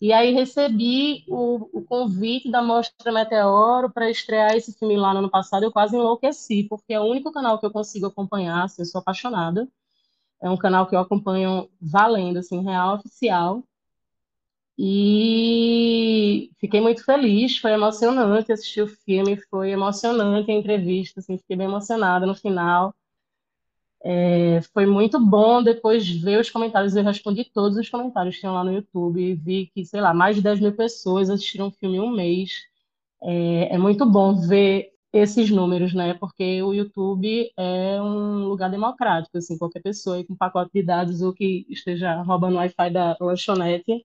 E 0.00 0.12
aí 0.12 0.32
recebi 0.32 1.24
o, 1.28 1.68
o 1.80 1.84
convite 1.84 2.50
da 2.50 2.62
Mostra 2.62 3.12
Meteoro 3.12 3.90
para 3.92 4.10
estrear 4.10 4.54
esse 4.56 4.72
filme 4.78 4.96
lá 4.96 5.12
no 5.12 5.20
ano 5.20 5.30
passado. 5.30 5.64
Eu 5.64 5.72
quase 5.72 5.96
enlouqueci, 5.96 6.64
porque 6.68 6.94
é 6.94 7.00
o 7.00 7.04
único 7.04 7.32
canal 7.32 7.58
que 7.58 7.66
eu 7.66 7.70
consigo 7.70 8.06
acompanhar, 8.06 8.64
assim, 8.64 8.82
eu 8.82 8.86
sou 8.86 9.00
apaixonada. 9.00 9.68
É 10.42 10.48
um 10.50 10.56
canal 10.56 10.86
que 10.86 10.94
eu 10.94 11.00
acompanho 11.00 11.68
valendo, 11.80 12.38
assim, 12.38 12.62
real 12.62 12.96
oficial. 12.96 13.62
E 14.78 16.50
fiquei 16.58 16.80
muito 16.80 17.04
feliz, 17.04 17.58
foi 17.58 17.72
emocionante 17.72 18.52
assistir 18.52 18.82
o 18.82 18.88
filme, 18.88 19.36
foi 19.50 19.70
emocionante 19.72 20.50
a 20.50 20.54
entrevista, 20.54 21.20
assim, 21.20 21.36
fiquei 21.38 21.56
bem 21.56 21.66
emocionada 21.66 22.26
no 22.26 22.34
final. 22.34 22.94
É, 24.02 24.60
foi 24.72 24.86
muito 24.86 25.20
bom 25.20 25.62
depois 25.62 26.08
ver 26.08 26.40
os 26.40 26.50
comentários. 26.50 26.96
Eu 26.96 27.04
respondi 27.04 27.44
todos 27.44 27.76
os 27.76 27.88
comentários 27.88 28.34
que 28.34 28.40
tinham 28.40 28.54
lá 28.54 28.64
no 28.64 28.72
YouTube 28.72 29.34
vi 29.34 29.70
que, 29.74 29.84
sei 29.84 30.00
lá, 30.00 30.14
mais 30.14 30.36
de 30.36 30.42
10 30.42 30.60
mil 30.60 30.74
pessoas 30.74 31.28
assistiram 31.30 31.68
o 31.68 31.70
filme 31.72 31.96
em 31.98 32.00
um 32.00 32.10
mês. 32.10 32.50
É, 33.22 33.74
é 33.74 33.78
muito 33.78 34.06
bom 34.06 34.34
ver 34.36 34.90
esses 35.12 35.50
números, 35.50 35.94
né? 35.94 36.14
Porque 36.14 36.62
o 36.62 36.72
YouTube 36.74 37.52
é 37.56 38.00
um 38.02 38.46
lugar 38.48 38.70
democrático, 38.70 39.38
assim, 39.38 39.58
qualquer 39.58 39.82
pessoa 39.82 40.24
com 40.24 40.36
pacote 40.36 40.70
de 40.74 40.82
dados 40.82 41.20
ou 41.22 41.32
que 41.34 41.66
esteja 41.68 42.22
roubando 42.22 42.54
o 42.54 42.58
Wi-Fi 42.58 42.90
da 42.92 43.16
lanchonete 43.20 44.04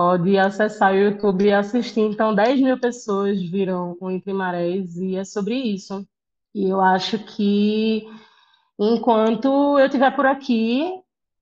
pode 0.00 0.38
acessar 0.38 0.92
o 0.92 0.96
YouTube 0.96 1.44
e 1.44 1.52
assistir. 1.52 2.00
Então, 2.00 2.34
10 2.34 2.60
mil 2.60 2.80
pessoas 2.80 3.42
viram 3.42 3.96
o 4.00 4.10
Entre 4.10 4.32
Marés 4.32 4.96
e 4.96 5.16
é 5.16 5.24
sobre 5.24 5.54
isso. 5.54 6.06
E 6.54 6.68
eu 6.68 6.80
acho 6.80 7.18
que 7.18 8.06
Enquanto 8.82 9.78
eu 9.78 9.84
estiver 9.84 10.10
por 10.16 10.24
aqui, 10.24 10.90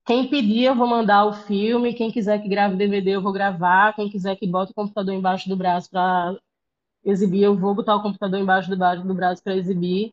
quem 0.05 0.29
pedir, 0.29 0.65
eu 0.65 0.75
vou 0.75 0.85
mandar 0.85 1.25
o 1.25 1.31
filme. 1.31 1.93
Quem 1.93 2.11
quiser 2.11 2.41
que 2.41 2.49
grave 2.49 2.75
DVD, 2.75 3.11
eu 3.11 3.21
vou 3.21 3.31
gravar. 3.31 3.95
Quem 3.95 4.09
quiser 4.09 4.35
que 4.35 4.45
bote 4.45 4.73
o 4.73 4.75
computador 4.75 5.13
embaixo 5.13 5.47
do 5.47 5.55
braço 5.55 5.89
para 5.89 6.37
exibir, 7.01 7.43
eu 7.43 7.55
vou 7.55 7.73
botar 7.73 7.95
o 7.95 8.01
computador 8.01 8.37
embaixo 8.41 8.69
do, 8.69 8.75
do 8.75 9.13
braço 9.13 9.41
para 9.41 9.55
exibir. 9.55 10.11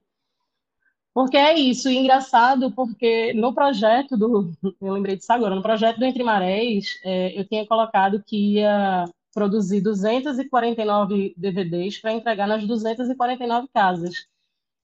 Porque 1.17 1.39
é 1.39 1.59
isso, 1.59 1.89
e 1.89 1.97
engraçado, 1.97 2.71
porque 2.73 3.33
no 3.33 3.55
projeto 3.55 4.19
do. 4.19 4.53
Eu 4.83 4.93
lembrei 4.93 5.17
disso 5.17 5.33
agora, 5.33 5.55
no 5.55 5.62
projeto 5.62 5.97
do 5.99 6.05
Entre 6.05 6.23
Marés, 6.23 7.01
é, 7.03 7.41
eu 7.41 7.49
tinha 7.49 7.67
colocado 7.67 8.23
que 8.23 8.57
ia 8.57 9.07
produzir 9.33 9.81
249 9.81 11.33
DVDs 11.35 11.99
para 11.99 12.12
entregar 12.12 12.47
nas 12.47 12.67
249 12.67 13.67
casas. 13.73 14.27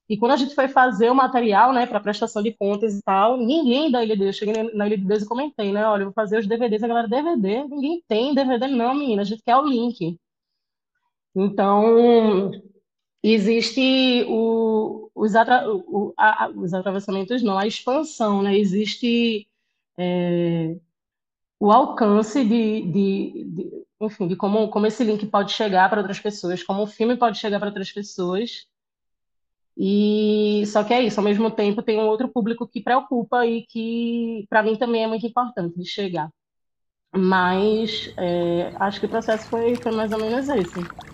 E 0.09 0.17
quando 0.17 0.31
a 0.31 0.37
gente 0.37 0.55
foi 0.55 0.67
fazer 0.67 1.11
o 1.11 1.15
material, 1.15 1.71
né, 1.71 1.85
para 1.85 1.99
prestação 1.99 2.41
de 2.41 2.51
contas 2.51 2.97
e 2.97 3.01
tal, 3.03 3.37
ninguém 3.37 3.91
da 3.91 4.03
de 4.03 4.15
Deus, 4.15 4.35
cheguei 4.35 4.73
na 4.73 4.87
Ilha 4.87 4.97
de 4.97 5.23
e 5.23 5.27
comentei, 5.27 5.71
né, 5.71 5.85
olha, 5.85 6.01
eu 6.01 6.07
vou 6.07 6.13
fazer 6.15 6.39
os 6.39 6.47
DVDs, 6.47 6.83
a 6.83 6.87
galera, 6.87 7.07
DVD? 7.07 7.63
Ninguém 7.65 8.03
tem 8.07 8.33
DVD 8.33 8.67
não, 8.67 8.95
menina, 8.95 9.21
a 9.21 9.25
gente 9.25 9.43
quer 9.43 9.55
o 9.57 9.67
link. 9.67 10.17
Então, 11.35 12.51
existe 13.23 14.25
o, 14.27 15.09
os, 15.15 15.35
atra, 15.35 15.65
o, 15.71 16.13
a, 16.17 16.49
os 16.55 16.73
atravessamentos, 16.73 17.41
não, 17.41 17.57
a 17.57 17.65
expansão, 17.65 18.41
né, 18.41 18.57
existe 18.57 19.47
é, 19.97 20.75
o 21.59 21.71
alcance 21.71 22.43
de, 22.43 22.81
de, 22.81 23.45
de, 23.45 23.85
enfim, 24.01 24.27
de 24.27 24.35
como, 24.35 24.69
como 24.69 24.85
esse 24.87 25.03
link 25.03 25.25
pode 25.27 25.53
chegar 25.53 25.89
para 25.89 26.01
outras 26.01 26.19
pessoas, 26.19 26.63
como 26.63 26.83
o 26.83 26.87
filme 26.87 27.15
pode 27.17 27.37
chegar 27.37 27.59
para 27.59 27.69
outras 27.69 27.91
pessoas, 27.91 28.67
e 29.77 30.63
só 30.67 30.83
que 30.83 30.93
é 30.93 31.01
isso, 31.01 31.19
ao 31.19 31.23
mesmo 31.23 31.49
tempo 31.49 31.81
tem 31.81 31.97
um 31.99 32.07
outro 32.07 32.27
público 32.27 32.67
que 32.67 32.81
preocupa 32.81 33.45
e 33.45 33.63
que 33.65 34.45
para 34.49 34.61
mim 34.61 34.75
também 34.75 35.03
é 35.03 35.07
muito 35.07 35.25
importante 35.25 35.79
de 35.79 35.85
chegar. 35.85 36.29
Mas 37.15 38.13
é, 38.17 38.73
acho 38.79 38.99
que 38.99 39.05
o 39.05 39.09
processo 39.09 39.47
foi, 39.47 39.75
foi 39.75 39.91
mais 39.91 40.11
ou 40.11 40.19
menos 40.19 40.49
esse. 40.49 41.12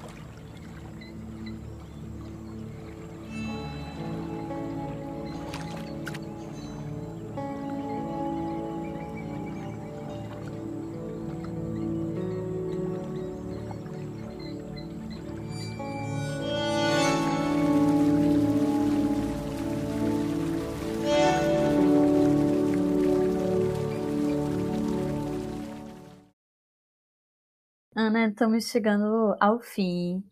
Ana, 28.02 28.30
estamos 28.30 28.70
chegando 28.70 29.36
ao 29.42 29.60
fim. 29.60 30.24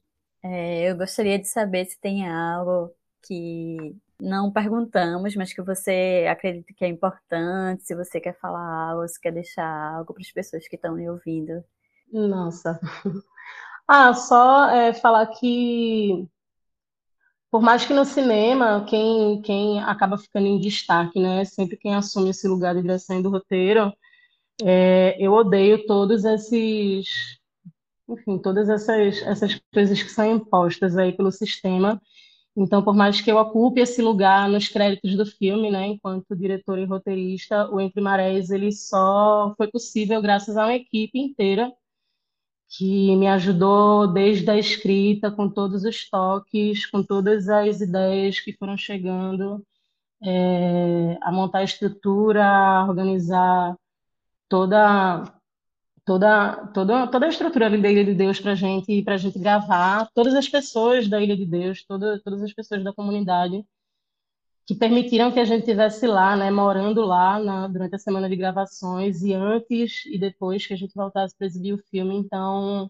É, 0.41 0.89
eu 0.89 0.95
gostaria 0.95 1.37
de 1.37 1.49
saber 1.49 1.85
se 1.85 1.99
tem 1.99 2.25
algo 2.25 2.95
que 3.21 3.93
não 4.21 4.49
perguntamos, 4.53 5.35
mas 5.35 5.51
que 5.51 5.61
você 5.61 6.25
acredita 6.31 6.73
que 6.73 6.85
é 6.85 6.87
importante, 6.87 7.83
se 7.83 7.93
você 7.93 8.21
quer 8.21 8.39
falar 8.39 8.91
algo, 8.91 9.05
se 9.09 9.19
quer 9.19 9.33
deixar 9.33 9.67
algo 9.97 10.13
para 10.13 10.21
as 10.21 10.31
pessoas 10.31 10.65
que 10.65 10.77
estão 10.77 10.95
me 10.95 11.09
ouvindo. 11.09 11.61
Nossa. 12.11 12.79
Ah, 13.89 14.13
só 14.13 14.69
é, 14.69 14.93
falar 14.93 15.25
que, 15.27 16.27
por 17.49 17.61
mais 17.61 17.85
que 17.85 17.93
no 17.93 18.03
cinema, 18.03 18.85
quem, 18.85 19.41
quem 19.41 19.81
acaba 19.81 20.17
ficando 20.17 20.45
em 20.45 20.59
destaque, 20.59 21.21
né, 21.21 21.45
sempre 21.45 21.77
quem 21.77 21.95
assume 21.95 22.31
esse 22.31 22.49
lugar 22.49 22.75
de 22.75 22.81
direção 22.81 23.21
do 23.21 23.29
roteiro, 23.29 23.93
é, 24.61 25.15
eu 25.19 25.31
odeio 25.31 25.85
todos 25.85 26.25
esses 26.25 27.36
enfim, 28.09 28.37
todas 28.39 28.69
essas, 28.69 29.21
essas 29.23 29.59
coisas 29.73 30.01
que 30.01 30.09
são 30.09 30.25
impostas 30.31 30.97
aí 30.97 31.11
pelo 31.13 31.31
sistema. 31.31 32.01
Então, 32.55 32.83
por 32.83 32.95
mais 32.95 33.21
que 33.21 33.31
eu 33.31 33.37
ocupe 33.37 33.81
esse 33.81 34.01
lugar 34.01 34.49
nos 34.49 34.67
créditos 34.67 35.15
do 35.15 35.25
filme, 35.25 35.69
né, 35.71 35.87
enquanto 35.87 36.35
diretor 36.35 36.79
e 36.79 36.85
roteirista, 36.85 37.69
o 37.69 37.79
Entre 37.79 38.01
Marés 38.01 38.49
ele 38.49 38.71
só 38.71 39.53
foi 39.57 39.67
possível 39.69 40.21
graças 40.21 40.57
a 40.57 40.65
uma 40.65 40.75
equipe 40.75 41.19
inteira 41.19 41.71
que 42.69 43.15
me 43.15 43.27
ajudou 43.27 44.07
desde 44.07 44.49
a 44.49 44.57
escrita, 44.57 45.31
com 45.31 45.49
todos 45.49 45.83
os 45.83 46.09
toques, 46.09 46.85
com 46.85 47.01
todas 47.03 47.47
as 47.49 47.81
ideias 47.81 48.39
que 48.39 48.53
foram 48.53 48.77
chegando, 48.77 49.65
é, 50.23 51.17
a 51.21 51.31
montar 51.31 51.59
a 51.59 51.63
estrutura, 51.63 52.45
a 52.45 52.85
organizar 52.87 53.77
toda 54.49 55.23
toda, 56.07 56.55
toda, 56.73 57.07
toda 57.07 57.25
a 57.25 57.29
estrutura 57.29 57.69
da 57.69 57.91
Ilha 57.91 58.05
de 58.05 58.13
Deus 58.13 58.39
para 58.39 58.55
gente, 58.55 59.03
a 59.05 59.17
gente 59.17 59.37
gravar, 59.37 60.09
todas 60.15 60.33
as 60.35 60.47
pessoas 60.47 61.07
da 61.09 61.21
Ilha 61.21 61.35
de 61.35 61.45
Deus, 61.45 61.83
toda, 61.85 62.21
todas 62.23 62.41
as 62.41 62.53
pessoas 62.53 62.81
da 62.81 62.93
comunidade 62.93 63.63
que 64.65 64.73
permitiram 64.75 65.31
que 65.31 65.39
a 65.39 65.45
gente 65.45 65.61
estivesse 65.61 66.07
lá, 66.07 66.35
né, 66.35 66.49
morando 66.49 67.01
lá 67.05 67.39
na, 67.39 67.67
durante 67.67 67.95
a 67.95 67.99
semana 67.99 68.29
de 68.29 68.37
gravações 68.37 69.21
e 69.21 69.33
antes 69.33 70.05
e 70.05 70.17
depois 70.17 70.65
que 70.65 70.73
a 70.73 70.77
gente 70.77 70.93
voltasse 70.95 71.35
para 71.37 71.47
exibir 71.47 71.73
o 71.73 71.83
filme. 71.89 72.15
Então, 72.15 72.89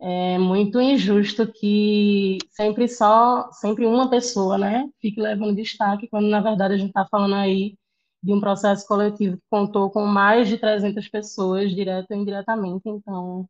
é 0.00 0.38
muito 0.38 0.80
injusto 0.80 1.46
que 1.52 2.38
sempre 2.50 2.88
só, 2.88 3.50
sempre 3.52 3.86
uma 3.86 4.10
pessoa, 4.10 4.58
né, 4.58 4.88
fique 5.00 5.20
levando 5.20 5.56
destaque, 5.56 6.08
quando 6.08 6.28
na 6.28 6.40
verdade 6.40 6.74
a 6.74 6.76
gente 6.78 6.88
está 6.88 7.06
falando 7.06 7.34
aí 7.36 7.76
de 8.22 8.32
um 8.32 8.40
processo 8.40 8.86
coletivo 8.86 9.36
que 9.36 9.42
contou 9.50 9.90
com 9.90 10.04
mais 10.06 10.48
de 10.48 10.58
300 10.58 11.08
pessoas, 11.08 11.74
direto 11.74 12.12
e 12.12 12.16
indiretamente. 12.16 12.88
Então, 12.88 13.48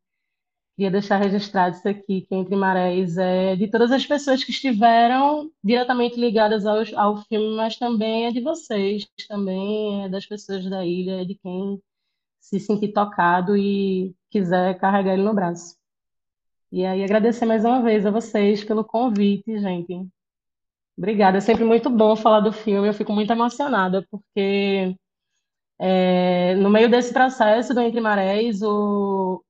queria 0.76 0.90
deixar 0.90 1.16
registrado 1.16 1.76
isso 1.76 1.88
aqui, 1.88 2.22
que 2.22 2.34
Entre 2.34 2.54
Marés 2.56 3.16
é 3.18 3.56
de 3.56 3.68
todas 3.68 3.90
as 3.92 4.04
pessoas 4.06 4.44
que 4.44 4.50
estiveram 4.50 5.50
diretamente 5.64 6.20
ligadas 6.20 6.66
ao, 6.66 6.78
ao 6.96 7.24
filme, 7.24 7.56
mas 7.56 7.76
também 7.78 8.26
é 8.26 8.32
de 8.32 8.40
vocês, 8.40 9.06
também 9.28 10.04
é 10.04 10.08
das 10.08 10.26
pessoas 10.26 10.68
da 10.68 10.84
ilha, 10.84 11.22
é 11.22 11.24
de 11.24 11.34
quem 11.36 11.80
se 12.40 12.60
sentir 12.60 12.92
tocado 12.92 13.56
e 13.56 14.14
quiser 14.30 14.78
carregar 14.78 15.14
ele 15.14 15.22
no 15.22 15.34
braço. 15.34 15.76
E 16.70 16.84
aí 16.84 17.02
agradecer 17.02 17.46
mais 17.46 17.64
uma 17.64 17.82
vez 17.82 18.04
a 18.06 18.10
vocês 18.10 18.62
pelo 18.64 18.84
convite, 18.84 19.58
gente. 19.58 20.08
Obrigada, 20.96 21.38
é 21.38 21.40
sempre 21.40 21.64
muito 21.64 21.90
bom 21.90 22.16
falar 22.16 22.40
do 22.40 22.52
filme. 22.52 22.88
Eu 22.88 22.94
fico 22.94 23.12
muito 23.12 23.30
emocionada, 23.32 24.06
porque 24.10 24.96
É, 26.18 26.54
no 26.56 26.70
meio 26.70 26.90
desse 26.90 27.12
processo 27.12 27.74
do 27.74 27.80
Entre 27.80 28.00
Marés, 28.00 28.62
o, 28.62 29.42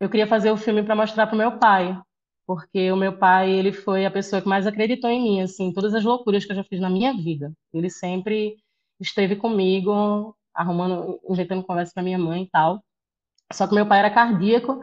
eu 0.00 0.10
queria 0.10 0.26
fazer 0.26 0.50
o 0.52 0.56
filme 0.56 0.82
para 0.82 0.96
mostrar 0.96 1.26
para 1.26 1.34
o 1.34 1.38
meu 1.38 1.58
pai, 1.58 1.98
porque 2.46 2.92
o 2.92 2.96
meu 2.96 3.18
pai 3.18 3.50
ele 3.52 3.72
foi 3.72 4.06
a 4.06 4.10
pessoa 4.10 4.42
que 4.42 4.48
mais 4.48 4.66
acreditou 4.66 5.10
em 5.10 5.22
mim, 5.22 5.40
assim, 5.42 5.72
todas 5.72 5.94
as 5.94 6.04
loucuras 6.04 6.44
que 6.44 6.52
eu 6.52 6.56
já 6.56 6.64
fiz 6.64 6.80
na 6.80 6.90
minha 6.90 7.14
vida. 7.14 7.52
Ele 7.74 7.90
sempre 7.90 8.56
esteve 9.00 9.36
comigo, 9.36 10.36
arrumando, 10.54 11.20
injetando 11.30 11.64
conversa 11.64 11.92
para 11.94 12.02
minha 12.04 12.18
mãe 12.18 12.44
e 12.44 12.50
tal. 12.50 12.82
Só 13.52 13.66
que 13.66 13.74
meu 13.74 13.86
pai 13.86 14.00
era 14.00 14.10
cardíaco 14.10 14.80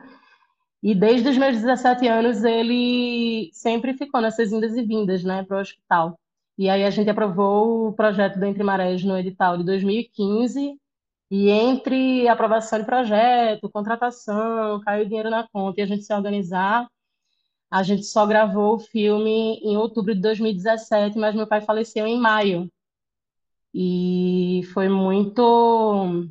e 0.83 0.93
desde 0.93 1.29
os 1.29 1.37
meus 1.37 1.55
17 1.55 2.05
anos 2.07 2.43
ele 2.43 3.49
sempre 3.53 3.93
ficou 3.93 4.19
nessas 4.19 4.51
indas 4.51 4.75
e 4.75 4.83
vindas, 4.83 5.23
né, 5.23 5.43
para 5.43 5.57
o 5.57 5.61
hospital. 5.61 6.19
E 6.57 6.69
aí 6.69 6.83
a 6.83 6.89
gente 6.89 7.09
aprovou 7.09 7.87
o 7.87 7.93
projeto 7.93 8.37
do 8.37 8.45
Entre 8.45 8.63
Marés 8.63 9.01
no 9.03 9.17
edital 9.17 9.57
de 9.57 9.63
2015 9.63 10.77
e 11.31 11.49
entre 11.49 12.27
aprovação 12.27 12.79
de 12.79 12.85
projeto, 12.85 13.69
contratação, 13.71 14.81
caiu 14.81 15.05
dinheiro 15.05 15.29
na 15.29 15.47
conta 15.47 15.79
e 15.79 15.83
a 15.83 15.87
gente 15.87 16.03
se 16.03 16.13
organizar, 16.13 16.87
a 17.71 17.81
gente 17.81 18.03
só 18.03 18.25
gravou 18.27 18.75
o 18.75 18.79
filme 18.79 19.59
em 19.63 19.77
outubro 19.77 20.13
de 20.13 20.21
2017, 20.21 21.17
mas 21.17 21.33
meu 21.33 21.47
pai 21.47 21.61
faleceu 21.61 22.05
em 22.05 22.19
maio. 22.19 22.69
E 23.73 24.61
foi 24.73 24.89
muito 24.89 26.27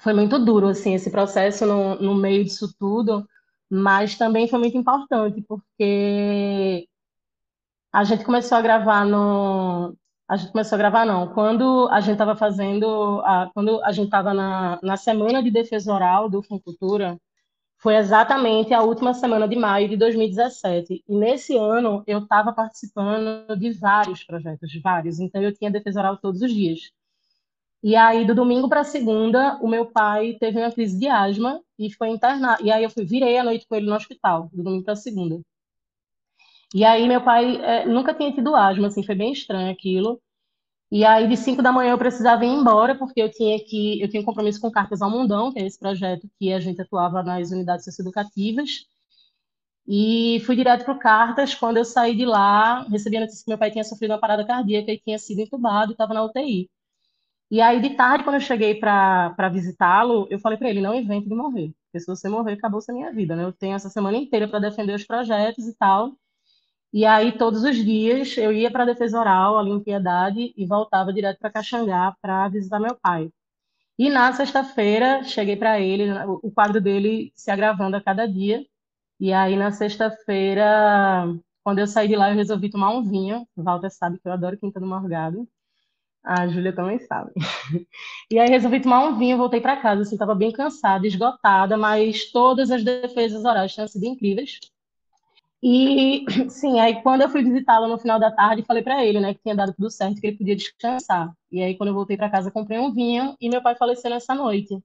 foi 0.00 0.12
muito 0.14 0.38
duro 0.38 0.68
assim 0.68 0.94
esse 0.94 1.10
processo 1.10 1.66
no, 1.66 1.96
no 1.96 2.14
meio 2.14 2.44
disso 2.44 2.74
tudo, 2.78 3.26
mas 3.70 4.16
também 4.16 4.48
foi 4.48 4.58
muito 4.58 4.76
importante 4.76 5.42
porque 5.42 6.88
a 7.92 8.04
gente 8.04 8.24
começou 8.24 8.58
a 8.58 8.62
gravar 8.62 9.04
no 9.04 9.96
a 10.28 10.36
gente 10.36 10.52
começou 10.52 10.76
a 10.76 10.78
gravar 10.78 11.06
não 11.06 11.28
quando 11.28 11.88
a 11.90 12.00
gente 12.00 12.12
estava 12.12 12.36
fazendo 12.36 13.20
a, 13.24 13.50
quando 13.54 13.82
a 13.84 13.92
gente 13.92 14.06
estava 14.06 14.34
na, 14.34 14.78
na 14.82 14.96
semana 14.96 15.42
de 15.42 15.50
defesa 15.50 15.92
oral 15.94 16.28
do 16.28 16.42
Funcultura 16.42 17.18
foi 17.78 17.96
exatamente 17.96 18.72
a 18.74 18.82
última 18.82 19.14
semana 19.14 19.46
de 19.48 19.56
maio 19.56 19.88
de 19.88 19.96
2017 19.96 21.04
e 21.08 21.16
nesse 21.16 21.56
ano 21.56 22.02
eu 22.06 22.20
estava 22.20 22.52
participando 22.52 23.56
de 23.56 23.70
vários 23.72 24.24
projetos 24.24 24.70
vários. 24.82 25.20
Então 25.20 25.42
eu 25.42 25.52
tinha 25.52 25.70
defesa 25.70 26.00
oral 26.00 26.16
todos 26.16 26.42
os 26.42 26.52
dias 26.52 26.90
e 27.86 27.94
aí, 27.94 28.26
do 28.26 28.34
domingo 28.34 28.68
para 28.68 28.82
segunda, 28.82 29.58
o 29.62 29.68
meu 29.68 29.86
pai 29.86 30.36
teve 30.40 30.58
uma 30.58 30.72
crise 30.72 30.98
de 30.98 31.06
asma 31.06 31.62
e 31.78 31.92
foi 31.94 32.08
internado. 32.08 32.64
E 32.64 32.72
aí, 32.72 32.82
eu 32.82 32.90
fui, 32.90 33.04
virei 33.04 33.38
a 33.38 33.44
noite 33.44 33.64
com 33.68 33.76
ele 33.76 33.86
no 33.86 33.94
hospital, 33.94 34.50
do 34.52 34.60
domingo 34.64 34.84
para 34.84 34.96
segunda. 34.96 35.40
E 36.74 36.84
aí, 36.84 37.06
meu 37.06 37.22
pai 37.22 37.56
é, 37.64 37.86
nunca 37.86 38.12
tinha 38.12 38.32
tido 38.32 38.56
asma, 38.56 38.88
assim, 38.88 39.04
foi 39.04 39.14
bem 39.14 39.32
estranho 39.32 39.70
aquilo. 39.70 40.20
E 40.90 41.04
aí, 41.04 41.28
de 41.28 41.36
5 41.36 41.62
da 41.62 41.70
manhã, 41.70 41.92
eu 41.92 41.98
precisava 41.98 42.44
ir 42.44 42.48
embora, 42.48 42.96
porque 42.96 43.22
eu 43.22 43.30
tinha 43.30 43.58
que 43.64 44.00
eu 44.02 44.08
tinha 44.10 44.20
um 44.22 44.24
compromisso 44.24 44.60
com 44.60 44.70
Cartas 44.70 45.00
ao 45.00 45.10
Mundão, 45.10 45.52
que 45.52 45.60
é 45.60 45.66
esse 45.66 45.78
projeto 45.78 46.28
que 46.40 46.52
a 46.52 46.58
gente 46.60 46.82
atuava 46.82 47.22
nas 47.22 47.52
unidades 47.52 47.84
socioeducativas. 47.84 48.86
E 49.86 50.40
fui 50.44 50.56
direto 50.56 50.84
para 50.84 50.94
o 50.94 50.98
Cartas. 50.98 51.54
Quando 51.54 51.76
eu 51.76 51.84
saí 51.84 52.16
de 52.16 52.24
lá, 52.24 52.82
recebi 52.88 53.16
a 53.16 53.20
notícia 53.20 53.44
que 53.44 53.50
meu 53.50 53.58
pai 53.58 53.70
tinha 53.70 53.84
sofrido 53.84 54.12
uma 54.12 54.20
parada 54.20 54.44
cardíaca 54.46 54.92
e 54.92 54.98
tinha 54.98 55.18
sido 55.18 55.40
entubado 55.40 55.92
e 55.92 55.94
estava 55.94 56.14
na 56.14 56.24
UTI. 56.24 56.68
E 57.50 57.60
aí, 57.60 57.80
de 57.80 57.90
tarde, 57.96 58.24
quando 58.24 58.36
eu 58.36 58.40
cheguei 58.40 58.74
para 58.74 59.48
visitá-lo, 59.52 60.26
eu 60.30 60.38
falei 60.40 60.58
para 60.58 60.68
ele: 60.68 60.80
não 60.80 60.94
invente 60.94 61.28
de 61.28 61.34
morrer, 61.34 61.72
porque 61.86 62.00
se 62.00 62.06
você 62.06 62.28
morrer, 62.28 62.54
acabou-se 62.54 62.90
a 62.90 62.94
minha 62.94 63.12
vida, 63.12 63.36
né? 63.36 63.44
Eu 63.44 63.52
tenho 63.52 63.74
essa 63.76 63.88
semana 63.88 64.16
inteira 64.16 64.48
para 64.48 64.58
defender 64.58 64.94
os 64.94 65.04
projetos 65.04 65.66
e 65.66 65.74
tal. 65.76 66.12
E 66.92 67.04
aí, 67.06 67.32
todos 67.38 67.64
os 67.64 67.76
dias, 67.76 68.36
eu 68.38 68.52
ia 68.52 68.70
para 68.70 68.84
a 68.84 68.86
defesa 68.86 69.18
oral, 69.20 69.58
ali 69.58 69.70
em 69.70 69.82
Piedade, 69.82 70.52
e 70.56 70.66
voltava 70.66 71.12
direto 71.12 71.38
para 71.38 71.50
Caxangá 71.52 72.16
para 72.22 72.48
visitar 72.48 72.80
meu 72.80 72.96
pai. 72.96 73.30
E 73.98 74.10
na 74.10 74.32
sexta-feira, 74.32 75.24
cheguei 75.24 75.56
para 75.56 75.80
ele, 75.80 76.06
o 76.42 76.50
quadro 76.50 76.80
dele 76.80 77.32
se 77.36 77.50
agravando 77.50 77.96
a 77.96 78.02
cada 78.02 78.26
dia. 78.26 78.64
E 79.20 79.32
aí, 79.32 79.56
na 79.56 79.72
sexta-feira, 79.72 81.26
quando 81.64 81.78
eu 81.80 81.86
saí 81.86 82.08
de 82.08 82.16
lá, 82.16 82.30
eu 82.30 82.36
resolvi 82.36 82.70
tomar 82.70 82.90
um 82.90 83.02
vinho. 83.02 83.46
O 83.56 83.62
Walter 83.62 83.90
sabe 83.90 84.18
que 84.20 84.28
eu 84.28 84.32
adoro 84.32 84.58
Quinta 84.58 84.80
do 84.80 84.86
Morgado. 84.86 85.48
A 86.26 86.48
Júlia 86.48 86.74
também 86.74 86.98
sabe. 86.98 87.32
E 88.28 88.40
aí 88.40 88.48
resolvi 88.48 88.80
tomar 88.80 89.04
um 89.06 89.16
vinho, 89.16 89.38
voltei 89.38 89.60
para 89.60 89.76
casa, 89.76 90.02
assim, 90.02 90.16
estava 90.16 90.34
bem 90.34 90.50
cansada, 90.50 91.06
esgotada, 91.06 91.76
mas 91.76 92.32
todas 92.32 92.72
as 92.72 92.82
defesas 92.82 93.44
orais 93.44 93.72
tinham 93.72 93.86
sido 93.86 94.04
incríveis. 94.04 94.58
E, 95.62 96.24
sim, 96.50 96.80
aí 96.80 97.00
quando 97.02 97.22
eu 97.22 97.28
fui 97.28 97.44
visitá-lo 97.44 97.86
no 97.86 97.98
final 97.98 98.18
da 98.18 98.32
tarde, 98.32 98.64
falei 98.64 98.82
para 98.82 99.04
ele, 99.04 99.20
né, 99.20 99.32
que 99.34 99.42
tinha 99.42 99.54
dado 99.54 99.72
tudo 99.74 99.88
certo, 99.90 100.20
que 100.20 100.26
ele 100.26 100.36
podia 100.36 100.56
descansar. 100.56 101.32
E 101.52 101.62
aí 101.62 101.76
quando 101.76 101.90
eu 101.90 101.94
voltei 101.94 102.16
para 102.16 102.28
casa, 102.28 102.50
comprei 102.50 102.78
um 102.80 102.92
vinho 102.92 103.36
e 103.40 103.48
meu 103.48 103.62
pai 103.62 103.76
faleceu 103.76 104.10
nessa 104.10 104.34
noite. 104.34 104.76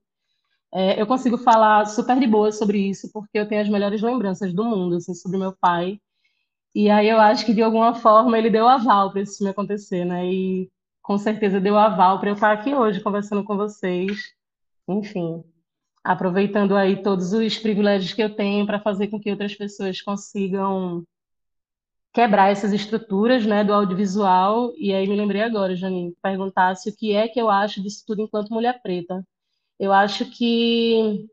É, 0.72 1.00
eu 1.00 1.06
consigo 1.06 1.36
falar 1.38 1.84
super 1.86 2.18
de 2.18 2.26
boa 2.26 2.52
sobre 2.52 2.78
isso, 2.78 3.10
porque 3.12 3.38
eu 3.38 3.48
tenho 3.48 3.60
as 3.62 3.68
melhores 3.68 4.00
lembranças 4.02 4.54
do 4.54 4.64
mundo, 4.64 4.96
assim, 4.96 5.14
sobre 5.14 5.38
meu 5.38 5.52
pai. 5.60 6.00
E 6.74 6.90
aí 6.90 7.08
eu 7.08 7.20
acho 7.20 7.44
que 7.46 7.54
de 7.54 7.62
alguma 7.62 7.94
forma 7.94 8.38
ele 8.38 8.50
deu 8.50 8.68
aval 8.68 9.12
para 9.12 9.22
isso 9.22 9.44
me 9.44 9.50
acontecer, 9.50 10.04
né? 10.04 10.26
E 10.26 10.70
com 11.02 11.18
certeza 11.18 11.60
deu 11.60 11.76
aval 11.78 12.20
para 12.20 12.30
eu 12.30 12.34
estar 12.34 12.52
aqui 12.52 12.74
hoje 12.74 13.00
conversando 13.00 13.44
com 13.44 13.56
vocês. 13.56 14.32
Enfim, 14.88 15.44
aproveitando 16.04 16.76
aí 16.76 17.02
todos 17.02 17.32
os 17.32 17.58
privilégios 17.58 18.12
que 18.12 18.22
eu 18.22 18.34
tenho 18.34 18.66
para 18.66 18.80
fazer 18.80 19.08
com 19.08 19.20
que 19.20 19.30
outras 19.30 19.54
pessoas 19.54 20.00
consigam 20.00 21.04
quebrar 22.12 22.50
essas 22.50 22.72
estruturas, 22.72 23.46
né, 23.46 23.64
do 23.64 23.72
audiovisual. 23.72 24.72
E 24.76 24.92
aí 24.94 25.06
me 25.08 25.16
lembrei 25.16 25.42
agora, 25.42 25.76
Janine, 25.76 26.16
perguntasse 26.22 26.90
o 26.90 26.96
que 26.96 27.12
é 27.14 27.28
que 27.28 27.40
eu 27.40 27.50
acho 27.50 27.82
disso 27.82 28.04
tudo 28.06 28.22
enquanto 28.22 28.50
mulher 28.52 28.80
preta. 28.82 29.26
Eu 29.78 29.92
acho 29.92 30.26
que 30.30 31.28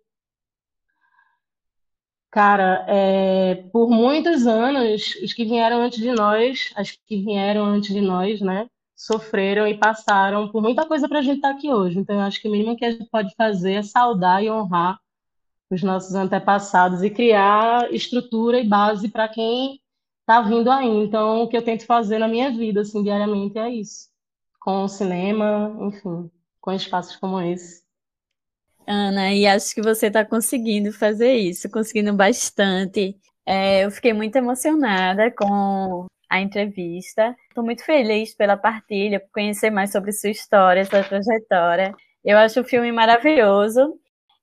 Cara, 2.31 2.85
é, 2.87 3.55
por 3.71 3.89
muitos 3.89 4.45
anos, 4.45 5.15
os 5.23 5.33
que 5.33 5.43
vieram 5.45 5.81
antes 5.81 5.97
de 5.99 6.11
nós, 6.11 6.71
as 6.75 6.91
que 6.91 7.23
vieram 7.23 7.65
antes 7.65 7.91
de 7.91 8.01
nós, 8.01 8.39
né, 8.39 8.69
sofreram 8.99 9.65
e 9.65 9.77
passaram 9.77 10.49
por 10.49 10.61
muita 10.61 10.85
coisa 10.85 11.07
para 11.07 11.19
a 11.19 11.21
gente 11.21 11.37
estar 11.37 11.51
tá 11.51 11.55
aqui 11.55 11.71
hoje. 11.71 11.97
Então, 11.97 12.17
eu 12.17 12.21
acho 12.21 12.41
que 12.41 12.49
o 12.49 12.51
mínimo 12.51 12.75
que 12.75 12.83
a 12.83 12.91
gente 12.91 13.09
pode 13.09 13.33
fazer 13.35 13.75
é 13.75 13.81
saudar 13.81 14.43
e 14.43 14.51
honrar 14.51 14.99
os 15.69 15.81
nossos 15.81 16.13
antepassados 16.15 17.01
e 17.01 17.09
criar 17.09 17.93
estrutura 17.93 18.59
e 18.59 18.67
base 18.67 19.07
para 19.07 19.29
quem 19.29 19.79
está 20.19 20.41
vindo 20.41 20.69
aí. 20.69 20.85
Então, 20.85 21.43
o 21.43 21.47
que 21.47 21.55
eu 21.55 21.61
tento 21.61 21.85
fazer 21.85 22.17
na 22.17 22.27
minha 22.27 22.51
vida, 22.51 22.81
assim, 22.81 23.01
diariamente 23.01 23.57
é 23.57 23.69
isso. 23.69 24.09
Com 24.59 24.83
o 24.83 24.89
cinema, 24.89 25.73
enfim, 25.79 26.29
com 26.59 26.73
espaços 26.73 27.15
como 27.15 27.39
esse. 27.39 27.81
Ana, 28.85 29.33
e 29.33 29.47
acho 29.47 29.73
que 29.73 29.81
você 29.81 30.07
está 30.07 30.25
conseguindo 30.25 30.91
fazer 30.91 31.35
isso, 31.35 31.69
conseguindo 31.71 32.11
bastante. 32.11 33.15
É, 33.45 33.85
eu 33.85 33.91
fiquei 33.91 34.11
muito 34.11 34.35
emocionada 34.35 35.31
com 35.31 36.05
a 36.29 36.39
entrevista. 36.39 37.35
Estou 37.49 37.63
muito 37.63 37.83
feliz 37.83 38.35
pela 38.35 38.55
partilha, 38.55 39.19
por 39.19 39.31
conhecer 39.31 39.69
mais 39.71 39.91
sobre 39.91 40.11
sua 40.11 40.29
história, 40.29 40.85
sua 40.85 41.03
trajetória. 41.03 41.93
Eu 42.23 42.37
acho 42.37 42.61
o 42.61 42.63
filme 42.63 42.91
maravilhoso 42.91 43.99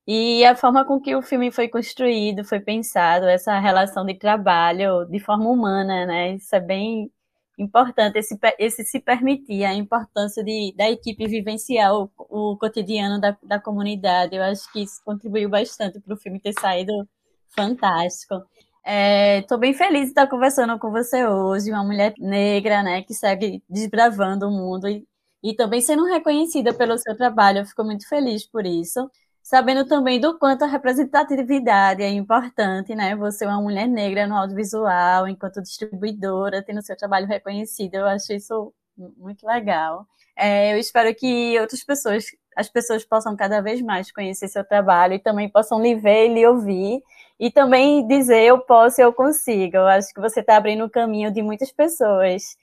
e 0.06 0.44
a 0.44 0.56
forma 0.56 0.84
com 0.84 1.00
que 1.00 1.14
o 1.14 1.22
filme 1.22 1.50
foi 1.50 1.68
construído, 1.68 2.44
foi 2.44 2.60
pensado, 2.60 3.26
essa 3.26 3.58
relação 3.58 4.04
de 4.04 4.14
trabalho 4.14 5.04
de 5.06 5.18
forma 5.20 5.48
humana, 5.50 6.06
né? 6.06 6.34
Isso 6.34 6.54
é 6.54 6.60
bem 6.60 7.10
importante, 7.58 8.18
esse, 8.18 8.38
esse 8.58 8.84
se 8.84 9.00
permitir, 9.00 9.64
a 9.64 9.74
importância 9.74 10.44
de, 10.44 10.74
da 10.76 10.90
equipe 10.90 11.26
vivenciar 11.26 11.94
o, 11.94 12.10
o 12.18 12.56
cotidiano 12.58 13.20
da, 13.20 13.36
da 13.42 13.60
comunidade. 13.60 14.36
Eu 14.36 14.42
acho 14.42 14.70
que 14.72 14.82
isso 14.82 15.02
contribuiu 15.04 15.48
bastante 15.48 16.00
para 16.00 16.14
o 16.14 16.16
filme 16.18 16.40
ter 16.40 16.52
saído 16.60 17.08
fantástico. 17.48 18.44
Estou 18.88 19.58
é, 19.58 19.60
bem 19.60 19.74
feliz 19.74 20.02
de 20.02 20.08
estar 20.10 20.28
conversando 20.28 20.78
com 20.78 20.92
você 20.92 21.26
hoje, 21.26 21.72
uma 21.72 21.82
mulher 21.82 22.14
negra, 22.18 22.84
né, 22.84 23.02
que 23.02 23.12
segue 23.14 23.60
desbravando 23.68 24.46
o 24.46 24.50
mundo 24.50 24.88
e, 24.88 25.04
e 25.42 25.54
também 25.56 25.80
sendo 25.80 26.04
reconhecida 26.04 26.72
pelo 26.72 26.96
seu 26.96 27.16
trabalho. 27.16 27.58
Eu 27.58 27.66
fico 27.66 27.82
muito 27.82 28.08
feliz 28.08 28.46
por 28.46 28.64
isso. 28.64 29.10
Sabendo 29.42 29.86
também 29.86 30.20
do 30.20 30.38
quanto 30.38 30.62
a 30.64 30.66
representatividade 30.68 32.02
é 32.02 32.10
importante, 32.10 32.94
né? 32.94 33.14
Você 33.16 33.44
é 33.44 33.48
uma 33.48 33.60
mulher 33.62 33.86
negra 33.88 34.26
no 34.26 34.36
audiovisual, 34.36 35.28
enquanto 35.28 35.62
distribuidora, 35.62 36.62
tendo 36.64 36.82
seu 36.82 36.96
trabalho 36.96 37.26
reconhecido. 37.26 37.94
Eu 37.94 38.06
acho 38.06 38.32
isso 38.32 38.72
muito 38.96 39.46
legal. 39.46 40.06
É, 40.36 40.72
eu 40.72 40.78
espero 40.78 41.14
que 41.14 41.58
outras 41.60 41.82
pessoas, 41.82 42.24
as 42.56 42.68
pessoas 42.68 43.04
possam 43.04 43.36
cada 43.36 43.60
vez 43.60 43.80
mais 43.80 44.10
conhecer 44.12 44.48
seu 44.48 44.64
trabalho 44.64 45.14
e 45.14 45.18
também 45.18 45.48
possam 45.48 45.80
lhe 45.80 45.94
ver 45.94 46.30
e 46.30 46.34
lhe 46.34 46.46
ouvir 46.46 47.02
e 47.38 47.50
também 47.50 48.06
dizer 48.06 48.42
eu 48.44 48.58
posso 48.58 49.00
eu 49.00 49.12
consigo. 49.12 49.76
Eu 49.76 49.86
acho 49.86 50.12
que 50.12 50.20
você 50.20 50.40
está 50.40 50.56
abrindo 50.56 50.84
o 50.84 50.90
caminho 50.90 51.30
de 51.30 51.42
muitas 51.42 51.70
pessoas. 51.72 52.56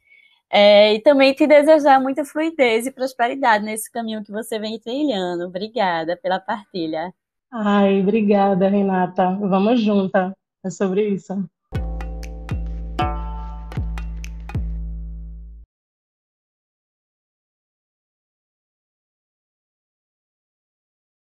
É, 0.50 0.94
e 0.94 1.02
também 1.02 1.34
te 1.34 1.48
desejar 1.48 2.00
muita 2.00 2.24
fluidez 2.24 2.86
e 2.86 2.92
prosperidade 2.92 3.66
nesse 3.66 3.92
caminho 3.92 4.24
que 4.24 4.32
você 4.32 4.60
vem 4.60 4.80
trilhando. 4.80 5.46
Obrigada 5.46 6.16
pela 6.18 6.40
partilha. 6.40 7.14
Ai, 7.52 8.02
obrigada, 8.02 8.68
Renata. 8.68 9.32
Vamos 9.42 9.82
juntas. 9.82 10.32
É 10.64 10.70
sobre 10.70 11.08
isso. 11.10 11.34